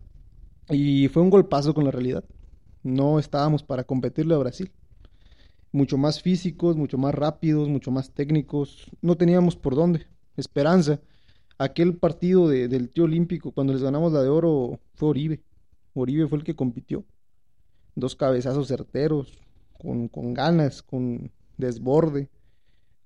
y 0.68 1.06
fue 1.08 1.22
un 1.22 1.30
golpazo 1.30 1.74
con 1.74 1.84
la 1.84 1.92
realidad. 1.92 2.24
No 2.82 3.20
estábamos 3.20 3.62
para 3.62 3.84
competirle 3.84 4.34
a 4.34 4.38
Brasil. 4.38 4.72
Mucho 5.70 5.96
más 5.96 6.20
físicos, 6.20 6.76
mucho 6.76 6.98
más 6.98 7.14
rápidos, 7.14 7.68
mucho 7.68 7.90
más 7.92 8.10
técnicos. 8.10 8.90
No 9.00 9.16
teníamos 9.16 9.54
por 9.54 9.76
dónde. 9.76 10.06
Esperanza. 10.36 11.00
Aquel 11.58 11.96
partido 11.96 12.48
de- 12.48 12.68
del 12.68 12.88
tío 12.88 13.04
olímpico, 13.04 13.52
cuando 13.52 13.72
les 13.72 13.82
ganamos 13.82 14.12
la 14.12 14.22
de 14.22 14.28
oro, 14.28 14.80
fue 14.94 15.08
Oribe. 15.10 15.40
Oribe 15.94 16.26
fue 16.26 16.38
el 16.38 16.44
que 16.44 16.56
compitió. 16.56 17.04
Dos 17.94 18.16
cabezazos 18.16 18.68
certeros, 18.68 19.38
con, 19.78 20.08
con 20.08 20.32
ganas, 20.34 20.82
con 20.82 21.30
desborde. 21.58 22.28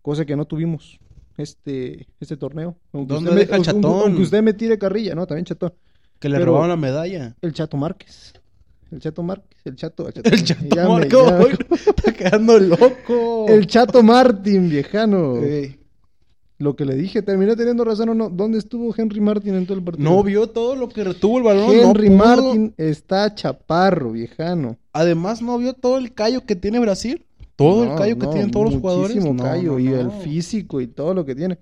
Cosa 0.03 0.25
que 0.25 0.37
no 0.37 0.45
tuvimos 0.45 0.99
este, 1.37 2.07
este 2.21 2.37
torneo. 2.37 2.77
Aunque 2.93 3.15
¿Dónde 3.15 3.31
usted 3.31 3.35
me- 3.35 3.41
deja 3.47 3.57
el 3.57 3.69
aunque- 3.69 3.73
Chatón? 3.83 4.03
Aunque 4.07 4.23
usted 4.23 4.43
me 4.43 4.55
tire 4.55 4.79
carrilla, 4.79 5.15
¿no? 5.15 5.27
También 5.27 5.45
Chatón. 5.45 5.73
Que 6.21 6.29
le 6.29 6.37
pero- 6.39 6.53
robaron 6.53 6.69
la 6.71 6.77
medalla. 6.77 7.37
El 7.43 7.53
Chato 7.53 7.77
Márquez. 7.77 8.33
El 8.93 9.01
Chato 9.01 9.23
Márquez. 9.25 9.59
El 9.65 9.75
Chato. 9.77 10.07
El 10.07 10.15
Chato, 10.15 10.31
El 10.31 10.45
chato 10.45 10.77
me- 10.77 10.85
oiga, 10.87 11.59
está 11.97 12.13
quedando 12.13 12.59
loco. 12.61 13.47
El 13.49 13.67
Chato 13.67 14.03
Martín, 14.05 14.71
viejano. 14.71 15.39
Ey. 15.43 15.81
Lo 16.59 16.75
que 16.75 16.87
le 16.87 16.95
dije, 16.95 17.21
terminé 17.21 17.55
teniendo 17.55 17.85
razón 17.85 18.09
o 18.09 18.15
no. 18.15 18.31
¿Dónde 18.31 18.59
estuvo 18.59 18.95
Henry 18.97 19.21
Martin 19.21 19.55
en 19.55 19.67
todo 19.67 19.77
el 19.77 19.85
partido? 19.85 20.09
No 20.09 20.23
vio 20.23 20.49
todo 20.49 20.75
lo 20.75 20.89
que 20.89 21.05
retuvo 21.05 21.39
el 21.39 21.45
balón. 21.45 21.71
Henry 21.75 22.09
no. 22.09 22.17
Martin 22.17 22.75
está 22.79 23.35
chaparro, 23.35 24.13
viejano. 24.13 24.79
Además, 24.93 25.43
no 25.43 25.59
vio 25.59 25.75
todo 25.75 25.99
el 25.99 26.15
callo 26.15 26.47
que 26.47 26.57
tiene 26.57 26.79
Brasil. 26.79 27.27
Todo 27.57 27.85
el 27.85 27.91
No, 27.91 27.97
callo 27.97 28.19
que 28.19 28.27
tienen 28.29 28.51
todos 28.51 28.73
los 28.73 28.81
jugadores. 28.81 29.17
Muchísimo 29.17 29.43
callo 29.43 29.79
y 29.79 29.89
el 29.89 30.11
físico 30.11 30.81
y 30.81 30.87
todo 30.87 31.15
lo 31.15 31.25
que 31.25 31.35
tiene. 31.35 31.59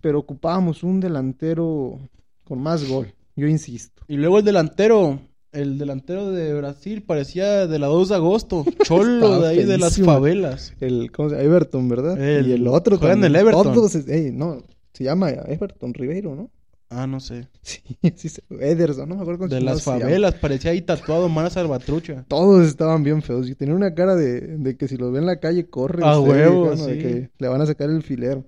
Pero 0.00 0.18
ocupábamos 0.18 0.82
un 0.82 1.00
delantero 1.00 1.98
con 2.44 2.60
más 2.60 2.86
gol, 2.88 3.14
yo 3.36 3.46
insisto. 3.46 4.02
Y 4.06 4.16
luego 4.16 4.38
el 4.38 4.44
delantero. 4.44 5.18
El 5.54 5.78
delantero 5.78 6.30
de 6.32 6.52
Brasil 6.54 7.02
parecía 7.02 7.66
de 7.66 7.78
la 7.78 7.86
2 7.86 8.08
de 8.10 8.14
agosto. 8.16 8.64
Cholo 8.84 9.40
de 9.40 9.48
ahí 9.48 9.64
de 9.64 9.78
las 9.78 9.98
favelas. 10.00 10.74
El, 10.80 11.10
¿cómo 11.12 11.30
se 11.30 11.36
llama? 11.36 11.44
Everton, 11.46 11.88
¿verdad? 11.88 12.20
El- 12.20 12.48
y 12.48 12.52
el 12.52 12.66
otro 12.68 12.98
juega 12.98 13.14
en 13.14 13.20
también. 13.20 13.36
el 13.40 13.46
Everton. 13.48 13.72
Todos, 13.74 13.94
ey, 14.08 14.30
no, 14.32 14.62
se 14.92 15.04
llama 15.04 15.30
Everton 15.30 15.94
Ribeiro, 15.94 16.34
¿no? 16.34 16.50
Ah, 16.90 17.06
no 17.06 17.18
sé. 17.20 17.48
Sí, 17.62 17.80
sí, 18.28 18.40
Ederson, 18.60 19.08
no 19.08 19.16
me 19.16 19.22
acuerdo 19.22 19.38
cómo 19.40 19.48
De 19.54 19.60
las 19.60 19.84
llama. 19.84 20.00
favelas. 20.00 20.34
Parecía 20.34 20.72
ahí 20.72 20.82
tatuado 20.82 21.28
Mara 21.28 21.50
Salvatrucha. 21.50 22.24
Todos 22.28 22.66
estaban 22.66 23.02
bien 23.02 23.22
feos 23.22 23.48
y 23.48 23.54
tenían 23.54 23.76
una 23.78 23.94
cara 23.94 24.14
de, 24.16 24.40
de 24.58 24.76
que 24.76 24.86
si 24.88 24.96
los 24.96 25.10
ven 25.12 25.22
en 25.22 25.26
la 25.26 25.40
calle 25.40 25.68
corren. 25.70 26.04
A 26.04 26.18
huevo, 26.20 26.74
de 26.76 26.98
que 26.98 27.30
le 27.38 27.48
van 27.48 27.60
a 27.62 27.66
sacar 27.66 27.90
el 27.90 28.02
filero. 28.02 28.44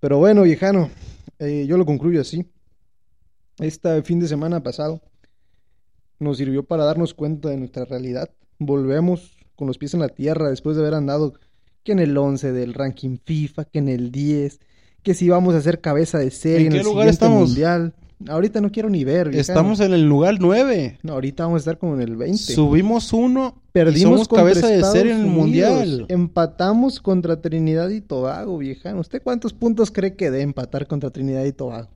Pero 0.00 0.18
bueno, 0.18 0.42
viejano, 0.42 0.90
eh, 1.38 1.64
yo 1.68 1.76
lo 1.78 1.86
concluyo 1.86 2.20
así. 2.20 2.44
Este 3.58 4.02
fin 4.02 4.20
de 4.20 4.28
semana 4.28 4.62
pasado 4.62 5.00
nos 6.18 6.36
sirvió 6.38 6.64
para 6.64 6.84
darnos 6.84 7.14
cuenta 7.14 7.48
de 7.48 7.56
nuestra 7.56 7.84
realidad. 7.84 8.30
Volvemos 8.58 9.36
con 9.56 9.66
los 9.66 9.78
pies 9.78 9.94
en 9.94 10.00
la 10.00 10.08
tierra 10.08 10.50
después 10.50 10.76
de 10.76 10.82
haber 10.82 10.94
andado 10.94 11.34
que 11.84 11.92
en 11.92 11.98
el 12.00 12.16
11 12.16 12.52
del 12.52 12.74
ranking 12.74 13.18
FIFA, 13.24 13.64
que 13.64 13.78
en 13.78 13.88
el 13.88 14.10
10, 14.10 14.60
que 15.02 15.14
si 15.14 15.28
vamos 15.28 15.54
a 15.54 15.58
hacer 15.58 15.80
cabeza 15.80 16.18
de 16.18 16.30
serie 16.30 16.66
¿En 16.66 16.66
en, 16.66 16.72
qué 16.72 16.78
el 16.78 16.84
lugar 16.84 17.04
siguiente 17.06 17.12
estamos? 17.14 17.48
mundial. 17.48 17.94
Ahorita 18.28 18.60
no 18.60 18.72
quiero 18.72 18.90
ni 18.90 19.04
ver, 19.04 19.28
viejano. 19.28 19.40
Estamos 19.60 19.78
en 19.78 19.92
el 19.94 20.08
lugar 20.08 20.34
9. 20.40 20.98
No, 21.04 21.12
ahorita 21.12 21.44
vamos 21.44 21.58
a 21.58 21.62
estar 21.62 21.78
como 21.78 21.94
en 21.94 22.02
el 22.02 22.16
20. 22.16 22.36
Subimos 22.36 23.12
uno. 23.12 23.62
y 23.68 23.70
Perdimos 23.72 24.02
somos 24.02 24.28
contra 24.28 24.42
cabeza 24.44 24.66
de 24.66 24.74
Estados 24.74 24.96
serie 24.96 25.12
en 25.12 25.18
el 25.20 25.24
Unidos. 25.26 25.38
mundial. 25.40 26.06
Empatamos 26.08 26.98
contra 27.00 27.40
Trinidad 27.40 27.88
y 27.90 28.00
Tobago, 28.00 28.58
viejano. 28.58 28.98
¿Usted 29.00 29.22
cuántos 29.22 29.52
puntos 29.52 29.92
cree 29.92 30.16
que 30.16 30.32
de 30.32 30.40
empatar 30.42 30.88
contra 30.88 31.10
Trinidad 31.10 31.44
y 31.44 31.52
Tobago? 31.52 31.90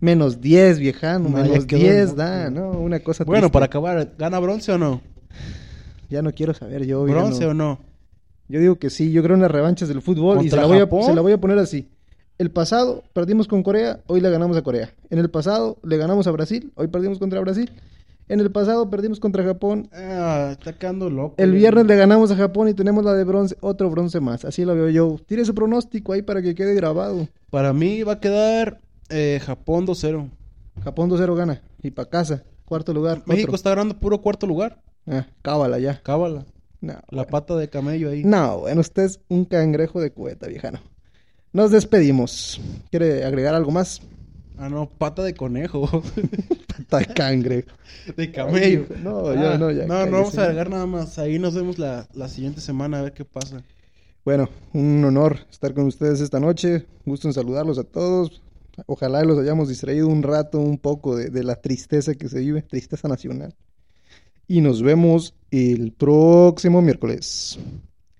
Menos 0.00 0.40
10, 0.40 0.78
viejano. 0.78 1.28
No, 1.28 1.36
menos 1.38 1.66
quedó, 1.66 1.80
10 1.80 2.10
¿no? 2.10 2.14
da, 2.14 2.50
¿no? 2.50 2.70
Una 2.70 3.00
cosa 3.00 3.24
Bueno, 3.24 3.42
triste. 3.42 3.52
para 3.52 3.66
acabar, 3.66 4.12
¿gana 4.18 4.38
bronce 4.38 4.72
o 4.72 4.78
no? 4.78 5.00
Ya 6.08 6.22
no 6.22 6.32
quiero 6.32 6.54
saber 6.54 6.86
yo. 6.86 7.02
¿Bronce 7.04 7.46
o 7.46 7.54
no? 7.54 7.80
Yo 8.48 8.60
digo 8.60 8.76
que 8.78 8.90
sí. 8.90 9.10
Yo 9.12 9.22
creo 9.22 9.34
en 9.36 9.42
las 9.42 9.50
revanchas 9.50 9.88
del 9.88 10.00
fútbol 10.00 10.38
y 10.38 10.44
se 10.44 10.56
¿Contra 10.56 10.62
la, 10.62 10.66
voy 10.68 10.76
a, 10.76 10.80
Japón? 10.80 11.02
se 11.04 11.14
la 11.14 11.20
voy 11.20 11.32
a 11.32 11.38
poner 11.40 11.58
así. 11.58 11.88
El 12.38 12.50
pasado 12.52 13.02
perdimos 13.12 13.48
con 13.48 13.62
Corea, 13.64 14.00
hoy 14.06 14.20
le 14.20 14.30
ganamos 14.30 14.56
a 14.56 14.62
Corea. 14.62 14.94
En 15.10 15.18
el 15.18 15.28
pasado 15.28 15.76
le 15.82 15.96
ganamos 15.96 16.26
a 16.28 16.30
Brasil, 16.30 16.72
hoy 16.76 16.86
perdimos 16.86 17.18
contra 17.18 17.40
Brasil. 17.40 17.70
En 18.28 18.40
el 18.40 18.50
pasado 18.52 18.88
perdimos 18.90 19.18
contra 19.20 19.42
Japón, 19.42 19.88
Ah, 19.92 20.50
está 20.52 20.74
quedando 20.74 21.10
loco. 21.10 21.34
El 21.38 21.52
viernes 21.52 21.86
le 21.86 21.96
ganamos 21.96 22.30
a 22.30 22.36
Japón 22.36 22.68
y 22.68 22.74
tenemos 22.74 23.04
la 23.04 23.14
de 23.14 23.24
bronce, 23.24 23.56
otro 23.60 23.90
bronce 23.90 24.20
más. 24.20 24.44
Así 24.44 24.64
lo 24.64 24.74
veo 24.74 24.88
yo. 24.90 25.16
Tire 25.26 25.44
su 25.44 25.54
pronóstico 25.54 26.12
ahí 26.12 26.22
para 26.22 26.40
que 26.40 26.54
quede 26.54 26.74
grabado. 26.74 27.26
Para 27.50 27.72
mí 27.72 28.02
va 28.04 28.14
a 28.14 28.20
quedar 28.20 28.80
eh, 29.08 29.40
Japón 29.44 29.86
2-0. 29.86 30.30
Japón 30.82 31.10
2-0 31.10 31.34
gana. 31.36 31.62
Y 31.82 31.90
para 31.90 32.08
casa. 32.08 32.42
Cuarto 32.64 32.92
lugar. 32.92 33.22
México 33.26 33.48
otro. 33.48 33.56
está 33.56 33.70
ganando 33.70 33.98
puro 33.98 34.20
cuarto 34.20 34.46
lugar. 34.46 34.82
Ah, 35.06 35.26
cábala 35.42 35.78
ya. 35.78 36.02
Cábala. 36.02 36.44
No, 36.80 36.92
La 36.92 37.02
bueno. 37.22 37.26
pata 37.30 37.56
de 37.56 37.68
camello 37.68 38.10
ahí. 38.10 38.22
No, 38.24 38.58
bueno, 38.60 38.80
usted 38.80 39.04
es 39.04 39.20
un 39.28 39.44
cangrejo 39.44 40.00
de 40.00 40.12
cubeta, 40.12 40.46
viejano. 40.46 40.80
Nos 41.52 41.70
despedimos. 41.70 42.60
¿Quiere 42.90 43.24
agregar 43.24 43.54
algo 43.54 43.70
más? 43.72 44.00
Ah, 44.58 44.68
no, 44.68 44.88
pata 44.88 45.22
de 45.22 45.34
conejo. 45.34 45.88
Pata 46.78 46.98
de 46.98 47.06
cangrejo. 47.14 47.70
de 48.16 48.30
camello. 48.30 48.86
No, 49.02 49.34
ya, 49.34 49.58
no, 49.58 49.70
ya, 49.72 49.86
No, 49.86 50.06
no 50.06 50.12
vamos 50.12 50.38
a 50.38 50.44
agregar 50.44 50.70
nada 50.70 50.86
más. 50.86 51.18
Ahí 51.18 51.38
nos 51.38 51.54
vemos 51.54 51.78
la, 51.78 52.06
la 52.14 52.28
siguiente 52.28 52.60
semana 52.60 52.98
a 53.00 53.02
ver 53.02 53.12
qué 53.12 53.24
pasa. 53.24 53.62
Bueno, 54.24 54.48
un 54.74 55.04
honor 55.04 55.38
estar 55.50 55.74
con 55.74 55.86
ustedes 55.86 56.20
esta 56.20 56.38
noche. 56.38 56.86
Gusto 57.04 57.26
en 57.28 57.34
saludarlos 57.34 57.78
a 57.78 57.84
todos. 57.84 58.42
Ojalá 58.86 59.22
los 59.24 59.38
hayamos 59.38 59.68
distraído 59.68 60.08
un 60.08 60.22
rato, 60.22 60.60
un 60.60 60.78
poco 60.78 61.16
de, 61.16 61.42
la 61.42 61.56
tristeza 61.56 62.14
que 62.14 62.28
se 62.28 62.40
vive, 62.40 62.62
tristeza 62.62 63.08
nacional. 63.08 63.54
Y 64.46 64.60
nos 64.60 64.82
vemos 64.82 65.34
el 65.50 65.92
próximo 65.92 66.80
miércoles. 66.80 67.58